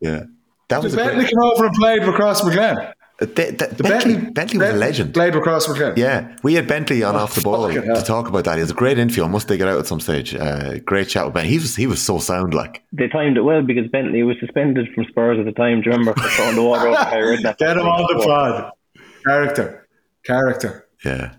yeah. 0.00 0.22
That 0.68 0.82
was 0.82 0.94
a 0.94 0.96
Bentley 0.96 1.24
great, 1.24 1.28
came 1.30 1.40
over 1.42 1.66
and 1.66 1.74
played 1.74 2.02
for 2.04 2.12
Crossmaglen. 2.12 2.92
Uh, 3.22 3.26
Th- 3.26 3.58
th- 3.58 3.76
Bentley, 3.78 4.16
Bentley 4.30 4.58
was 4.58 4.70
a 4.70 4.72
legend. 4.76 5.14
Played 5.14 5.32
for 5.34 5.40
Crossmaglen. 5.40 5.96
Yeah, 5.96 6.36
we 6.42 6.54
had 6.54 6.66
Bentley 6.66 7.02
on 7.02 7.14
off 7.14 7.34
the 7.34 7.40
ball 7.42 7.68
to 7.70 7.80
hell. 7.80 8.02
talk 8.02 8.28
about 8.28 8.44
that. 8.44 8.56
He 8.56 8.60
was 8.62 8.70
a 8.70 8.74
great 8.74 8.98
interview. 8.98 9.24
I 9.24 9.28
must 9.28 9.48
dig 9.48 9.60
it 9.60 9.68
out 9.68 9.78
at 9.78 9.86
some 9.86 10.00
stage. 10.00 10.34
Uh, 10.34 10.78
great 10.80 11.08
chat 11.08 11.24
with 11.24 11.34
Ben. 11.34 11.46
He 11.46 11.58
was 11.58 11.76
he 11.76 11.86
was 11.86 12.02
so 12.02 12.18
sound 12.18 12.54
like. 12.54 12.82
they 12.92 13.08
timed 13.08 13.36
it 13.36 13.42
well 13.42 13.62
because 13.62 13.88
Bentley 13.90 14.22
was 14.22 14.36
suspended 14.40 14.88
from 14.94 15.04
Spurs 15.06 15.38
at 15.38 15.44
the 15.44 15.52
time. 15.52 15.80
Do 15.82 15.90
you 15.90 15.96
remember 15.96 16.20
for 16.20 16.28
throwing 16.28 16.56
the 16.56 16.62
water 16.62 16.88
over 16.88 16.96
Kyrie 16.96 17.36
Get 17.42 17.60
him 17.76 17.86
on 17.86 18.16
the 18.18 18.24
pod. 18.24 18.72
Character. 19.24 19.86
Character. 20.24 20.88
Yeah. 21.04 21.34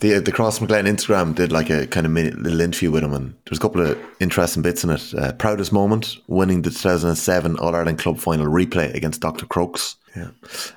The 0.00 0.20
the 0.20 0.32
Crossmaglen 0.32 0.86
Instagram 0.86 1.34
did 1.34 1.52
like 1.52 1.70
a 1.70 1.86
kind 1.86 2.06
of 2.06 2.12
mini, 2.12 2.30
little 2.30 2.60
interview 2.60 2.90
with 2.90 3.02
him, 3.02 3.12
and 3.12 3.34
there's 3.44 3.58
a 3.58 3.60
couple 3.60 3.80
of 3.80 3.98
interesting 4.20 4.62
bits 4.62 4.84
in 4.84 4.90
it. 4.90 5.14
Uh, 5.14 5.32
proudest 5.32 5.72
moment: 5.72 6.16
winning 6.26 6.62
the 6.62 6.70
2007 6.70 7.56
All 7.58 7.74
Ireland 7.74 7.98
Club 7.98 8.18
Final 8.18 8.46
replay 8.46 8.94
against 8.94 9.20
Dr. 9.20 9.46
Crokes. 9.46 9.96
Yeah. 10.14 10.30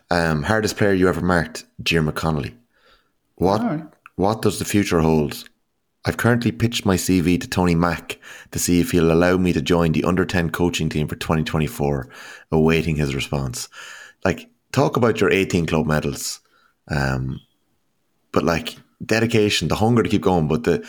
Um, 0.09 0.43
hardest 0.43 0.77
player 0.77 0.93
you 0.93 1.07
ever 1.07 1.21
marked: 1.21 1.65
Jim 1.83 2.09
McConnelly. 2.09 2.53
What 3.35 3.61
right. 3.61 3.83
What 4.15 4.41
does 4.41 4.57
the 4.57 4.65
future 4.65 4.99
hold? 4.99 5.47
I've 6.05 6.17
currently 6.17 6.51
pitched 6.51 6.85
my 6.85 6.95
CV 6.95 7.39
to 7.39 7.49
Tony 7.49 7.75
Mack 7.75 8.17
to 8.51 8.59
see 8.59 8.79
if 8.79 8.91
he'll 8.91 9.11
allow 9.11 9.35
me 9.37 9.51
to 9.51 9.61
join 9.61 9.91
the 9.91 10.05
under 10.05 10.25
10 10.25 10.51
coaching 10.51 10.87
team 10.87 11.07
for 11.07 11.17
2024, 11.17 12.07
awaiting 12.51 12.95
his 12.95 13.13
response. 13.13 13.67
Like, 14.23 14.49
talk 14.71 14.95
about 14.95 15.19
your 15.19 15.29
18 15.29 15.65
club 15.65 15.85
medals. 15.85 16.39
Um, 16.87 17.41
but 18.31 18.45
like, 18.45 18.77
dedication, 19.05 19.67
the 19.67 19.75
hunger 19.75 20.03
to 20.03 20.09
keep 20.09 20.21
going, 20.21 20.47
but 20.47 20.63
the, 20.63 20.87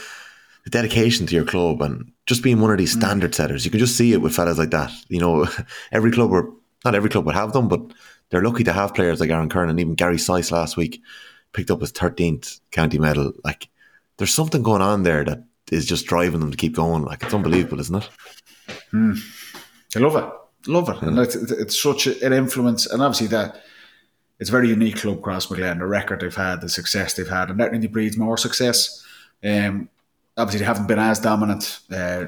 the 0.65 0.71
dedication 0.71 1.27
to 1.27 1.35
your 1.35 1.45
club 1.45 1.83
and 1.83 2.13
just 2.27 2.43
being 2.43 2.61
one 2.61 2.71
of 2.71 2.79
these 2.79 2.95
mm. 2.95 2.99
standard 2.99 3.35
setters. 3.35 3.65
You 3.65 3.71
can 3.71 3.81
just 3.81 3.97
see 3.97 4.13
it 4.13 4.21
with 4.21 4.35
fellas 4.35 4.59
like 4.59 4.71
that. 4.71 4.91
You 5.09 5.21
know, 5.21 5.47
every 5.93 6.11
club, 6.11 6.33
or 6.33 6.53
not 6.85 6.95
every 6.95 7.11
club 7.11 7.27
would 7.27 7.35
have 7.35 7.53
them, 7.53 7.69
but 7.69 7.81
they're 8.31 8.43
lucky 8.43 8.65
to 8.65 8.73
have 8.73 8.95
players 8.95 9.21
like 9.21 9.31
Aaron 9.31 9.49
Kernan 9.49 9.79
even 9.79 9.95
Gary 9.95 10.19
Sice 10.19 10.51
last 10.53 10.77
week 10.77 11.03
picked 11.53 11.71
up 11.71 11.81
his 11.81 11.93
13th 11.93 12.61
county 12.71 12.99
medal. 12.99 13.33
Like, 13.45 13.69
there's 14.17 14.35
something 14.35 14.63
going 14.63 14.83
on 14.83 15.03
there 15.03 15.25
that 15.25 15.45
is 15.73 15.87
just 15.87 16.07
driving 16.07 16.41
them 16.41 16.51
to 16.51 16.57
keep 16.57 16.75
going. 16.75 17.03
Like, 17.03 17.23
it's 17.23 17.35
unbelievable, 17.35 17.81
isn't 17.81 18.03
it? 18.03 18.11
Mm. 18.93 19.19
I 19.97 19.99
love 20.01 20.17
it. 20.17 20.71
Love 20.71 20.89
it. 20.91 21.03
And 21.03 21.19
it's, 21.19 21.35
it's 21.35 21.81
such 21.81 22.07
an 22.07 22.33
influence. 22.33 22.87
And 22.87 23.03
obviously, 23.03 23.29
that 23.29 23.63
it's 24.41 24.51
a 24.51 24.53
very 24.53 24.69
unique 24.69 24.97
club, 24.97 25.21
Crossmaglen, 25.21 25.79
the 25.79 25.87
record 25.87 26.21
they've 26.21 26.35
had, 26.35 26.61
the 26.61 26.69
success 26.69 27.15
they've 27.15 27.29
had, 27.29 27.51
and 27.51 27.59
that 27.59 27.73
really 27.73 27.89
breeds 27.89 28.17
more 28.17 28.37
success. 28.37 29.05
Um, 29.45 29.89
obviously, 30.37 30.61
they 30.61 30.67
haven't 30.67 30.87
been 30.87 30.99
as 30.99 31.19
dominant 31.19 31.81
uh, 31.91 32.27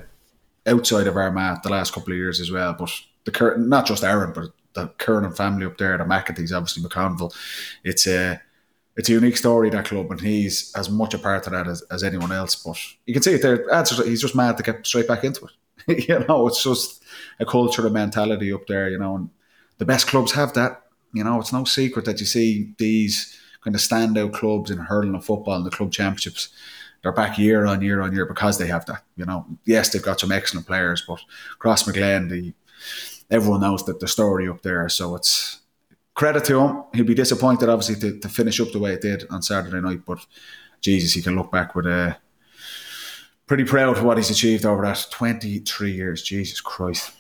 outside 0.67 1.07
of 1.07 1.17
Armagh 1.17 1.63
the 1.63 1.71
last 1.71 1.93
couple 1.93 2.13
of 2.13 2.19
years 2.19 2.41
as 2.41 2.51
well. 2.51 2.75
But 2.79 2.91
the 3.25 3.31
Cur- 3.31 3.57
not 3.59 3.87
just 3.87 4.05
Aaron, 4.05 4.33
but 4.33 4.51
the 4.73 4.89
Kernan 4.99 5.33
family 5.33 5.67
up 5.67 5.79
there, 5.79 5.97
the 5.97 6.05
McAtees, 6.05 6.57
obviously 6.57 6.83
McConville. 6.83 7.35
It's 7.85 8.07
a 8.07 8.41
it's 8.97 9.09
a 9.09 9.13
unique 9.13 9.37
story 9.37 9.71
that 9.71 9.87
club, 9.87 10.11
and 10.11 10.21
he's 10.21 10.75
as 10.77 10.91
much 10.91 11.15
a 11.15 11.19
part 11.19 11.47
of 11.47 11.53
that 11.53 11.69
as, 11.69 11.83
as 11.91 12.03
anyone 12.03 12.33
else. 12.33 12.57
But 12.57 12.79
you 13.07 13.15
can 13.15 13.23
see 13.23 13.35
it 13.35 13.43
there. 13.43 13.65
That's 13.71 13.97
He's 14.05 14.21
just 14.21 14.37
mad 14.37 14.57
to 14.57 14.63
get 14.63 14.87
straight 14.87 15.09
back 15.09 15.25
into 15.25 15.47
it. 15.47 16.09
you 16.09 16.19
know, 16.27 16.47
it's 16.47 16.63
just 16.63 17.03
a 17.39 17.47
culture 17.47 17.85
and 17.85 17.95
mentality 17.95 18.53
up 18.53 18.67
there. 18.67 18.91
You 18.91 18.99
know, 18.99 19.17
and 19.17 19.31
the 19.79 19.85
best 19.85 20.07
clubs 20.07 20.33
have 20.33 20.53
that. 20.55 20.83
You 21.13 21.25
know, 21.25 21.41
it's 21.41 21.53
no 21.53 21.65
secret 21.65 22.05
that 22.05 22.21
you 22.21 22.27
see 22.27 22.73
these 22.79 23.39
kind 23.63 23.75
of 23.75 23.83
standout 23.83 24.33
clubs 24.33 24.71
in 24.71 24.79
hurling 24.79 25.15
and 25.15 25.25
football 25.25 25.57
and 25.57 25.67
the 25.67 25.71
club 25.71 25.93
championships. 25.93 26.49
They're 27.03 27.13
back 27.13 27.39
year 27.39 27.67
on 27.67 27.81
year 27.81 28.01
on 28.01 28.13
year 28.13 28.27
because 28.27 28.59
they 28.59 28.67
have 28.67 28.87
that. 28.87 29.03
You 29.17 29.25
know, 29.25 29.47
yes, 29.65 29.91
they've 29.91 30.03
got 30.03 30.21
some 30.21 30.33
excellent 30.33 30.67
players, 30.67 31.03
but 31.07 31.21
Crossmaglen, 31.59 32.29
the 32.29 32.53
everyone 33.31 33.61
knows 33.61 33.85
that 33.87 34.01
the 34.01 34.09
story 34.09 34.49
up 34.49 34.63
there. 34.63 34.89
So 34.89 35.15
it's 35.15 35.61
credit 36.15 36.45
to 36.45 36.61
him. 36.61 36.85
He'll 36.93 37.05
be 37.05 37.15
disappointed, 37.15 37.69
obviously, 37.69 37.97
to, 37.97 38.19
to 38.19 38.29
finish 38.29 38.61
up 38.61 38.73
the 38.73 38.79
way 38.79 38.93
it 38.93 39.01
did 39.01 39.27
on 39.31 39.41
Saturday 39.43 39.81
night. 39.81 40.03
But 40.05 40.27
Jesus, 40.81 41.15
he 41.15 41.23
can 41.23 41.37
look 41.37 41.51
back 41.51 41.75
with 41.75 41.87
a 41.87 42.19
pretty 43.47 43.65
proud 43.65 43.97
of 43.97 44.05
what 44.05 44.17
he's 44.17 44.31
achieved 44.31 44.67
over 44.67 44.83
that 44.83 45.07
twenty 45.11 45.59
three 45.61 45.93
years. 45.93 46.23
Jesus 46.23 46.61
Christ. 46.61 47.13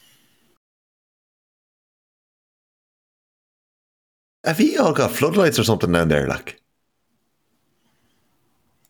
Have 4.45 4.61
you 4.61 4.81
all 4.83 4.93
got 4.93 5.11
floodlights 5.11 5.59
or 5.59 5.65
something 5.65 5.93
down 5.93 6.09
there? 6.09 6.27
Like, 6.27 6.61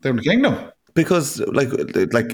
Down 0.01 0.15
the 0.15 0.21
kingdom. 0.23 0.71
because 0.93 1.39
like 1.41 1.69
like 2.13 2.31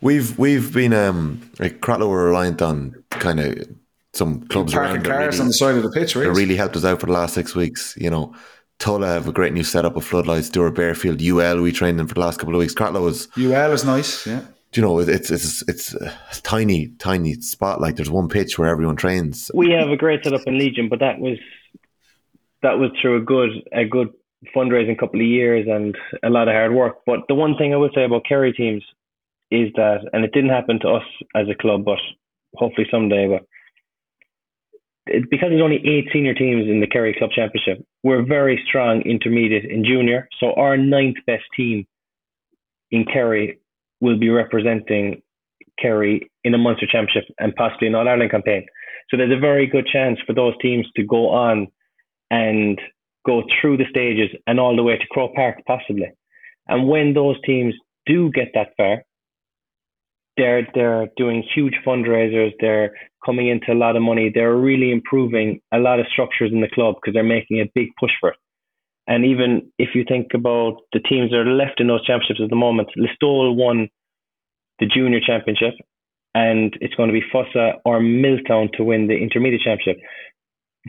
we've 0.00 0.38
we've 0.38 0.72
been 0.72 0.92
um 0.92 1.40
like 1.58 1.80
Cratloe 1.80 2.08
were 2.08 2.26
reliant 2.26 2.60
on 2.60 3.02
kind 3.10 3.40
of 3.40 3.68
some 4.12 4.40
clubs 4.48 4.72
Parking 4.74 4.96
around 4.96 5.04
cars 5.04 5.34
really, 5.34 5.40
on 5.42 5.46
the 5.46 5.52
side 5.54 5.76
of 5.76 5.82
the 5.84 5.90
pitch, 5.90 6.16
right? 6.16 6.24
that 6.24 6.32
really 6.32 6.56
helped 6.56 6.76
us 6.76 6.84
out 6.84 7.00
for 7.00 7.06
the 7.06 7.12
last 7.12 7.34
six 7.34 7.54
weeks. 7.54 7.94
You 7.96 8.10
know, 8.10 8.34
Tulla 8.80 9.06
have 9.06 9.28
a 9.28 9.32
great 9.32 9.52
new 9.52 9.62
setup 9.64 9.96
of 9.96 10.04
floodlights. 10.04 10.50
Doora 10.50 10.74
Barefield, 10.74 11.22
UL 11.22 11.62
we 11.62 11.70
trained 11.72 12.00
in 12.00 12.06
for 12.08 12.14
the 12.14 12.20
last 12.20 12.38
couple 12.40 12.54
of 12.54 12.58
weeks. 12.58 12.74
Cratloe 12.74 13.08
is 13.08 13.28
UL 13.38 13.72
is 13.72 13.84
nice, 13.84 14.26
yeah. 14.26 14.40
do 14.72 14.80
you 14.80 14.86
know 14.86 14.98
it's 14.98 15.30
it's 15.30 15.62
it's 15.68 15.94
a 15.94 16.12
tiny 16.42 16.88
tiny 16.98 17.34
spot. 17.40 17.80
Like 17.80 17.94
there's 17.96 18.10
one 18.10 18.28
pitch 18.28 18.58
where 18.58 18.68
everyone 18.68 18.96
trains. 18.96 19.50
we 19.54 19.70
have 19.70 19.88
a 19.90 19.96
great 19.96 20.24
setup 20.24 20.42
in 20.46 20.58
Legion, 20.58 20.88
but 20.88 20.98
that 20.98 21.20
was 21.20 21.38
that 22.62 22.78
was 22.78 22.90
through 23.00 23.16
a 23.16 23.24
good 23.24 23.50
a 23.72 23.84
good 23.84 24.08
fundraising 24.54 24.98
couple 24.98 25.20
of 25.20 25.26
years 25.26 25.66
and 25.68 25.96
a 26.22 26.30
lot 26.30 26.48
of 26.48 26.54
hard 26.54 26.72
work. 26.72 26.98
But 27.06 27.20
the 27.28 27.34
one 27.34 27.56
thing 27.56 27.74
I 27.74 27.76
would 27.76 27.92
say 27.94 28.04
about 28.04 28.24
Kerry 28.26 28.52
teams 28.52 28.82
is 29.50 29.70
that, 29.74 30.08
and 30.12 30.24
it 30.24 30.32
didn't 30.32 30.50
happen 30.50 30.78
to 30.80 30.88
us 30.88 31.04
as 31.34 31.46
a 31.48 31.60
club, 31.60 31.84
but 31.84 31.98
hopefully 32.54 32.86
someday. 32.90 33.28
But 33.28 33.46
it, 35.06 35.28
because 35.30 35.48
there's 35.50 35.62
only 35.62 35.82
eight 35.86 36.08
senior 36.12 36.34
teams 36.34 36.68
in 36.68 36.80
the 36.80 36.86
Kerry 36.86 37.14
Club 37.18 37.30
Championship, 37.32 37.84
we're 38.02 38.24
very 38.24 38.62
strong 38.66 39.02
intermediate 39.02 39.70
and 39.70 39.84
junior. 39.84 40.28
So 40.38 40.52
our 40.54 40.76
ninth 40.76 41.16
best 41.26 41.44
team 41.56 41.86
in 42.90 43.04
Kerry 43.04 43.58
will 44.00 44.18
be 44.18 44.30
representing 44.30 45.22
Kerry 45.78 46.30
in 46.44 46.54
a 46.54 46.58
Munster 46.58 46.86
Championship 46.90 47.24
and 47.38 47.54
possibly 47.54 47.88
an 47.88 47.94
All 47.94 48.08
Ireland 48.08 48.30
campaign. 48.30 48.64
So 49.10 49.16
there's 49.16 49.36
a 49.36 49.40
very 49.40 49.66
good 49.66 49.86
chance 49.86 50.18
for 50.26 50.32
those 50.32 50.54
teams 50.62 50.86
to 50.96 51.02
go 51.02 51.28
on 51.30 51.66
and 52.30 52.80
go 53.26 53.42
through 53.60 53.76
the 53.76 53.84
stages 53.90 54.30
and 54.46 54.58
all 54.58 54.76
the 54.76 54.82
way 54.82 54.96
to 54.96 55.06
Croke 55.10 55.34
Park 55.34 55.62
possibly. 55.66 56.10
And 56.68 56.88
when 56.88 57.14
those 57.14 57.36
teams 57.44 57.74
do 58.06 58.30
get 58.30 58.48
that 58.54 58.70
far, 58.76 59.02
they're 60.36 60.66
they're 60.74 61.08
doing 61.16 61.44
huge 61.54 61.74
fundraisers. 61.86 62.52
They're 62.60 62.92
coming 63.24 63.48
into 63.48 63.72
a 63.72 63.74
lot 63.74 63.96
of 63.96 64.02
money. 64.02 64.30
They're 64.32 64.56
really 64.56 64.90
improving 64.92 65.60
a 65.72 65.78
lot 65.78 66.00
of 66.00 66.06
structures 66.12 66.52
in 66.52 66.60
the 66.60 66.68
club 66.68 66.94
because 66.96 67.14
they're 67.14 67.22
making 67.22 67.60
a 67.60 67.70
big 67.74 67.88
push 67.98 68.12
for 68.20 68.30
it. 68.30 68.36
And 69.06 69.24
even 69.24 69.72
if 69.78 69.90
you 69.94 70.04
think 70.08 70.28
about 70.34 70.76
the 70.92 71.00
teams 71.00 71.30
that 71.30 71.38
are 71.38 71.44
left 71.44 71.80
in 71.80 71.88
those 71.88 72.04
championships 72.06 72.40
at 72.42 72.48
the 72.48 72.56
moment, 72.56 72.88
Listowel 72.96 73.56
won 73.56 73.88
the 74.78 74.86
junior 74.86 75.20
championship, 75.20 75.74
and 76.34 76.76
it's 76.80 76.94
going 76.94 77.08
to 77.08 77.12
be 77.12 77.26
Fossa 77.32 77.74
or 77.84 78.00
Milltown 78.00 78.70
to 78.74 78.84
win 78.84 79.08
the 79.08 79.16
intermediate 79.16 79.62
championship. 79.62 80.02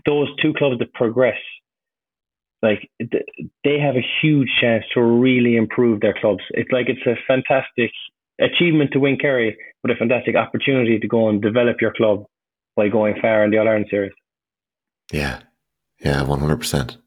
Those 0.06 0.30
two 0.42 0.54
clubs 0.54 0.80
that 0.80 0.94
progress, 0.94 1.38
like 2.62 2.90
they 3.00 3.80
have 3.80 3.96
a 3.96 4.06
huge 4.22 4.50
chance 4.60 4.84
to 4.94 5.02
really 5.02 5.56
improve 5.56 6.02
their 6.02 6.14
clubs. 6.20 6.44
It's 6.52 6.72
like 6.72 6.88
it's 6.90 7.06
a 7.06 7.16
fantastic 7.28 7.92
achievement 8.40 8.92
to 8.94 9.00
win 9.00 9.18
Kerry, 9.18 9.58
but 9.82 9.92
a 9.92 9.96
fantastic 9.96 10.36
opportunity 10.36 11.00
to 11.00 11.08
go 11.08 11.30
and 11.30 11.42
develop 11.42 11.82
your 11.82 11.94
club 11.94 12.26
by 12.76 12.88
going 12.88 13.16
far 13.22 13.44
in 13.44 13.52
the 13.52 13.58
All 13.58 13.68
Ireland 13.68 13.88
series. 13.90 14.14
Yeah, 15.12 15.40
yeah, 16.00 16.24
one 16.24 16.40
hundred 16.40 16.58
percent. 16.58 16.98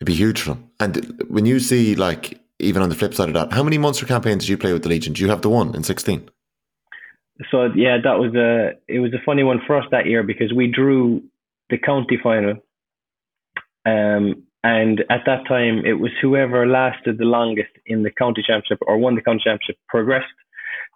It'd 0.00 0.06
be 0.06 0.14
huge 0.14 0.40
for 0.40 0.50
them. 0.50 0.70
And 0.80 1.22
when 1.28 1.46
you 1.46 1.60
see 1.60 1.94
like 1.94 2.40
even 2.58 2.82
on 2.82 2.88
the 2.88 2.94
flip 2.94 3.14
side 3.14 3.28
of 3.28 3.34
that, 3.34 3.52
how 3.52 3.62
many 3.62 3.78
Munster 3.78 4.06
campaigns 4.06 4.44
did 4.44 4.50
you 4.50 4.58
play 4.58 4.72
with 4.72 4.82
the 4.82 4.88
Legion? 4.88 5.12
Do 5.12 5.22
you 5.22 5.30
have 5.30 5.42
the 5.42 5.50
one 5.50 5.74
in 5.74 5.82
sixteen? 5.82 6.28
So 7.50 7.64
yeah, 7.74 7.98
that 8.02 8.18
was 8.18 8.34
a 8.34 8.72
it 8.86 9.00
was 9.00 9.12
a 9.12 9.22
funny 9.24 9.42
one 9.42 9.60
for 9.66 9.76
us 9.76 9.86
that 9.90 10.06
year 10.06 10.22
because 10.22 10.52
we 10.52 10.66
drew 10.66 11.22
the 11.70 11.78
county 11.78 12.18
final, 12.22 12.54
um, 13.86 14.44
and 14.62 15.00
at 15.10 15.22
that 15.26 15.46
time 15.46 15.84
it 15.84 15.94
was 15.94 16.10
whoever 16.20 16.66
lasted 16.66 17.18
the 17.18 17.24
longest 17.24 17.70
in 17.86 18.02
the 18.02 18.10
county 18.10 18.42
championship 18.46 18.78
or 18.86 18.98
won 18.98 19.14
the 19.14 19.22
county 19.22 19.42
championship 19.44 19.76
progressed. 19.88 20.26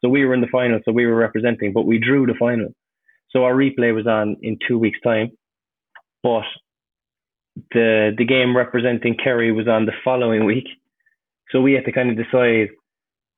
So 0.02 0.08
we 0.08 0.24
were 0.24 0.34
in 0.34 0.40
the 0.40 0.46
final, 0.46 0.80
so 0.84 0.92
we 0.92 1.06
were 1.06 1.14
representing, 1.14 1.72
but 1.72 1.86
we 1.86 1.98
drew 1.98 2.26
the 2.26 2.34
final. 2.38 2.68
So 3.30 3.44
our 3.44 3.54
replay 3.54 3.94
was 3.94 4.06
on 4.06 4.36
in 4.42 4.58
two 4.66 4.78
weeks' 4.78 5.00
time, 5.04 5.32
but 6.22 6.44
the 7.72 8.14
the 8.16 8.24
game 8.24 8.56
representing 8.56 9.16
Kerry 9.22 9.52
was 9.52 9.68
on 9.68 9.86
the 9.86 9.92
following 10.04 10.44
week. 10.44 10.68
So 11.50 11.60
we 11.60 11.72
had 11.72 11.84
to 11.84 11.92
kind 11.92 12.10
of 12.10 12.16
decide: 12.16 12.68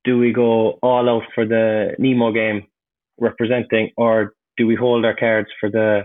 do 0.04 0.18
we 0.18 0.32
go 0.32 0.78
all 0.82 1.08
out 1.08 1.24
for 1.34 1.44
the 1.44 1.94
Nemo 1.98 2.32
game 2.32 2.66
representing, 3.18 3.90
or 3.96 4.34
do 4.56 4.66
we 4.66 4.76
hold 4.76 5.04
our 5.04 5.16
cards 5.16 5.48
for 5.58 5.70
the 5.70 6.04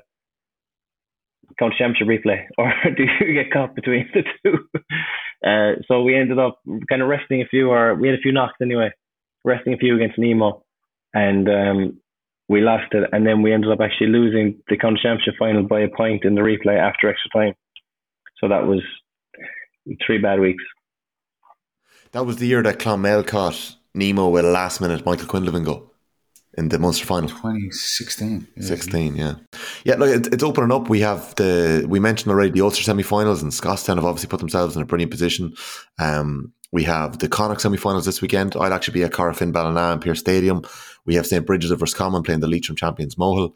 county 1.59 1.75
championship 1.77 2.07
replay, 2.07 2.43
or 2.57 2.71
do 2.95 3.03
you 3.21 3.33
get 3.33 3.51
caught 3.51 3.75
between 3.75 4.09
the 4.13 4.23
two? 4.43 4.57
Uh, 5.45 5.73
so 5.87 6.01
we 6.01 6.15
ended 6.15 6.39
up 6.39 6.59
kind 6.89 7.03
of 7.03 7.07
resting 7.07 7.39
a 7.39 7.45
few, 7.45 7.69
or 7.69 7.93
we 7.93 8.07
had 8.07 8.17
a 8.17 8.21
few 8.21 8.31
knocks 8.31 8.55
anyway, 8.63 8.89
resting 9.43 9.73
a 9.73 9.77
few 9.77 9.95
against 9.95 10.17
Nemo, 10.17 10.63
and 11.13 11.47
um, 11.47 11.99
we 12.49 12.61
lost 12.61 12.91
it, 12.93 13.07
and 13.11 13.27
then 13.27 13.43
we 13.43 13.53
ended 13.53 13.69
up 13.69 13.79
actually 13.79 14.07
losing 14.07 14.59
the 14.69 14.77
county 14.77 14.99
championship 15.03 15.35
final 15.37 15.61
by 15.61 15.81
a 15.81 15.87
point 15.87 16.23
in 16.23 16.33
the 16.33 16.41
replay 16.41 16.79
after 16.79 17.09
extra 17.09 17.29
time. 17.29 17.53
So 18.39 18.47
that 18.47 18.65
was 18.65 18.81
three 20.07 20.17
bad 20.17 20.39
weeks. 20.39 20.63
That 22.13 22.25
was 22.25 22.37
the 22.37 22.47
year 22.47 22.63
that 22.63 22.79
Clonmel 22.79 23.27
caught 23.27 23.75
Nemo 23.93 24.29
with 24.29 24.45
a 24.45 24.49
last 24.49 24.81
minute 24.81 25.05
Michael 25.05 25.27
Quinlivan 25.27 25.65
goal 25.65 25.94
in 26.57 26.69
the 26.69 26.79
Munster 26.79 27.05
final. 27.05 27.29
2016. 27.29 28.47
16, 28.59 29.15
yeah. 29.15 29.35
Yeah, 29.83 29.95
look, 29.95 30.09
it, 30.09 30.33
it's 30.33 30.43
opening 30.43 30.71
up. 30.71 30.89
We 30.89 31.01
have 31.01 31.35
the, 31.35 31.85
we 31.87 31.99
mentioned 31.99 32.31
already 32.31 32.51
the 32.51 32.61
Ulster 32.61 32.83
semi 32.83 33.03
finals, 33.03 33.41
and 33.41 33.51
Scotstown 33.51 33.97
have 33.97 34.05
obviously 34.05 34.29
put 34.29 34.39
themselves 34.39 34.75
in 34.75 34.81
a 34.81 34.85
brilliant 34.85 35.11
position. 35.11 35.53
Um, 35.99 36.53
we 36.71 36.83
have 36.83 37.19
the 37.19 37.29
Connacht 37.29 37.61
semi 37.61 37.77
finals 37.77 38.05
this 38.05 38.21
weekend. 38.21 38.55
I'll 38.55 38.73
actually 38.73 38.95
be 38.95 39.03
at 39.03 39.11
Corofin 39.11 39.53
Ballina 39.53 39.93
and 39.93 40.01
Pearse 40.01 40.19
Stadium. 40.19 40.63
We 41.05 41.15
have 41.15 41.27
St. 41.27 41.45
Brigid's 41.45 41.71
of 41.71 41.81
Roscommon 41.81 42.23
playing 42.23 42.41
the 42.41 42.47
Leitrim 42.47 42.75
champions 42.75 43.15
Mohill. 43.15 43.53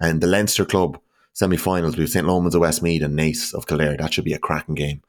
And 0.00 0.20
the 0.20 0.26
Leinster 0.26 0.64
Club 0.64 1.00
semi 1.32 1.56
finals, 1.56 1.96
we 1.96 2.02
have 2.02 2.10
St. 2.10 2.26
Loman's 2.26 2.54
of 2.54 2.62
Westmeath 2.62 3.02
and 3.02 3.18
Naas 3.18 3.54
of 3.54 3.66
Kildare. 3.66 3.96
That 3.96 4.14
should 4.14 4.24
be 4.24 4.32
a 4.32 4.38
cracking 4.38 4.74
game. 4.74 5.02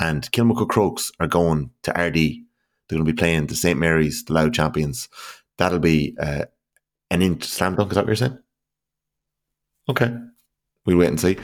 And 0.00 0.30
Kilmacud 0.32 0.68
Crokes 0.68 1.12
are 1.20 1.26
going 1.26 1.70
to 1.82 1.92
Ardee. 1.92 2.44
They're 2.88 2.98
going 2.98 3.06
to 3.06 3.12
be 3.12 3.16
playing 3.16 3.46
the 3.46 3.54
St. 3.54 3.78
Mary's, 3.78 4.24
the 4.24 4.32
Louth 4.32 4.52
champions. 4.52 5.08
That'll 5.56 5.78
be 5.78 6.16
uh, 6.20 6.46
an 7.10 7.22
in 7.22 7.40
slam 7.40 7.76
dunk. 7.76 7.90
Is 7.90 7.96
that 7.96 8.02
what 8.02 8.08
you're 8.08 8.16
saying? 8.16 8.38
Okay. 9.88 10.12
We'll 10.86 10.98
wait 10.98 11.08
and 11.08 11.20
see. 11.20 11.38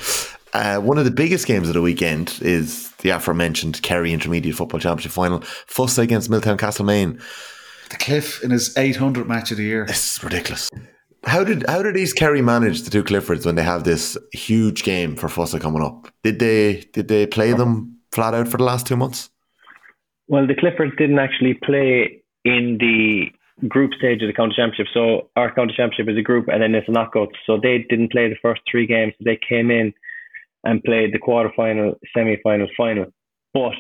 Uh, 0.53 0.81
one 0.81 0.99
of 0.99 1.05
the 1.05 1.11
biggest 1.11 1.47
games 1.47 1.69
of 1.69 1.75
the 1.75 1.83
weekend 1.83 2.39
is 2.43 2.91
the 2.97 3.11
aforementioned 3.11 3.81
Kerry 3.83 4.13
Intermediate 4.13 4.57
Football 4.57 4.81
Championship 4.81 5.13
final. 5.13 5.41
Fossa 5.41 6.03
against 6.03 6.29
Milltown 6.29 6.59
Castlemaine. 6.59 7.21
The 7.91 7.97
Cliff 7.97 8.43
in 8.43 8.51
his 8.51 8.77
800 8.77 9.29
match 9.29 9.51
of 9.51 9.57
the 9.57 9.65
year. 9.65 9.87
This 9.87 10.17
is 10.17 10.25
ridiculous. 10.25 10.69
How 11.25 11.45
did 11.45 11.69
how 11.69 11.83
did 11.83 11.95
these 11.95 12.13
Kerry 12.13 12.41
manage 12.41 12.83
the 12.83 12.91
two 12.91 13.05
Cliffords 13.05 13.45
when 13.45 13.55
they 13.55 13.63
have 13.63 13.85
this 13.85 14.17
huge 14.33 14.83
game 14.85 15.17
for 15.17 15.29
Fossa 15.29 15.61
coming 15.61 15.83
up? 15.83 16.09
Did 16.23 16.39
they 16.39 16.85
did 16.93 17.09
they 17.09 17.27
play 17.27 17.53
them 17.53 17.99
flat 18.11 18.33
out 18.33 18.49
for 18.49 18.57
the 18.57 18.65
last 18.65 18.87
two 18.87 18.97
months? 18.97 19.29
Well, 20.29 20.47
the 20.47 20.55
Cliffords 20.55 20.97
didn't 20.97 21.19
actually 21.19 21.55
play 21.55 22.23
in 22.45 22.79
the 22.79 23.27
group 23.69 23.93
stage 23.95 24.23
of 24.23 24.29
the 24.29 24.33
county 24.33 24.55
championship. 24.57 24.87
So 24.93 25.31
our 25.37 25.55
county 25.55 25.75
championship 25.77 26.11
is 26.11 26.19
a 26.19 26.23
group, 26.23 26.49
and 26.49 26.63
then 26.63 26.75
it's 26.75 26.89
a 26.89 26.93
knockout. 26.93 27.29
So 27.47 27.59
they 27.63 27.85
didn't 27.89 28.13
play 28.13 28.29
the 28.29 28.37
first 28.43 28.63
three 28.71 28.87
games. 28.87 29.13
They 29.25 29.39
came 29.49 29.71
in 29.71 29.93
and 30.65 30.83
played 30.85 31.13
the 31.13 31.19
quarter 31.19 31.51
final, 31.57 31.95
semi 32.15 32.37
final, 32.43 32.69
final. 32.77 33.07
But 33.55 33.73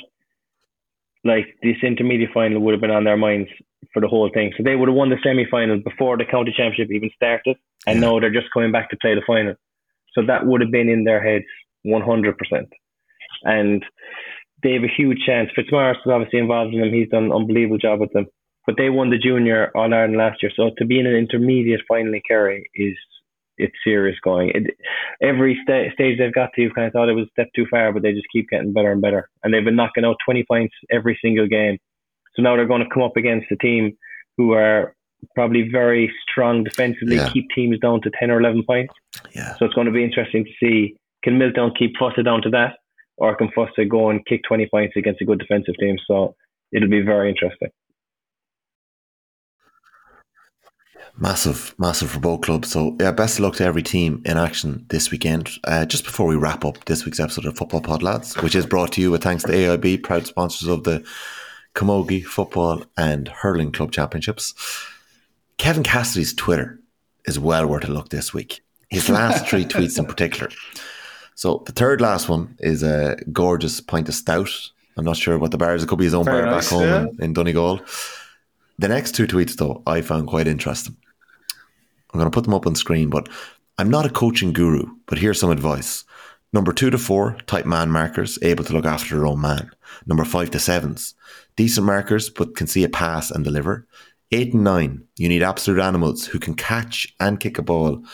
like 1.24 1.46
this 1.62 1.76
intermediate 1.82 2.30
final 2.32 2.60
would 2.60 2.72
have 2.72 2.80
been 2.80 2.90
on 2.90 3.04
their 3.04 3.16
minds 3.16 3.50
for 3.92 4.00
the 4.00 4.08
whole 4.08 4.30
thing. 4.32 4.52
So 4.56 4.62
they 4.62 4.76
would 4.76 4.88
have 4.88 4.96
won 4.96 5.10
the 5.10 5.18
semi 5.22 5.46
final 5.50 5.78
before 5.78 6.16
the 6.16 6.24
county 6.24 6.52
championship 6.56 6.92
even 6.92 7.10
started, 7.14 7.56
and 7.86 8.00
Yeah. 8.00 8.06
now 8.08 8.20
they're 8.20 8.30
just 8.30 8.52
coming 8.52 8.72
back 8.72 8.90
to 8.90 8.96
play 8.96 9.14
the 9.14 9.22
final. 9.26 9.54
So 10.14 10.22
that 10.22 10.46
would 10.46 10.60
have 10.60 10.70
been 10.70 10.88
in 10.88 11.04
their 11.04 11.22
heads 11.22 11.44
one 11.82 12.02
hundred 12.02 12.36
percent. 12.38 12.68
And 13.44 13.84
they 14.62 14.72
have 14.74 14.84
a 14.84 14.88
huge 14.94 15.18
chance. 15.24 15.50
Fitzmaurice 15.54 15.98
is 16.04 16.12
obviously 16.12 16.38
involved 16.40 16.74
in 16.74 16.80
them. 16.80 16.92
He's 16.92 17.08
done 17.08 17.24
an 17.24 17.32
unbelievable 17.32 17.78
job 17.78 18.00
with 18.00 18.12
them. 18.12 18.26
But 18.66 18.76
they 18.76 18.90
won 18.90 19.10
the 19.10 19.18
junior 19.18 19.70
All 19.74 19.92
Ireland 19.92 20.16
last 20.16 20.42
year. 20.42 20.52
So 20.54 20.70
to 20.78 20.84
be 20.84 21.00
in 21.00 21.06
an 21.06 21.14
intermediate 21.14 21.80
final 21.88 22.14
in 22.14 22.20
Kerry 22.28 22.70
is 22.74 22.96
it's 23.56 23.74
serious 23.84 24.16
going. 24.22 24.50
It, 24.54 24.74
every 25.22 25.58
sta- 25.62 25.92
stage 25.92 26.18
they've 26.18 26.32
got 26.32 26.50
to, 26.54 26.62
you've 26.62 26.74
kind 26.74 26.86
of 26.86 26.92
thought 26.92 27.08
it 27.08 27.14
was 27.14 27.26
a 27.26 27.30
step 27.32 27.48
too 27.54 27.66
far, 27.70 27.92
but 27.92 28.02
they 28.02 28.12
just 28.12 28.26
keep 28.32 28.48
getting 28.48 28.72
better 28.72 28.92
and 28.92 29.02
better. 29.02 29.28
And 29.42 29.52
they've 29.52 29.64
been 29.64 29.76
knocking 29.76 30.04
out 30.04 30.16
20 30.24 30.44
points 30.44 30.74
every 30.90 31.18
single 31.22 31.46
game. 31.46 31.78
So 32.34 32.42
now 32.42 32.56
they're 32.56 32.66
going 32.66 32.82
to 32.84 32.88
come 32.92 33.02
up 33.02 33.16
against 33.16 33.50
a 33.50 33.56
team 33.56 33.92
who 34.36 34.52
are 34.52 34.94
probably 35.34 35.68
very 35.70 36.10
strong 36.30 36.64
defensively, 36.64 37.16
Yeah. 37.16 37.28
keep 37.28 37.46
teams 37.54 37.78
down 37.80 38.00
to 38.02 38.10
10 38.18 38.30
or 38.30 38.40
11 38.40 38.62
points. 38.66 38.94
Yeah. 39.34 39.54
So 39.56 39.66
it's 39.66 39.74
going 39.74 39.86
to 39.86 39.92
be 39.92 40.04
interesting 40.04 40.44
to 40.44 40.50
see 40.62 40.96
can 41.22 41.36
Milltown 41.36 41.74
keep 41.78 41.92
Fossa 41.98 42.22
down 42.22 42.40
to 42.42 42.50
that, 42.50 42.76
or 43.18 43.36
can 43.36 43.50
Fossa 43.54 43.84
go 43.84 44.08
and 44.08 44.24
kick 44.24 44.40
20 44.48 44.68
points 44.70 44.94
against 44.96 45.20
a 45.20 45.26
good 45.26 45.38
defensive 45.38 45.74
team? 45.78 45.96
So 46.06 46.34
it'll 46.72 46.88
be 46.88 47.02
very 47.02 47.28
interesting. 47.28 47.68
Massive, 51.22 51.74
massive 51.76 52.10
for 52.10 52.18
both 52.18 52.40
clubs. 52.40 52.70
So, 52.70 52.96
yeah, 52.98 53.12
best 53.12 53.38
of 53.38 53.44
luck 53.44 53.56
to 53.56 53.64
every 53.64 53.82
team 53.82 54.22
in 54.24 54.38
action 54.38 54.86
this 54.88 55.10
weekend. 55.10 55.50
Uh, 55.64 55.84
just 55.84 56.04
before 56.04 56.26
we 56.26 56.34
wrap 56.34 56.64
up 56.64 56.82
this 56.86 57.04
week's 57.04 57.20
episode 57.20 57.44
of 57.44 57.58
Football 57.58 57.82
Pod 57.82 58.02
Lads, 58.02 58.38
which 58.38 58.54
is 58.54 58.64
brought 58.64 58.92
to 58.92 59.02
you 59.02 59.10
with 59.10 59.22
thanks 59.22 59.44
to 59.44 59.52
AIB, 59.52 60.02
proud 60.02 60.26
sponsors 60.26 60.66
of 60.66 60.84
the 60.84 61.04
Camogie 61.74 62.24
Football 62.24 62.84
and 62.96 63.28
Hurling 63.28 63.70
Club 63.70 63.92
Championships. 63.92 64.54
Kevin 65.58 65.82
Cassidy's 65.82 66.32
Twitter 66.32 66.80
is 67.26 67.38
well 67.38 67.66
worth 67.66 67.84
a 67.84 67.92
look 67.92 68.08
this 68.08 68.32
week. 68.32 68.62
His 68.88 69.10
last 69.10 69.46
three 69.46 69.64
tweets 69.66 69.98
in 69.98 70.06
particular. 70.06 70.50
So 71.34 71.62
the 71.66 71.72
third 71.72 72.00
last 72.00 72.30
one 72.30 72.56
is 72.60 72.82
a 72.82 73.16
gorgeous 73.30 73.78
pint 73.82 74.08
of 74.08 74.14
stout. 74.14 74.50
I'm 74.96 75.04
not 75.04 75.18
sure 75.18 75.38
what 75.38 75.50
the 75.50 75.58
bar 75.58 75.74
is. 75.74 75.82
It 75.82 75.88
could 75.88 75.98
be 75.98 76.04
his 76.04 76.14
own 76.14 76.24
Very 76.24 76.44
bar 76.44 76.50
nice, 76.50 76.70
back 76.70 76.78
home 76.78 76.88
yeah. 76.88 77.00
in, 77.02 77.24
in 77.24 77.32
Donegal. 77.34 77.80
The 78.78 78.88
next 78.88 79.14
two 79.14 79.26
tweets, 79.26 79.56
though, 79.56 79.82
I 79.86 80.00
found 80.00 80.26
quite 80.26 80.48
interesting. 80.48 80.96
I'm 82.12 82.18
going 82.18 82.30
to 82.30 82.34
put 82.34 82.44
them 82.44 82.54
up 82.54 82.66
on 82.66 82.74
screen, 82.74 83.08
but 83.08 83.28
I'm 83.78 83.90
not 83.90 84.06
a 84.06 84.10
coaching 84.10 84.52
guru, 84.52 84.84
but 85.06 85.18
here's 85.18 85.40
some 85.40 85.50
advice. 85.50 86.04
Number 86.52 86.72
two 86.72 86.90
to 86.90 86.98
four, 86.98 87.38
type 87.46 87.64
man 87.64 87.90
markers, 87.90 88.38
able 88.42 88.64
to 88.64 88.72
look 88.72 88.84
after 88.84 89.14
their 89.14 89.26
own 89.26 89.40
man. 89.40 89.70
Number 90.06 90.24
five 90.24 90.50
to 90.50 90.58
sevens, 90.58 91.14
decent 91.56 91.86
markers, 91.86 92.28
but 92.28 92.56
can 92.56 92.66
see 92.66 92.82
a 92.82 92.88
pass 92.88 93.30
and 93.30 93.44
deliver. 93.44 93.86
Eight 94.32 94.52
and 94.52 94.64
nine, 94.64 95.04
you 95.16 95.28
need 95.28 95.42
absolute 95.42 95.80
animals 95.80 96.26
who 96.26 96.38
can 96.38 96.54
catch 96.54 97.14
and 97.20 97.38
kick 97.38 97.58
a 97.58 97.62
ball 97.62 98.04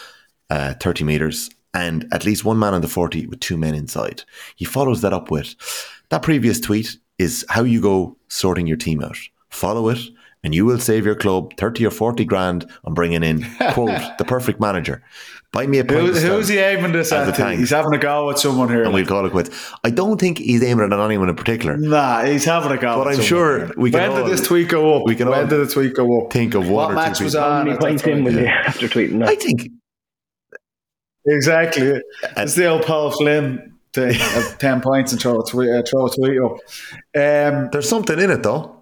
uh, 0.51 0.75
30 0.75 1.05
metres 1.05 1.51
and 1.75 2.07
at 2.11 2.25
least 2.25 2.45
one 2.45 2.59
man 2.59 2.73
on 2.73 2.81
the 2.81 2.89
40 2.89 3.27
with 3.27 3.41
two 3.41 3.59
men 3.59 3.75
inside. 3.75 4.23
He 4.57 4.65
follows 4.65 5.03
that 5.03 5.13
up 5.13 5.31
with 5.31 5.55
that 6.09 6.23
previous 6.23 6.59
tweet 6.59 6.97
is 7.19 7.45
how 7.49 7.65
you 7.65 7.81
go 7.81 8.17
sorting 8.29 8.67
your 8.67 8.77
team 8.77 9.03
out. 9.03 9.19
Follow 9.51 9.89
it 9.89 9.99
and 10.47 10.55
you 10.55 10.65
will 10.65 10.79
save 10.79 11.05
your 11.05 11.17
club 11.17 11.53
30 11.57 11.85
or 11.87 11.91
40 11.91 12.25
grand 12.25 12.71
on 12.85 12.95
bringing 12.95 13.25
in, 13.25 13.43
quote, 13.73 14.01
the 14.19 14.25
perfect 14.25 14.61
manager. 14.61 15.03
Buy 15.53 15.67
me 15.67 15.79
a 15.79 15.85
pint 15.85 16.01
Who, 16.01 16.13
who's 16.13 16.47
he 16.49 16.59
aiming 16.59 16.93
this 16.93 17.11
as 17.11 17.29
at? 17.39 17.59
He's 17.59 17.71
having 17.71 17.93
a 17.95 17.99
go 17.99 18.31
at 18.31 18.39
someone 18.39 18.69
here. 18.69 18.85
and 18.85 18.95
we'll 18.95 19.07
call 19.07 19.27
it 19.27 19.31
quits. 19.33 19.73
I 19.83 19.91
don't 19.91 20.21
think 20.21 20.39
he's 20.39 20.63
aiming 20.63 20.93
at 20.93 20.99
anyone 20.99 21.29
in 21.29 21.35
particular. 21.37 21.77
Nah, 21.77 22.23
he's 22.25 22.45
having 22.45 22.71
a 22.73 22.77
go. 22.79 23.03
But 23.03 23.09
at 23.13 23.19
I'm 23.19 23.23
sure 23.25 23.59
here. 23.67 23.73
we 23.77 23.91
can 23.91 24.01
When 24.01 24.11
all- 24.11 24.25
did 24.29 24.33
this 24.39 24.47
tweet 24.47 24.69
go 24.69 24.97
up? 24.97 25.03
we 25.07 25.17
can 25.17 25.29
when 25.29 25.41
all 25.41 25.47
did 25.47 25.67
the 25.67 25.73
tweet 25.73 25.95
go 25.95 26.21
up? 26.23 26.33
think 26.33 26.55
of 26.55 26.69
one 26.69 26.73
what 26.73 26.85
or 26.85 26.89
two 26.91 26.95
match 26.95 27.21
was 27.21 27.35
people. 27.35 27.49
How 27.51 27.65
many 27.65 27.77
points 27.79 28.03
in 28.05 28.11
time? 28.15 28.25
was 28.25 28.35
he 28.35 28.47
after 28.47 28.87
tweeting 28.89 29.25
I 29.27 29.35
think 29.35 29.69
Exactly. 31.27 32.01
It's 32.37 32.55
the 32.55 32.67
old 32.67 32.83
Paul 32.85 33.11
Flynn 33.11 33.75
thing 33.93 34.15
of 34.37 34.59
10 34.61 34.81
points 34.81 35.13
and 35.13 35.21
throw 35.21 35.41
a 35.41 35.45
tweet, 35.45 35.71
uh, 35.71 35.83
throw 35.89 36.07
a 36.07 36.11
tweet 36.11 36.41
up. 36.41 36.53
Um, 37.17 37.69
there's 37.73 37.89
something 37.89 38.19
in 38.21 38.31
it 38.31 38.43
though. 38.43 38.76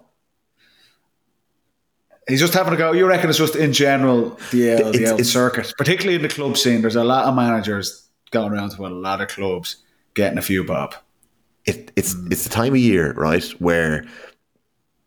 He's 2.27 2.39
just 2.39 2.53
having 2.53 2.73
a 2.73 2.77
go. 2.77 2.91
You 2.91 3.05
reckon 3.07 3.29
it's 3.29 3.37
just 3.39 3.55
in 3.55 3.73
general 3.73 4.37
the, 4.51 4.73
uh, 4.73 4.77
the 4.77 4.89
It's- 4.89 5.11
old 5.11 5.19
it's- 5.21 5.29
circuit, 5.29 5.73
particularly 5.77 6.15
in 6.15 6.21
the 6.21 6.29
club 6.29 6.57
scene. 6.57 6.81
There's 6.81 6.95
a 6.95 7.03
lot 7.03 7.25
of 7.25 7.35
managers 7.35 8.07
going 8.31 8.51
around 8.51 8.71
to 8.71 8.85
a 8.85 8.89
lot 8.89 9.21
of 9.21 9.27
clubs 9.29 9.77
getting 10.13 10.37
a 10.37 10.41
few 10.41 10.63
bob. 10.63 10.95
it, 11.65 11.91
it's 11.95 12.15
it's 12.29 12.43
the 12.43 12.49
time 12.49 12.73
of 12.73 12.77
year, 12.79 13.13
right, 13.13 13.43
where 13.59 14.05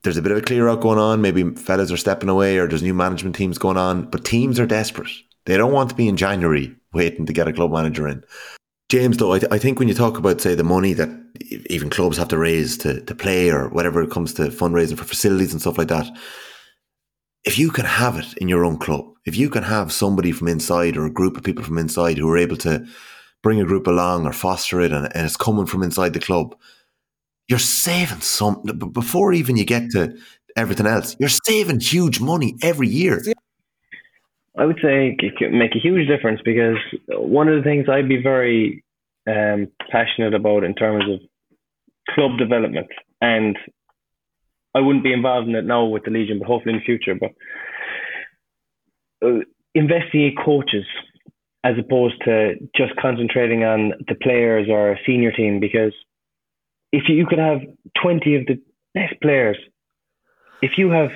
there's 0.03 0.17
a 0.17 0.23
bit 0.23 0.33
of 0.33 0.39
a 0.39 0.43
clear 0.43 0.69
out 0.69 0.81
going 0.81 0.99
on. 0.99 1.21
Maybe 1.21 1.43
fellas 1.55 1.93
are 1.93 1.97
stepping 1.97 2.29
away, 2.29 2.59
or 2.59 2.67
there's 2.67 2.83
new 2.83 2.95
management 2.95 3.37
teams 3.37 3.59
going 3.59 3.77
on. 3.77 4.11
But 4.11 4.25
teams 4.25 4.59
are 4.59 4.67
desperate. 4.67 5.11
They 5.45 5.57
don't 5.57 5.73
want 5.73 5.91
to 5.91 5.97
be 5.97 6.09
in 6.09 6.17
January 6.17 6.75
waiting 6.93 7.27
to 7.27 7.33
get 7.33 7.47
a 7.49 7.53
club 7.53 7.71
manager 7.73 8.09
in. 8.09 8.25
James, 8.89 9.19
though, 9.19 9.33
I, 9.35 9.39
th- 9.39 9.53
I 9.53 9.59
think 9.59 9.79
when 9.79 9.87
you 9.89 9.95
talk 9.95 10.19
about 10.19 10.41
say 10.41 10.55
the 10.55 10.65
money 10.65 10.95
that 10.95 11.11
even 11.69 11.91
clubs 11.91 12.17
have 12.17 12.29
to 12.29 12.39
raise 12.39 12.77
to 12.79 13.01
to 13.03 13.15
play 13.15 13.51
or 13.51 13.69
whatever 13.69 14.03
it 14.03 14.11
comes 14.11 14.33
to 14.35 14.43
fundraising 14.49 14.97
for 14.99 15.05
facilities 15.05 15.53
and 15.53 15.61
stuff 15.61 15.79
like 15.79 15.89
that, 15.89 16.11
if 17.49 17.59
you 17.59 17.71
can 17.71 17.87
have 17.87 18.19
it 18.19 18.35
in 18.37 18.47
your 18.47 18.63
own 18.63 18.77
club, 18.77 19.07
if 19.25 19.35
you 19.35 19.49
can 19.49 19.63
have 19.63 19.91
somebody 19.91 20.33
from 20.33 20.49
inside 20.49 20.99
or 20.99 21.07
a 21.07 21.11
group 21.11 21.35
of 21.39 21.43
people 21.43 21.65
from 21.65 21.79
inside 21.79 22.19
who 22.19 22.29
are 22.29 22.37
able 22.37 22.59
to 22.59 22.87
bring 23.43 23.59
a 23.59 23.65
group 23.65 23.87
along 23.87 24.27
or 24.27 24.35
foster 24.35 24.83
it 24.83 24.93
and, 24.93 25.07
and 25.15 25.25
it's 25.25 25.35
coming 25.35 25.65
from 25.65 25.83
inside 25.83 26.13
the 26.13 26.21
club, 26.21 26.55
you're 27.49 27.59
saving 27.59 28.21
some 28.21 28.63
before 28.93 29.33
even 29.33 29.57
you 29.57 29.65
get 29.65 29.91
to 29.93 30.15
everything 30.57 30.87
else. 30.87 31.17
You're 31.19 31.31
saving 31.31 31.81
huge 31.81 32.21
money 32.21 32.55
every 32.63 32.89
year. 32.89 33.23
I 34.59 34.67
would 34.67 34.81
say 34.83 35.17
it 35.19 35.37
could 35.39 35.53
make 35.53 35.75
a 35.75 35.79
huge 35.79 36.07
difference 36.07 36.43
because 36.45 36.77
one 37.09 37.49
of 37.49 37.57
the 37.57 37.63
things 37.63 37.87
I'd 37.89 38.11
be 38.11 38.23
very 38.23 38.85
um, 39.27 39.69
passionate 39.91 40.35
about 40.35 40.65
in 40.65 40.75
terms 40.75 41.05
of 41.11 41.21
club 42.15 42.37
development, 42.37 42.89
and 43.23 43.57
I 44.79 44.81
wouldn't 44.81 45.03
be 45.03 45.13
involved 45.13 45.49
in 45.49 45.57
it 45.57 45.65
now 45.65 45.85
with 45.87 46.05
the 46.05 46.13
Legion, 46.13 46.39
but 46.39 46.47
hopefully 46.47 46.75
in 46.75 46.81
the 46.81 46.85
future. 46.85 47.17
But 47.17 47.31
uh, 49.27 49.41
investing 49.75 50.23
in 50.23 50.37
coaches 50.37 50.85
as 51.65 51.75
opposed 51.77 52.15
to 52.25 52.55
just 52.77 52.95
concentrating 52.95 53.65
on 53.65 53.93
the 54.07 54.15
players 54.15 54.69
or 54.71 54.93
a 54.93 54.99
senior 55.05 55.33
team, 55.33 55.59
because 55.59 55.93
if 56.93 57.09
you 57.09 57.27
could 57.27 57.41
have 57.41 57.59
20 58.01 58.37
of 58.37 58.47
the 58.47 58.63
best 58.95 59.21
players, 59.21 59.59
if 60.63 60.79
you 60.79 60.91
have 60.91 61.11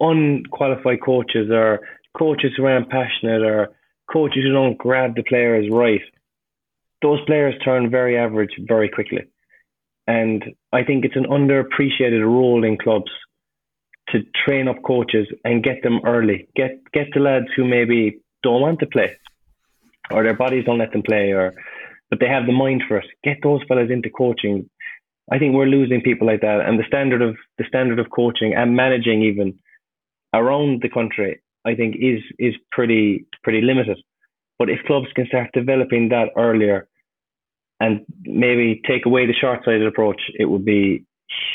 unqualified 0.00 1.02
coaches 1.04 1.50
or 1.50 1.80
coaches 2.16 2.52
who 2.56 2.64
aren't 2.64 2.88
passionate 2.88 3.42
or 3.42 3.68
coaches 4.10 4.42
who 4.42 4.52
don't 4.52 4.78
grab 4.78 5.14
the 5.14 5.22
players 5.22 5.68
right, 5.70 6.00
those 7.02 7.20
players 7.26 7.54
turn 7.62 7.90
very 7.90 8.16
average 8.16 8.54
very 8.66 8.88
quickly. 8.88 9.26
And 10.08 10.42
I 10.72 10.84
think 10.84 11.04
it's 11.04 11.16
an 11.16 11.26
underappreciated 11.26 12.24
role 12.24 12.64
in 12.64 12.78
clubs 12.78 13.12
to 14.08 14.20
train 14.42 14.66
up 14.66 14.82
coaches 14.82 15.28
and 15.44 15.62
get 15.62 15.82
them 15.82 16.00
early. 16.06 16.48
Get 16.56 16.80
get 16.94 17.08
the 17.12 17.20
lads 17.20 17.48
who 17.54 17.66
maybe 17.66 18.18
don't 18.42 18.62
want 18.62 18.80
to 18.80 18.86
play 18.86 19.18
or 20.10 20.22
their 20.22 20.32
bodies 20.34 20.64
don't 20.64 20.78
let 20.78 20.92
them 20.92 21.02
play 21.02 21.32
or 21.32 21.52
but 22.08 22.20
they 22.20 22.26
have 22.26 22.46
the 22.46 22.52
mind 22.52 22.84
for 22.88 22.96
it. 22.96 23.06
Get 23.22 23.36
those 23.42 23.60
fellas 23.68 23.90
into 23.90 24.08
coaching. 24.08 24.70
I 25.30 25.38
think 25.38 25.54
we're 25.54 25.66
losing 25.66 26.00
people 26.00 26.26
like 26.26 26.40
that 26.40 26.62
and 26.66 26.78
the 26.78 26.86
standard 26.86 27.20
of 27.20 27.36
the 27.58 27.64
standard 27.68 27.98
of 27.98 28.06
coaching 28.08 28.54
and 28.54 28.74
managing 28.74 29.20
even 29.22 29.58
around 30.32 30.80
the 30.80 30.88
country 30.88 31.42
I 31.66 31.74
think 31.74 31.96
is 31.96 32.22
is 32.38 32.54
pretty 32.72 33.26
pretty 33.42 33.60
limited. 33.60 33.98
But 34.58 34.70
if 34.70 34.86
clubs 34.86 35.12
can 35.14 35.26
start 35.26 35.50
developing 35.52 36.08
that 36.08 36.30
earlier 36.34 36.87
and 37.80 38.04
maybe 38.24 38.82
take 38.86 39.06
away 39.06 39.26
the 39.26 39.32
short 39.32 39.64
sighted 39.64 39.86
approach, 39.86 40.20
it 40.38 40.46
would 40.46 40.64
be 40.64 41.04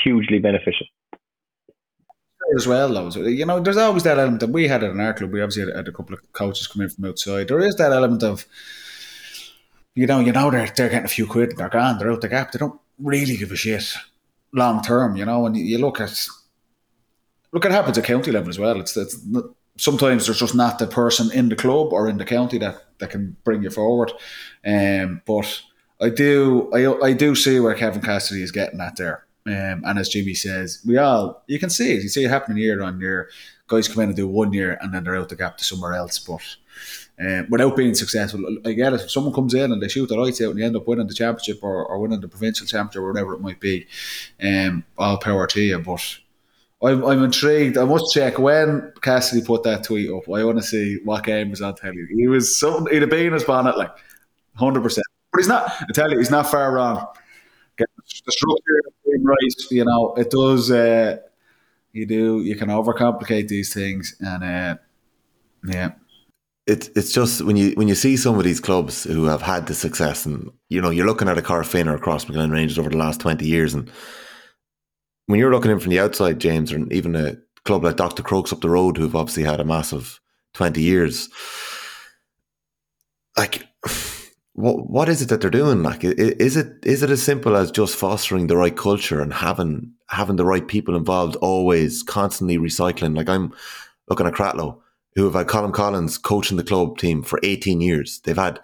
hugely 0.03 0.39
beneficial. 0.39 0.87
as 2.55 2.67
well, 2.67 2.93
though. 2.93 3.21
You 3.27 3.45
know, 3.45 3.59
there's 3.59 3.77
always 3.77 4.03
that 4.03 4.19
element 4.19 4.41
that 4.41 4.49
we 4.49 4.67
had 4.67 4.83
in 4.83 4.99
our 4.99 5.13
club. 5.13 5.31
We 5.31 5.41
obviously 5.41 5.65
had, 5.65 5.75
had 5.75 5.87
a 5.87 5.91
couple 5.91 6.13
of 6.13 6.33
coaches 6.33 6.67
come 6.67 6.81
in 6.81 6.89
from 6.89 7.05
outside. 7.05 7.47
There 7.47 7.59
is 7.59 7.75
that 7.75 7.91
element 7.91 8.23
of, 8.23 8.45
you 9.95 10.07
know, 10.07 10.19
you 10.19 10.31
know 10.31 10.49
they're 10.51 10.71
they're 10.75 10.89
getting 10.89 11.05
a 11.05 11.09
few 11.09 11.27
quid, 11.27 11.57
they're 11.57 11.69
gone, 11.69 11.97
they're 11.97 12.11
out 12.11 12.21
the 12.21 12.29
gap. 12.29 12.51
They 12.51 12.59
don't 12.59 12.79
really 12.99 13.37
give 13.37 13.51
a 13.51 13.55
shit 13.55 13.93
long 14.53 14.81
term, 14.81 15.15
you 15.15 15.25
know. 15.25 15.45
And 15.45 15.55
you, 15.57 15.77
look 15.77 15.99
at 15.99 16.27
look, 17.51 17.65
it 17.65 17.71
happens 17.71 17.97
at 17.97 18.05
county 18.05 18.31
level 18.31 18.49
as 18.49 18.59
well. 18.59 18.79
It's 18.79 18.95
it's 18.97 19.25
sometimes 19.77 20.25
there's 20.25 20.39
just 20.39 20.55
not 20.55 20.79
the 20.79 20.87
person 20.87 21.31
in 21.31 21.49
the 21.49 21.55
club 21.55 21.93
or 21.93 22.07
in 22.07 22.17
the 22.17 22.25
county 22.25 22.57
that 22.59 22.83
that 22.99 23.09
can 23.09 23.35
bring 23.43 23.63
you 23.63 23.69
forward. 23.69 24.11
Um, 24.65 25.21
but 25.25 25.61
I 26.03 26.09
do 26.09 26.69
I 26.73 27.07
I 27.07 27.13
do 27.13 27.33
see 27.33 27.59
where 27.59 27.73
Kevin 27.73 28.01
Cassidy 28.01 28.43
is 28.43 28.51
getting 28.51 28.81
at 28.81 28.97
there. 28.97 29.25
Um, 29.45 29.83
and 29.85 29.99
as 29.99 30.09
Jimmy 30.09 30.33
says, 30.33 30.81
we 30.85 30.97
all 30.97 31.43
you 31.47 31.59
can 31.59 31.69
see 31.69 31.93
it. 31.93 32.03
You 32.03 32.09
see 32.09 32.25
it 32.25 32.29
happening 32.29 32.57
year 32.57 32.83
on 32.83 32.99
year. 32.99 33.29
Guys 33.67 33.87
come 33.87 34.03
in 34.03 34.09
and 34.09 34.15
do 34.15 34.27
one 34.27 34.51
year 34.53 34.77
and 34.81 34.93
then 34.93 35.03
they're 35.03 35.15
out 35.15 35.29
the 35.29 35.35
gap 35.35 35.57
to 35.57 35.63
somewhere 35.63 35.93
else. 35.93 36.19
But 36.19 36.43
um, 37.19 37.47
without 37.49 37.77
being 37.77 37.95
successful, 37.95 38.45
I 38.65 38.73
get 38.73 38.93
it. 38.93 39.01
If 39.01 39.11
someone 39.11 39.33
comes 39.33 39.53
in 39.53 39.71
and 39.71 39.81
they 39.81 39.87
shoot 39.87 40.07
the 40.07 40.17
lights 40.17 40.41
out 40.41 40.51
and 40.51 40.59
you 40.59 40.65
end 40.65 40.75
up 40.75 40.87
winning 40.87 41.07
the 41.07 41.13
championship 41.13 41.59
or, 41.63 41.85
or 41.85 41.99
winning 41.99 42.19
the 42.19 42.27
provincial 42.27 42.67
championship 42.67 43.01
or 43.01 43.11
whatever 43.11 43.33
it 43.33 43.41
might 43.41 43.59
be, 43.59 43.87
um, 44.41 44.83
all 44.97 45.17
power 45.17 45.47
to 45.47 45.61
you. 45.61 45.79
But 45.79 46.19
I'm, 46.83 47.05
I'm 47.05 47.23
intrigued. 47.23 47.77
I 47.77 47.85
must 47.85 48.13
check 48.13 48.39
when 48.39 48.91
Cassidy 49.01 49.45
put 49.45 49.63
that 49.63 49.85
tweet 49.85 50.11
up. 50.11 50.27
I 50.27 50.43
want 50.43 50.57
to 50.57 50.63
see 50.63 50.99
what 51.03 51.23
game 51.23 51.49
was 51.49 51.61
on 51.61 51.75
telly. 51.75 52.05
He 52.13 52.27
was 52.27 52.59
something. 52.59 52.91
He'd 52.93 53.03
have 53.03 53.11
been 53.11 53.31
his 53.31 53.45
bonnet 53.45 53.77
like 53.77 53.91
hundred 54.55 54.81
percent. 54.81 55.05
But 55.33 55.39
he's 55.39 55.47
not. 55.47 55.69
I 55.81 55.85
tell 55.93 56.11
you, 56.11 56.19
he's 56.19 56.31
not 56.31 56.49
far 56.49 56.73
wrong. 56.73 57.07
The 57.77 57.87
structure 58.05 58.57
right. 59.23 59.71
You 59.71 59.85
know, 59.85 60.13
it 60.15 60.29
does. 60.29 60.71
Uh, 60.71 61.17
you 61.91 62.05
do. 62.05 62.41
You 62.41 62.55
can 62.55 62.69
overcomplicate 62.69 63.47
these 63.47 63.73
things, 63.73 64.15
and 64.19 64.43
uh, 64.43 64.77
yeah, 65.65 65.91
It's 66.67 66.89
it's 66.95 67.11
just 67.11 67.43
when 67.43 67.55
you 67.55 67.71
when 67.71 67.87
you 67.87 67.95
see 67.95 68.17
some 68.17 68.37
of 68.37 68.43
these 68.43 68.59
clubs 68.59 69.03
who 69.03 69.25
have 69.25 69.41
had 69.41 69.67
the 69.67 69.73
success, 69.73 70.25
and 70.25 70.51
you 70.69 70.81
know 70.81 70.89
you're 70.91 71.07
looking 71.07 71.27
at 71.27 71.37
a 71.37 71.41
Corofin 71.41 71.87
or 71.87 71.95
a 71.95 71.99
Crossmaglen 71.99 72.51
Rangers 72.51 72.79
over 72.79 72.89
the 72.89 72.97
last 72.97 73.19
twenty 73.19 73.47
years, 73.47 73.73
and 73.73 73.89
when 75.27 75.39
you're 75.39 75.51
looking 75.51 75.71
in 75.71 75.79
from 75.79 75.91
the 75.91 75.99
outside, 75.99 76.39
James, 76.39 76.71
or 76.71 76.85
even 76.91 77.15
a 77.15 77.37
club 77.65 77.83
like 77.83 77.95
Doctor 77.95 78.23
Crokes 78.23 78.53
up 78.53 78.61
the 78.61 78.69
road, 78.69 78.97
who've 78.97 79.15
obviously 79.15 79.43
had 79.43 79.59
a 79.59 79.65
massive 79.65 80.19
twenty 80.53 80.81
years, 80.81 81.29
like 83.37 83.67
what 84.63 84.89
what 84.89 85.09
is 85.09 85.21
it 85.21 85.27
that 85.27 85.41
they're 85.41 85.49
doing? 85.49 85.83
Like, 85.83 86.05
is 86.05 86.55
it 86.55 86.77
is 86.83 87.03
it 87.03 87.09
as 87.09 87.21
simple 87.21 87.57
as 87.57 87.69
just 87.69 87.97
fostering 87.97 88.47
the 88.47 88.55
right 88.55 88.75
culture 88.75 89.21
and 89.21 89.33
having 89.33 89.91
having 90.07 90.37
the 90.37 90.45
right 90.45 90.65
people 90.65 90.95
involved, 90.95 91.35
always 91.37 92.01
constantly 92.01 92.57
recycling? 92.57 93.15
Like 93.15 93.27
I'm 93.27 93.53
looking 94.09 94.25
at 94.25 94.33
Cratloe, 94.33 94.79
who 95.15 95.25
have 95.25 95.33
had 95.33 95.49
Colin 95.49 95.73
Collins 95.73 96.17
coaching 96.17 96.55
the 96.55 96.63
club 96.63 96.97
team 96.97 97.23
for 97.23 97.41
18 97.43 97.81
years. 97.81 98.21
They've 98.21 98.37
had 98.37 98.61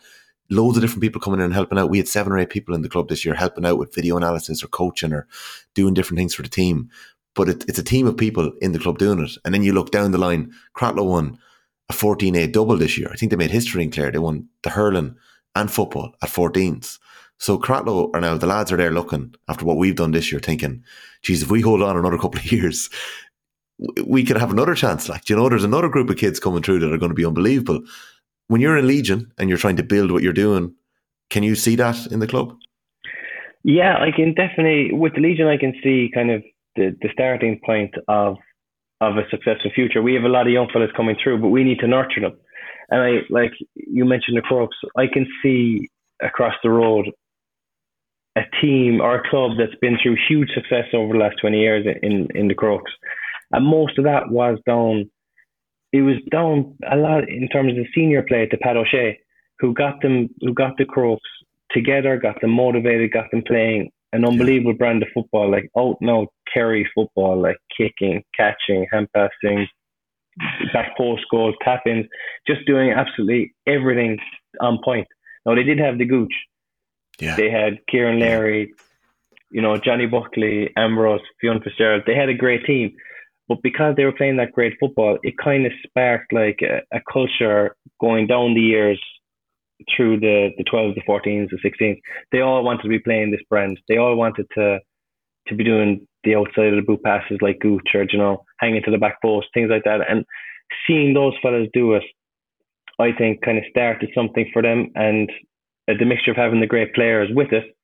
loads 0.49 0.77
of 0.77 0.81
different 0.81 1.01
people 1.01 1.19
coming 1.19 1.41
in 1.41 1.47
and 1.47 1.53
helping 1.53 1.77
out. 1.77 1.89
We 1.89 1.97
had 1.97 2.07
seven 2.07 2.31
or 2.31 2.39
eight 2.39 2.49
people 2.49 2.73
in 2.73 2.81
the 2.81 2.89
club 2.89 3.09
this 3.09 3.25
year 3.25 3.35
helping 3.35 3.65
out 3.65 3.77
with 3.77 3.93
video 3.93 4.15
analysis 4.15 4.63
or 4.63 4.67
coaching 4.67 5.11
or 5.11 5.27
doing 5.73 5.93
different 5.93 6.17
things 6.17 6.33
for 6.33 6.43
the 6.43 6.49
team. 6.49 6.89
But 7.35 7.49
it, 7.49 7.65
it's 7.67 7.77
a 7.77 7.83
team 7.83 8.07
of 8.07 8.15
people 8.15 8.53
in 8.61 8.71
the 8.71 8.79
club 8.79 8.99
doing 8.99 9.19
it. 9.19 9.31
And 9.43 9.53
then 9.53 9.63
you 9.63 9.73
look 9.73 9.91
down 9.91 10.11
the 10.11 10.17
line, 10.17 10.53
Cratloe 10.73 11.05
won 11.05 11.39
a 11.89 11.93
14A 11.93 12.53
double 12.53 12.77
this 12.77 12.97
year. 12.97 13.09
I 13.11 13.17
think 13.17 13.31
they 13.31 13.35
made 13.35 13.51
history 13.51 13.83
in 13.83 13.91
Clare. 13.91 14.11
They 14.11 14.19
won 14.19 14.47
the 14.63 14.69
hurling 14.69 15.17
and 15.55 15.71
football 15.71 16.13
at 16.21 16.29
14s. 16.29 16.99
So 17.37 17.57
Cratloe 17.57 18.13
are 18.13 18.21
now, 18.21 18.37
the 18.37 18.47
lads 18.47 18.71
are 18.71 18.77
there 18.77 18.91
looking 18.91 19.33
after 19.47 19.65
what 19.65 19.77
we've 19.77 19.95
done 19.95 20.11
this 20.11 20.31
year, 20.31 20.41
thinking, 20.41 20.83
geez, 21.21 21.41
if 21.41 21.49
we 21.49 21.61
hold 21.61 21.81
on 21.81 21.97
another 21.97 22.17
couple 22.17 22.39
of 22.39 22.51
years, 22.51 22.89
we 24.05 24.25
could 24.25 24.37
have 24.37 24.51
another 24.51 24.75
chance. 24.75 25.07
Like, 25.07 25.29
you 25.29 25.35
know, 25.35 25.47
there's 25.47 25.63
another 25.63 25.87
group 25.87 26.09
of 26.09 26.17
kids 26.17 26.39
coming 26.39 26.61
through 26.61 26.79
that 26.79 26.91
are 26.91 26.97
going 26.97 27.11
to 27.11 27.15
be 27.15 27.25
unbelievable. 27.25 27.81
When 28.47 28.61
you're 28.61 28.77
in 28.77 28.87
Legion 28.87 29.31
and 29.37 29.47
you're 29.47 29.57
trying 29.57 29.77
to 29.77 29.83
build 29.83 30.11
what 30.11 30.23
you're 30.23 30.33
doing, 30.33 30.73
can 31.29 31.43
you 31.43 31.55
see 31.55 31.75
that 31.77 32.07
in 32.07 32.19
the 32.19 32.27
club? 32.27 32.57
Yeah, 33.63 33.97
I 33.97 34.11
can 34.11 34.33
definitely 34.33 34.91
with 34.93 35.13
the 35.15 35.21
Legion. 35.21 35.47
I 35.47 35.57
can 35.57 35.73
see 35.83 36.09
kind 36.13 36.31
of 36.31 36.43
the, 36.75 36.95
the 37.01 37.09
starting 37.13 37.59
point 37.65 37.93
of 38.07 38.37
of 39.01 39.17
a 39.17 39.29
successful 39.29 39.71
future. 39.73 40.01
We 40.01 40.13
have 40.15 40.23
a 40.23 40.29
lot 40.29 40.45
of 40.45 40.51
young 40.51 40.67
fellas 40.73 40.89
coming 40.95 41.15
through, 41.21 41.39
but 41.39 41.47
we 41.47 41.63
need 41.63 41.79
to 41.79 41.87
nurture 41.87 42.19
them. 42.19 42.37
And 42.91 43.01
I 43.01 43.09
like 43.29 43.51
you 43.75 44.05
mentioned 44.05 44.37
the 44.37 44.41
Crokes. 44.41 44.77
I 44.97 45.07
can 45.07 45.27
see 45.41 45.89
across 46.21 46.55
the 46.63 46.69
road 46.69 47.09
a 48.35 48.41
team 48.61 49.01
or 49.01 49.15
a 49.15 49.29
club 49.29 49.51
that's 49.57 49.75
been 49.81 49.97
through 50.01 50.17
huge 50.27 50.49
success 50.53 50.85
over 50.93 51.13
the 51.13 51.19
last 51.19 51.37
twenty 51.41 51.59
years 51.59 51.85
in 52.01 52.27
in 52.35 52.47
the 52.47 52.55
Crokes, 52.55 52.91
and 53.51 53.65
most 53.65 53.97
of 53.97 54.05
that 54.05 54.29
was 54.29 54.57
down. 54.65 55.09
It 55.91 56.01
was 56.01 56.17
down 56.31 56.77
a 56.89 56.95
lot 56.95 57.27
in 57.27 57.47
terms 57.49 57.71
of 57.71 57.77
the 57.77 57.87
senior 57.95 58.21
play 58.21 58.45
to 58.45 58.57
Pat 58.57 58.77
O'Shea, 58.77 59.17
who 59.59 59.73
got 59.73 60.01
them, 60.01 60.29
who 60.41 60.53
got 60.53 60.77
the 60.77 60.85
Crokes 60.85 61.29
together, 61.71 62.17
got 62.17 62.39
them 62.41 62.51
motivated, 62.51 63.11
got 63.11 63.31
them 63.31 63.43
playing 63.45 63.89
an 64.13 64.25
unbelievable 64.25 64.73
brand 64.73 65.03
of 65.03 65.09
football, 65.13 65.51
like 65.51 65.69
out 65.77 65.97
now 66.01 66.27
Kerry 66.51 66.87
football, 66.95 67.39
like 67.41 67.57
kicking, 67.75 68.23
catching, 68.35 68.87
hand 68.91 69.07
passing, 69.15 69.67
back 70.73 70.97
post 70.97 71.23
goals, 71.31 71.55
tap 71.63 71.81
ins, 71.85 72.05
just 72.47 72.65
doing 72.65 72.91
absolutely 72.91 73.53
everything 73.67 74.17
on 74.61 74.79
point. 74.83 75.07
Now 75.45 75.55
they 75.55 75.63
did 75.63 75.79
have 75.79 75.97
the 75.97 76.05
gooch. 76.05 76.33
Yeah. 77.19 77.35
They 77.35 77.49
had 77.49 77.79
Kieran 77.89 78.17
O'Leary, 78.17 78.73
you 79.51 79.61
know, 79.61 79.77
Johnny 79.77 80.05
Buckley, 80.05 80.71
Ambrose, 80.77 81.21
Fionn 81.41 81.61
Fitzgerald. 81.61 82.03
They 82.05 82.15
had 82.15 82.29
a 82.29 82.33
great 82.33 82.65
team. 82.65 82.95
But 83.47 83.63
because 83.63 83.95
they 83.95 84.05
were 84.05 84.11
playing 84.13 84.37
that 84.37 84.53
great 84.53 84.73
football, 84.79 85.17
it 85.23 85.33
kind 85.43 85.65
of 85.65 85.71
sparked 85.83 86.31
like 86.31 86.59
a, 86.61 86.81
a 86.95 87.01
culture 87.11 87.75
going 87.99 88.27
down 88.27 88.53
the 88.53 88.61
years 88.61 89.01
through 89.95 90.19
the, 90.19 90.49
the 90.57 90.63
12s, 90.63 90.95
the 90.95 91.01
14s, 91.01 91.49
the 91.49 91.69
16s. 91.69 91.99
They 92.31 92.41
all 92.41 92.63
wanted 92.63 92.83
to 92.83 92.89
be 92.89 92.99
playing 92.99 93.31
this 93.31 93.41
brand. 93.49 93.79
They 93.87 93.97
all 93.97 94.15
wanted 94.15 94.45
to 94.55 94.79
to 95.47 95.55
be 95.55 95.63
doing 95.63 96.07
the 96.23 96.35
outside 96.35 96.73
of 96.73 96.75
the 96.75 96.85
boot 96.85 97.03
passes 97.03 97.37
like 97.41 97.59
Gooch 97.59 97.89
or, 97.93 98.05
you 98.11 98.17
know, 98.17 98.43
hanging 98.59 98.81
to 98.83 98.91
the 98.91 98.97
back 98.97 99.21
post, 99.21 99.47
things 99.53 99.69
like 99.69 99.83
that. 99.85 100.01
And 100.09 100.25
seeing 100.85 101.13
those 101.13 101.33
fellas 101.41 101.67
do 101.73 101.93
it, 101.93 102.03
I 102.99 103.11
think 103.17 103.41
kind 103.41 103.57
of 103.57 103.63
started 103.69 104.09
something 104.13 104.49
for 104.51 104.61
them. 104.61 104.91
And 104.95 105.31
uh, 105.89 105.93
the 105.97 106.05
mixture 106.05 106.31
of 106.31 106.37
having 106.37 106.59
the 106.59 106.67
great 106.67 106.93
players 106.93 107.29
with 107.33 107.51
it 107.53 107.75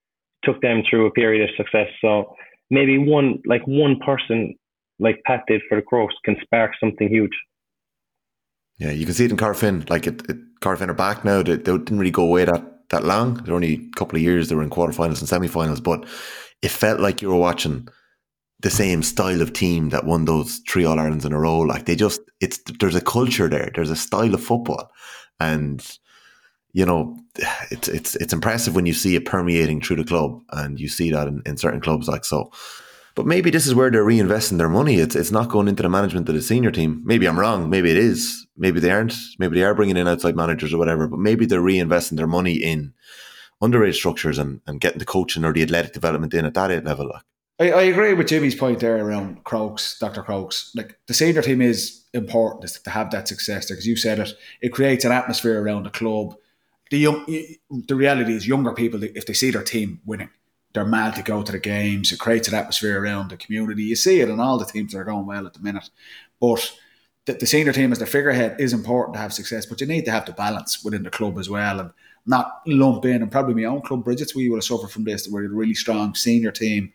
took 0.44 0.62
them 0.62 0.84
through 0.90 1.06
a 1.06 1.12
period 1.12 1.50
of 1.50 1.56
success. 1.56 1.88
So 2.02 2.36
maybe 2.70 2.98
one, 2.98 3.42
like 3.46 3.66
one 3.66 4.00
person 4.06 4.56
like 5.00 5.22
Pat 5.26 5.44
did 5.48 5.62
for 5.68 5.76
the 5.76 5.82
Crokes 5.82 6.16
can 6.24 6.36
spark 6.42 6.72
something 6.80 7.08
huge. 7.08 7.32
Yeah, 8.78 8.92
you 8.92 9.06
can 9.06 9.14
see 9.14 9.26
it 9.26 9.32
in 9.32 9.38
Corofin. 9.38 9.90
Like 9.90 10.08
it, 10.08 10.30
it 10.30 10.38
Corofin 10.60 10.90
are 10.90 10.94
back 10.94 11.24
now. 11.24 11.42
They, 11.42 11.56
they 11.56 11.72
didn't 11.72 11.98
really 11.98 12.12
go 12.12 12.24
away 12.24 12.46
that 12.46 12.90
that 12.90 13.04
long. 13.04 13.36
They're 13.36 13.56
only 13.56 13.74
a 13.74 13.98
couple 13.98 14.18
of 14.18 14.22
years. 14.22 14.50
They 14.50 14.56
were 14.56 14.64
in 14.64 14.70
quarterfinals 14.70 15.20
and 15.20 15.28
semi-finals, 15.28 15.80
but 15.80 16.06
it 16.62 16.70
felt 16.70 17.00
like 17.00 17.22
you 17.22 17.30
were 17.30 17.36
watching 17.36 17.88
the 18.62 18.70
same 18.70 19.03
style 19.03 19.41
of 19.41 19.53
team 19.53 19.89
that 19.89 20.06
won 20.06 20.26
those 20.26 20.62
three 20.68 20.86
All 20.86 20.99
Irelands 20.99 21.26
in 21.26 21.34
a 21.34 21.39
row. 21.39 21.60
Like 21.60 21.86
they 21.86 21.95
just, 21.95 22.22
it's 22.39 22.60
there's 22.80 22.95
a 22.95 23.01
culture 23.01 23.49
there. 23.49 23.70
There's 23.74 23.91
a 23.91 23.95
style 23.95 24.34
of 24.34 24.43
football, 24.43 24.91
and 25.39 25.86
you 26.74 26.86
know, 26.86 27.18
it's 27.72 27.88
it's 27.88 28.16
it's 28.16 28.34
impressive 28.34 28.76
when 28.76 28.86
you 28.86 28.93
see 28.93 29.16
it 29.16 29.26
permeating 29.26 29.82
through 29.82 29.97
the 29.97 30.03
club, 30.03 30.41
and 30.51 30.80
you 30.80 30.88
see 30.88 31.12
that 31.12 31.28
in, 31.28 31.41
in 31.45 31.58
certain 31.58 31.82
clubs. 31.82 32.08
Like 32.08 32.26
so, 32.26 32.51
but 33.16 33.26
maybe 33.26 33.49
this 33.49 33.66
is 33.66 33.74
where 33.74 33.89
they're 33.89 34.06
reinvesting 34.06 34.58
their 34.58 34.70
money. 34.70 34.95
It's 34.95 35.16
it's 35.16 35.32
not 35.32 35.49
going 35.49 35.68
into 35.68 35.84
the 35.84 35.89
management 35.89 36.28
of 36.28 36.36
the 36.36 36.41
senior 36.41 36.72
team. 36.72 37.01
Maybe 37.06 37.28
I'm 37.28 37.39
wrong. 37.39 37.70
Maybe 37.70 37.91
it 37.91 37.97
is. 37.97 38.45
Maybe 38.58 38.80
they 38.80 38.91
aren't. 38.91 39.16
Maybe 39.39 39.56
they 39.56 39.64
are 39.64 39.74
bringing 39.74 39.97
in 39.97 40.08
outside 40.08 40.36
managers 40.36 40.74
or 40.74 40.78
whatever. 40.78 41.08
But 41.08 41.20
maybe 41.20 41.45
they're 41.45 41.62
reinvesting 41.62 42.18
their 42.18 42.28
money 42.28 42.56
in 42.56 42.93
underage 43.62 43.95
structures 43.95 44.38
and, 44.38 44.60
and 44.68 44.82
getting 44.82 44.99
the 44.99 45.06
coaching 45.06 45.45
or 45.45 45.53
the 45.53 45.64
athletic 45.64 45.93
development 45.93 46.34
in 46.34 46.45
at 46.45 46.53
that 46.56 46.84
level. 46.84 47.08
Like. 47.08 47.24
I, 47.60 47.72
I 47.72 47.82
agree 47.84 48.14
with 48.14 48.28
Jimmy's 48.28 48.56
point 48.56 48.80
there 48.80 48.97
around 48.97 49.43
Crokes, 49.43 49.97
Dr. 49.99 50.22
Crokes. 50.24 50.72
Like 50.76 50.97
the 51.08 51.14
senior 51.14 51.41
team 51.41 51.62
is 51.62 52.03
important 52.14 52.68
to 52.84 52.89
have 52.89 53.12
that 53.12 53.28
success 53.28 53.68
there 53.68 53.76
because 53.76 53.88
you 53.88 53.95
said 53.95 54.20
it. 54.20 54.34
It 54.62 54.74
creates 54.74 55.06
an 55.06 55.12
atmosphere 55.12 55.62
around 55.62 55.84
the 55.84 55.89
club. 55.89 56.36
The 56.91 56.97
young, 56.99 57.26
the 57.88 57.95
reality 57.95 58.34
is 58.34 58.47
younger 58.47 58.74
people 58.74 59.03
if 59.03 59.26
they 59.26 59.34
see 59.34 59.51
their 59.51 59.64
team 59.64 60.01
winning, 60.06 60.30
they're 60.74 60.86
mad 60.86 61.16
to 61.16 61.24
go 61.24 61.41
to 61.41 61.51
the 61.51 61.60
games. 61.60 62.12
It 62.12 62.20
creates 62.20 62.47
an 62.47 62.53
atmosphere 62.53 63.01
around 63.01 63.30
the 63.30 63.38
community. 63.38 63.84
You 63.84 63.95
see 63.95 64.20
it 64.20 64.30
in 64.30 64.39
all 64.39 64.60
the 64.60 64.66
teams 64.66 64.91
that 64.91 64.99
are 64.99 65.06
going 65.06 65.26
well 65.26 65.47
at 65.47 65.53
the 65.53 65.62
minute. 65.62 65.89
But 66.39 66.74
the, 67.26 67.34
the 67.34 67.47
senior 67.47 67.74
team 67.74 67.91
as 67.91 67.99
the 67.99 68.06
figurehead 68.06 68.60
is 68.60 68.74
important 68.74 69.16
to 69.16 69.20
have 69.22 69.34
success, 69.34 69.66
but 69.66 69.82
you 69.82 69.88
need 69.88 70.06
to 70.06 70.12
have 70.12 70.26
the 70.26 70.34
balance 70.34 70.84
within 70.84 71.03
the 71.03 71.10
club 71.10 71.39
as 71.39 71.49
well 71.49 71.80
and 71.80 71.91
not 72.26 72.62
lump 72.68 73.06
in. 73.06 73.22
And 73.22 73.32
probably 73.32 73.56
my 73.56 73.70
own 73.70 73.82
club, 73.82 74.03
Brigid's, 74.03 74.36
we 74.36 74.49
would 74.49 74.58
have 74.58 74.64
suffered 74.64 74.91
from 74.91 75.06
this. 75.06 75.28
We're 75.28 75.45
a 75.45 75.49
really 75.49 75.74
strong 75.74 76.14
senior 76.14 76.51
team, 76.51 76.93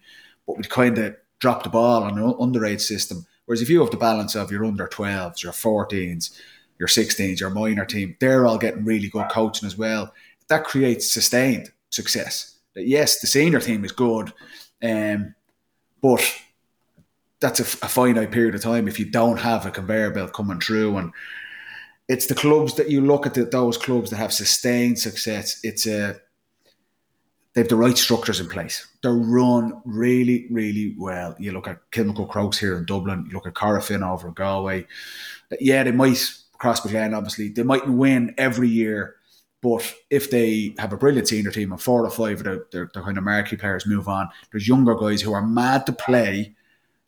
but 0.51 0.57
we'd 0.57 0.71
kind 0.71 0.99
of 0.99 1.17
drop 1.39 1.63
the 1.63 1.71
ball 1.71 2.03
on 2.03 2.19
an 2.19 2.35
underage 2.35 2.81
system. 2.81 3.27
Whereas 3.47 3.63
if 3.63 3.71
you 3.71 3.81
have 3.81 3.91
the 3.91 3.97
balance 3.97 4.35
of 4.35 4.51
your 4.51 4.65
under 4.65 4.87
12s, 4.87 5.43
your 5.43 5.53
14s, 5.53 6.31
your 6.79 6.89
16s, 6.89 7.41
your 7.41 7.51
minor 7.51 7.85
team, 7.85 8.17
they're 8.21 8.47
all 8.47 8.59
getting 8.59 8.85
really 8.85 9.09
good 9.09 9.29
coaching 9.31 9.67
as 9.67 9.77
well. 9.77 10.13
That 10.49 10.65
creates 10.65 11.11
sustained 11.11 11.71
success 11.91 12.59
that 12.75 12.87
yes, 12.87 13.21
the 13.21 13.27
senior 13.27 13.61
team 13.61 13.85
is 13.85 13.93
good, 13.93 14.33
um, 14.83 15.35
but 16.01 16.41
that's 17.41 17.61
a, 17.61 17.85
a, 17.85 17.89
finite 17.89 18.31
period 18.31 18.55
of 18.55 18.63
time 18.63 18.87
if 18.87 18.99
you 18.99 19.07
don't 19.07 19.39
have 19.39 19.67
a 19.67 19.71
conveyor 19.71 20.11
belt 20.11 20.33
coming 20.33 20.61
through. 20.61 20.97
And 20.99 21.13
it's 22.09 22.27
the 22.27 22.35
clubs 22.35 22.75
that 22.77 22.91
you 22.91 23.01
look 23.01 23.27
at 23.27 23.35
the, 23.35 23.45
those 23.45 23.77
clubs 23.77 24.11
that 24.11 24.17
have 24.17 24.33
sustained 24.33 24.99
success. 24.99 25.59
It's 25.63 25.87
a 25.87 26.21
they 27.55 27.63
have 27.63 27.69
the 27.69 27.77
right 27.77 27.99
structures 27.99 28.41
in 28.41 28.49
place. 28.49 28.87
They're 29.03 29.13
run 29.13 29.81
really, 29.85 30.47
really 30.51 30.95
well. 30.99 31.35
You 31.39 31.53
look 31.53 31.67
at 31.67 31.91
Kilmacud 31.91 32.29
Crokes 32.29 32.59
here 32.59 32.77
in 32.77 32.85
Dublin. 32.85 33.25
You 33.27 33.33
look 33.33 33.47
at 33.47 33.55
Corofin 33.55 34.09
over 34.09 34.29
in 34.29 34.35
Galway. 34.35 34.87
Yeah, 35.59 35.83
they 35.83 35.93
might 35.93 36.33
cross 36.59 36.81
Glen, 36.81 37.15
obviously. 37.15 37.49
They 37.49 37.65
mightn't 37.65 37.97
win 37.97 38.35
every 38.39 38.69
year 38.69 39.17
but 39.63 39.95
if 40.09 40.31
they 40.31 40.75
have 40.79 40.93
a 40.93 40.97
brilliant 40.97 41.29
senior 41.29 41.51
team 41.51 41.73
and 41.73 41.81
four 41.81 42.05
or 42.05 42.11
five 42.11 42.39
of 42.39 42.45
their, 42.45 42.67
their, 42.73 42.91
their 42.95 43.03
kind 43.03 43.19
of 43.19 43.25
marquee 43.25 43.57
players 43.57 43.87
move 43.87 44.09
on, 44.09 44.29
there's 44.51 44.69
younger 44.69 44.95
guys 44.95 45.21
who 45.21 45.33
are 45.33 45.47
mad 45.47 45.87
to 45.87 45.93
play. 45.93 46.55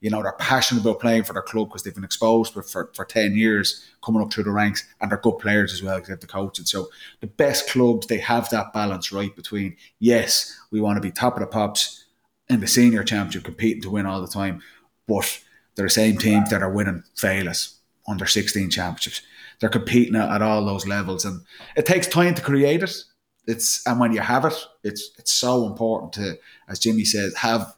You 0.02 0.10
know, 0.10 0.22
they're 0.22 0.32
passionate 0.32 0.82
about 0.82 1.00
playing 1.00 1.24
for 1.24 1.32
their 1.32 1.42
club 1.42 1.68
because 1.68 1.82
they've 1.82 1.94
been 1.94 2.04
exposed 2.04 2.52
for, 2.52 2.62
for, 2.62 2.90
for 2.94 3.04
10 3.04 3.34
years 3.34 3.88
coming 4.04 4.20
up 4.20 4.32
through 4.32 4.44
the 4.44 4.50
ranks 4.50 4.86
and 5.00 5.10
they're 5.10 5.18
good 5.18 5.38
players 5.38 5.72
as 5.72 5.82
well 5.82 5.96
because 5.96 6.08
they 6.08 6.12
have 6.12 6.20
the 6.20 6.26
coaching. 6.26 6.66
So 6.66 6.88
the 7.20 7.26
best 7.26 7.70
clubs, 7.70 8.06
they 8.06 8.18
have 8.18 8.50
that 8.50 8.74
balance 8.74 9.10
right 9.10 9.34
between, 9.34 9.76
yes, 9.98 10.54
we 10.70 10.80
want 10.80 10.96
to 10.96 11.00
be 11.00 11.10
top 11.10 11.34
of 11.34 11.40
the 11.40 11.46
pops 11.46 12.04
in 12.50 12.60
the 12.60 12.66
senior 12.66 13.02
championship, 13.04 13.44
competing 13.44 13.82
to 13.82 13.90
win 13.90 14.04
all 14.04 14.20
the 14.20 14.28
time, 14.28 14.60
but 15.08 15.40
they're 15.74 15.86
the 15.86 15.90
same 15.90 16.18
teams 16.18 16.50
that 16.50 16.62
are 16.62 16.70
winning 16.72 17.02
Féiles 17.16 17.76
under 18.06 18.26
16 18.26 18.68
championships 18.68 19.22
they're 19.62 19.70
competing 19.70 20.16
at, 20.16 20.28
at 20.28 20.42
all 20.42 20.64
those 20.64 20.88
levels, 20.88 21.24
and 21.24 21.40
it 21.76 21.86
takes 21.86 22.08
time 22.08 22.34
to 22.34 22.42
create 22.42 22.82
it. 22.82 23.04
It's 23.46 23.86
and 23.86 24.00
when 24.00 24.12
you 24.12 24.20
have 24.20 24.44
it, 24.44 24.54
it's 24.82 25.10
it's 25.18 25.32
so 25.32 25.66
important 25.68 26.12
to, 26.14 26.36
as 26.68 26.80
Jimmy 26.80 27.04
says, 27.04 27.36
have 27.36 27.72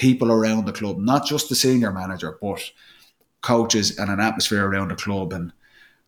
people 0.00 0.32
around 0.32 0.64
the 0.64 0.72
club, 0.72 0.98
not 0.98 1.26
just 1.26 1.50
the 1.50 1.54
senior 1.54 1.92
manager, 1.92 2.38
but 2.40 2.72
coaches 3.42 3.98
and 3.98 4.10
an 4.10 4.18
atmosphere 4.18 4.66
around 4.66 4.88
the 4.88 4.96
club. 4.96 5.34
And 5.34 5.52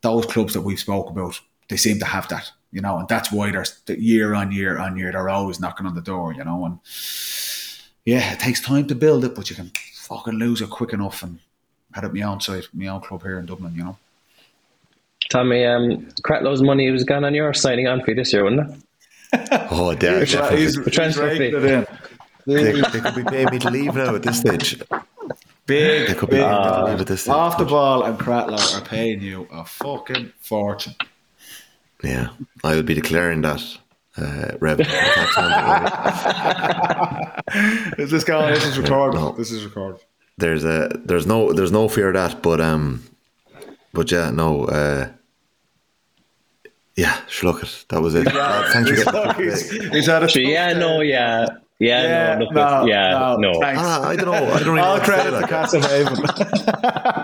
those 0.01 0.25
clubs 0.25 0.55
that 0.55 0.63
we've 0.63 0.81
spoke 0.81 1.11
about, 1.11 1.39
they 1.69 1.77
seem 1.77 1.99
to 1.99 2.07
have 2.07 2.27
that, 2.29 2.51
you 2.73 2.81
know, 2.81 2.97
and 2.97 3.07
that's 3.07 3.31
why 3.31 3.51
they're 3.51 3.67
year 3.99 4.33
on 4.33 4.51
year 4.51 4.79
on 4.79 4.97
year, 4.97 5.13
they're 5.13 5.29
always 5.29 5.61
knocking 5.61 5.85
on 5.85 5.95
the 5.95 6.01
door, 6.01 6.33
you 6.33 6.43
know. 6.43 6.65
And 6.65 6.79
yeah, 8.07 8.33
it 8.33 8.41
takes 8.41 8.63
time 8.63 8.87
to 8.87 8.95
build 8.95 9.27
it, 9.27 9.35
but 9.35 9.51
you 9.51 9.57
can 9.57 9.71
fucking 9.93 10.39
lose 10.39 10.63
it 10.63 10.71
quick 10.71 10.95
enough. 10.95 11.23
And 11.23 11.39
had 11.93 12.05
it 12.05 12.15
my 12.15 12.23
own 12.23 12.41
side, 12.41 12.65
my 12.73 12.87
own 12.87 13.03
club 13.03 13.23
here 13.23 13.39
in 13.39 13.45
Dublin, 13.45 13.75
you 13.77 13.85
know. 13.85 13.99
Tommy, 15.29 15.67
um, 15.67 16.09
Cratloe's 16.25 16.63
money 16.63 16.91
was 16.91 17.05
gone 17.05 17.25
on 17.25 17.35
your 17.35 17.53
signing 17.53 17.89
on 17.89 18.03
fee 18.03 18.15
this 18.15 18.33
year, 18.33 18.45
wasn't 18.45 18.71
it? 18.71 19.69
oh, 19.71 19.95
damn. 19.95 20.21
he's, 20.21 20.33
he's, 20.33 20.77
he's 20.77 20.95
transfer 20.95 21.37
fee. 21.37 21.51
They, 22.47 22.73
they, 22.73 23.01
could 23.01 23.15
be 23.15 23.25
paying 23.25 23.49
me 23.51 23.59
to 23.61 23.71
leave 23.71 23.95
now 23.95 24.15
at 24.15 24.23
this 24.23 24.41
stage. 24.41 24.81
Big, 25.67 26.09
They 26.09 26.15
could 26.15 26.29
big. 26.29 26.41
be 26.41 26.45
paying 26.45 26.51
me 26.51 26.71
to 26.73 26.85
leave 26.87 27.01
at 27.01 27.07
this 27.07 27.21
stage. 27.23 27.33
Off 27.33 27.57
the 27.57 27.65
ball 27.65 28.03
and 28.03 28.19
Cratloe 28.19 28.77
are 28.77 28.85
paying 28.85 29.23
you 29.23 29.47
a 29.53 29.65
fucking 29.65 30.33
fortune. 30.41 30.97
Yeah, 32.03 32.31
I 32.65 32.75
would 32.75 32.85
be 32.85 32.95
declaring 32.95 33.43
that 33.43 33.63
uh, 34.17 34.57
Rev. 34.59 34.81
I 34.81 34.85
can't 34.85 35.31
stand 35.31 35.53
it, 37.47 37.55
right? 37.55 37.99
Is 37.99 38.11
this 38.11 38.25
going? 38.25 38.53
This 38.53 38.67
is 38.67 38.79
recorded. 38.79 39.19
No. 39.19 39.33
This 39.33 39.53
is 39.53 39.65
recorded. 39.65 40.01
there's 40.37 40.65
a 40.65 40.91
there's 41.05 41.27
no 41.27 41.53
there's 41.53 41.73
no 41.73 41.89
fear 41.89 42.09
of 42.09 42.15
that, 42.15 42.43
but 42.43 42.61
um, 42.61 43.03
but 43.93 44.11
yeah, 44.11 44.31
no, 44.31 44.65
uh, 44.65 45.09
yeah, 46.97 47.21
sure, 47.27 47.53
look 47.53 47.63
it. 47.63 47.85
That 47.89 48.03
was 48.03 48.15
it. 48.15 48.27
Uh, 48.27 48.71
thanks 48.73 48.91
for 48.91 49.13
getting 49.13 49.45
he's, 49.45 49.71
he's 49.71 50.07
had 50.07 50.23
a 50.23 50.29
So, 50.29 50.41
yeah, 50.41 50.73
no, 50.73 51.01
yeah. 51.01 51.47
Yeah, 51.83 52.03
Yeah, 52.03 52.35
no, 52.39 52.45
look, 52.45 52.55
no, 52.55 52.87
yeah, 52.87 53.37
no. 53.39 53.61
thanks. 53.61 53.81
Ah, 53.83 54.03
I 54.09 54.15
don't 54.17 54.27
know. 54.27 54.33
I 54.53 54.59
don't 54.61 54.69
really 54.69 54.81
know 54.81 54.85
All 54.87 54.99
what 54.99 55.05
to 55.05 55.11
say, 55.11 55.13
credit 55.15 55.31
to 55.31 55.41
like. 55.41 55.51
Castlehaven. 55.51 57.23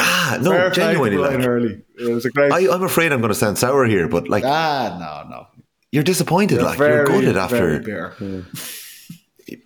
Ah, 0.00 0.38
no, 0.40 0.50
Fair 0.52 0.70
genuinely, 0.70 1.16
like, 1.18 1.40
Hurley. 1.40 1.82
It 1.98 2.14
was 2.14 2.24
a 2.24 2.30
great. 2.30 2.52
I, 2.52 2.72
I'm 2.72 2.82
afraid 2.82 3.12
I'm 3.12 3.20
going 3.20 3.30
to 3.32 3.34
sound 3.34 3.58
sour 3.58 3.84
here, 3.86 4.08
but 4.08 4.28
like 4.28 4.44
ah, 4.44 4.96
no, 5.26 5.28
no. 5.36 5.46
you're 5.92 6.04
disappointed, 6.04 6.56
You're 6.56 6.64
like 6.64 6.78
very, 6.78 6.94
you're 6.96 7.04
gutted 7.06 7.34
very 7.34 7.76
after. 7.76 7.78
bitter. 7.80 8.44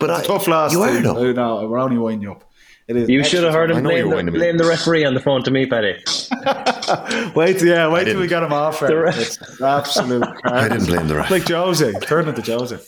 But 0.00 0.10
I, 0.10 0.22
Tough 0.22 0.48
loss. 0.48 0.72
You 0.72 0.82
are 0.82 0.90
Steve. 0.90 1.02
though. 1.04 1.28
I 1.28 1.32
know. 1.32 1.68
We're 1.68 1.78
only 1.78 1.98
winding 1.98 2.22
you 2.22 2.32
up. 2.32 2.44
It 2.88 2.96
is. 2.96 3.08
You 3.08 3.24
should 3.24 3.44
have 3.44 3.52
heard 3.54 3.70
him 3.70 3.82
know 3.82 3.90
you 3.90 3.96
blame 4.04 4.08
the, 4.10 4.14
winding 4.16 4.32
me. 4.34 4.38
blame 4.40 4.56
the 4.56 4.64
referee 4.66 5.04
on 5.04 5.14
the 5.14 5.20
phone 5.20 5.42
to 5.44 5.50
me, 5.50 5.66
Paddy. 5.66 6.02
Wait, 7.34 7.62
yeah, 7.62 7.88
wait 7.90 8.04
till 8.04 8.20
we 8.20 8.26
get 8.26 8.42
him 8.42 8.52
off. 8.52 8.80
The 8.80 8.86
There. 8.88 9.02
ref- 9.04 9.18
It's 9.18 9.60
absolute. 9.60 10.22
I 10.44 10.68
didn't 10.68 10.86
blame 10.86 11.08
the 11.08 11.16
ref. 11.16 11.30
Like 11.30 11.48
Jose, 11.48 11.92
turn 12.00 12.28
it 12.28 12.36
to 12.36 12.42
Jose. 12.42 12.78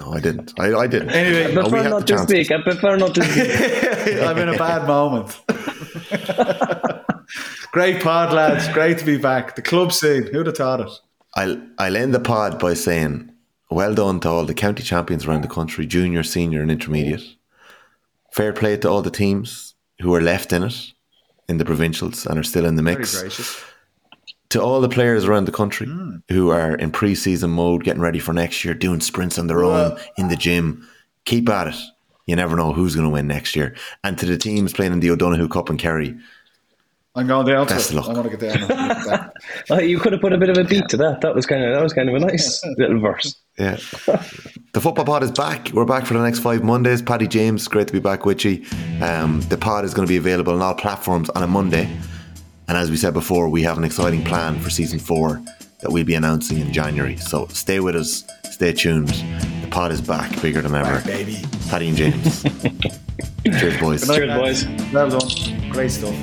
No, 0.00 0.12
I 0.12 0.20
didn't. 0.20 0.52
I, 0.58 0.74
I 0.74 0.86
didn't. 0.86 1.10
Anyway, 1.10 1.50
I 1.50 1.54
prefer 1.54 1.88
not 1.88 2.06
to 2.06 2.14
chance. 2.14 2.30
speak. 2.30 2.50
I 2.52 2.62
prefer 2.62 2.96
not 2.96 3.14
to 3.16 3.24
speak. 3.24 4.22
I'm 4.22 4.38
in 4.38 4.48
a 4.48 4.56
bad 4.56 4.86
moment. 4.86 5.40
Great 7.72 8.02
pod, 8.02 8.32
lads. 8.32 8.68
Great 8.68 8.98
to 8.98 9.04
be 9.04 9.18
back. 9.18 9.56
The 9.56 9.62
club 9.62 9.92
scene. 9.92 10.26
Who'd 10.32 10.46
have 10.46 10.56
thought 10.56 10.80
it? 10.80 10.90
I'll 11.34 11.60
I'll 11.78 11.96
end 11.96 12.14
the 12.14 12.20
pod 12.20 12.58
by 12.58 12.74
saying, 12.74 13.32
well 13.70 13.94
done 13.94 14.20
to 14.20 14.28
all 14.28 14.44
the 14.44 14.54
county 14.54 14.82
champions 14.82 15.26
around 15.26 15.42
the 15.42 15.48
country, 15.48 15.86
junior, 15.86 16.22
senior, 16.22 16.62
and 16.62 16.70
intermediate. 16.70 17.24
Fair 18.30 18.52
play 18.52 18.76
to 18.78 18.88
all 18.88 19.02
the 19.02 19.10
teams 19.10 19.74
who 20.00 20.14
are 20.14 20.20
left 20.20 20.52
in 20.52 20.62
it, 20.62 20.92
in 21.48 21.58
the 21.58 21.64
provincials, 21.64 22.24
and 22.24 22.38
are 22.38 22.44
still 22.44 22.64
in 22.64 22.76
the 22.76 22.82
Very 22.82 22.98
mix. 22.98 23.64
Gracious. 24.48 24.60
To 24.60 24.62
all 24.62 24.80
the 24.80 24.88
players 24.88 25.24
around 25.24 25.44
the 25.46 25.52
country 25.52 25.86
who 26.28 26.50
are 26.50 26.74
in 26.74 26.90
pre-season 26.90 27.50
mode, 27.50 27.84
getting 27.84 28.02
ready 28.02 28.18
for 28.18 28.32
next 28.32 28.64
year, 28.64 28.74
doing 28.74 29.00
sprints 29.00 29.38
on 29.38 29.46
their 29.46 29.62
own 29.62 29.98
in 30.16 30.28
the 30.28 30.36
gym, 30.36 30.86
keep 31.24 31.48
at 31.48 31.68
it. 31.68 31.76
You 32.26 32.36
never 32.36 32.56
know 32.56 32.72
who's 32.72 32.94
going 32.94 33.06
to 33.06 33.12
win 33.12 33.26
next 33.26 33.56
year. 33.56 33.74
And 34.04 34.18
to 34.18 34.26
the 34.26 34.36
teams 34.36 34.72
playing 34.72 34.92
in 34.92 35.00
the 35.00 35.10
O'Donoghue 35.10 35.48
Cup 35.48 35.70
and 35.70 35.78
Kerry, 35.78 36.16
I'm 37.14 37.26
going 37.26 37.46
down 37.46 37.66
to 37.66 37.74
Best 37.74 37.90
it. 37.90 37.96
of 37.96 38.06
luck. 38.06 38.16
I 38.16 38.20
want 38.20 38.30
to 38.30 38.36
get 38.36 38.54
down. 38.54 38.70
and 38.70 38.88
look 38.88 38.98
at 38.98 39.06
that. 39.06 39.32
Oh, 39.70 39.80
you 39.80 39.98
could 39.98 40.12
have 40.12 40.20
put 40.20 40.32
a 40.32 40.38
bit 40.38 40.50
of 40.50 40.58
a 40.58 40.64
beat 40.64 40.88
to 40.90 40.96
that. 40.98 41.20
That 41.22 41.34
was 41.34 41.46
kind 41.46 41.64
of 41.64 41.74
that 41.74 41.82
was 41.82 41.92
kind 41.94 42.08
of 42.08 42.14
a 42.14 42.18
nice 42.20 42.62
little 42.78 43.00
verse. 43.00 43.34
Yeah. 43.58 43.76
the 44.06 44.80
football 44.80 45.04
pod 45.04 45.22
is 45.24 45.32
back. 45.32 45.70
We're 45.72 45.84
back 45.86 46.06
for 46.06 46.14
the 46.14 46.22
next 46.22 46.38
five 46.40 46.62
Mondays. 46.62 47.02
Paddy 47.02 47.26
James, 47.26 47.66
great 47.66 47.86
to 47.88 47.92
be 47.92 47.98
back 47.98 48.24
with 48.24 48.44
you. 48.44 48.64
Um, 49.02 49.40
the 49.48 49.56
pod 49.58 49.84
is 49.84 49.94
going 49.94 50.06
to 50.06 50.10
be 50.10 50.16
available 50.18 50.52
on 50.54 50.62
all 50.62 50.74
platforms 50.74 51.28
on 51.30 51.42
a 51.42 51.48
Monday. 51.48 51.90
And 52.68 52.76
as 52.76 52.90
we 52.90 52.96
said 52.96 53.14
before, 53.14 53.48
we 53.48 53.62
have 53.62 53.78
an 53.78 53.84
exciting 53.84 54.22
plan 54.24 54.60
for 54.60 54.70
season 54.70 54.98
four 54.98 55.42
that 55.80 55.90
we'll 55.90 56.04
be 56.04 56.14
announcing 56.14 56.58
in 56.58 56.72
January. 56.72 57.16
So 57.16 57.46
stay 57.48 57.80
with 57.80 57.96
us, 57.96 58.24
stay 58.50 58.72
tuned. 58.72 59.08
The 59.08 59.68
pod 59.70 59.90
is 59.92 60.00
back, 60.00 60.40
bigger 60.42 60.60
than 60.60 60.74
ever. 60.74 61.00
baby. 61.06 61.38
Paddy 61.68 61.88
and 61.88 61.96
James. 61.96 62.42
Cheers, 63.44 63.80
boys. 63.80 64.06
Cheers, 64.06 64.38
boys. 64.38 64.92
Well 64.92 65.08
done. 65.08 65.70
Great 65.70 65.90
stuff. 65.90 66.14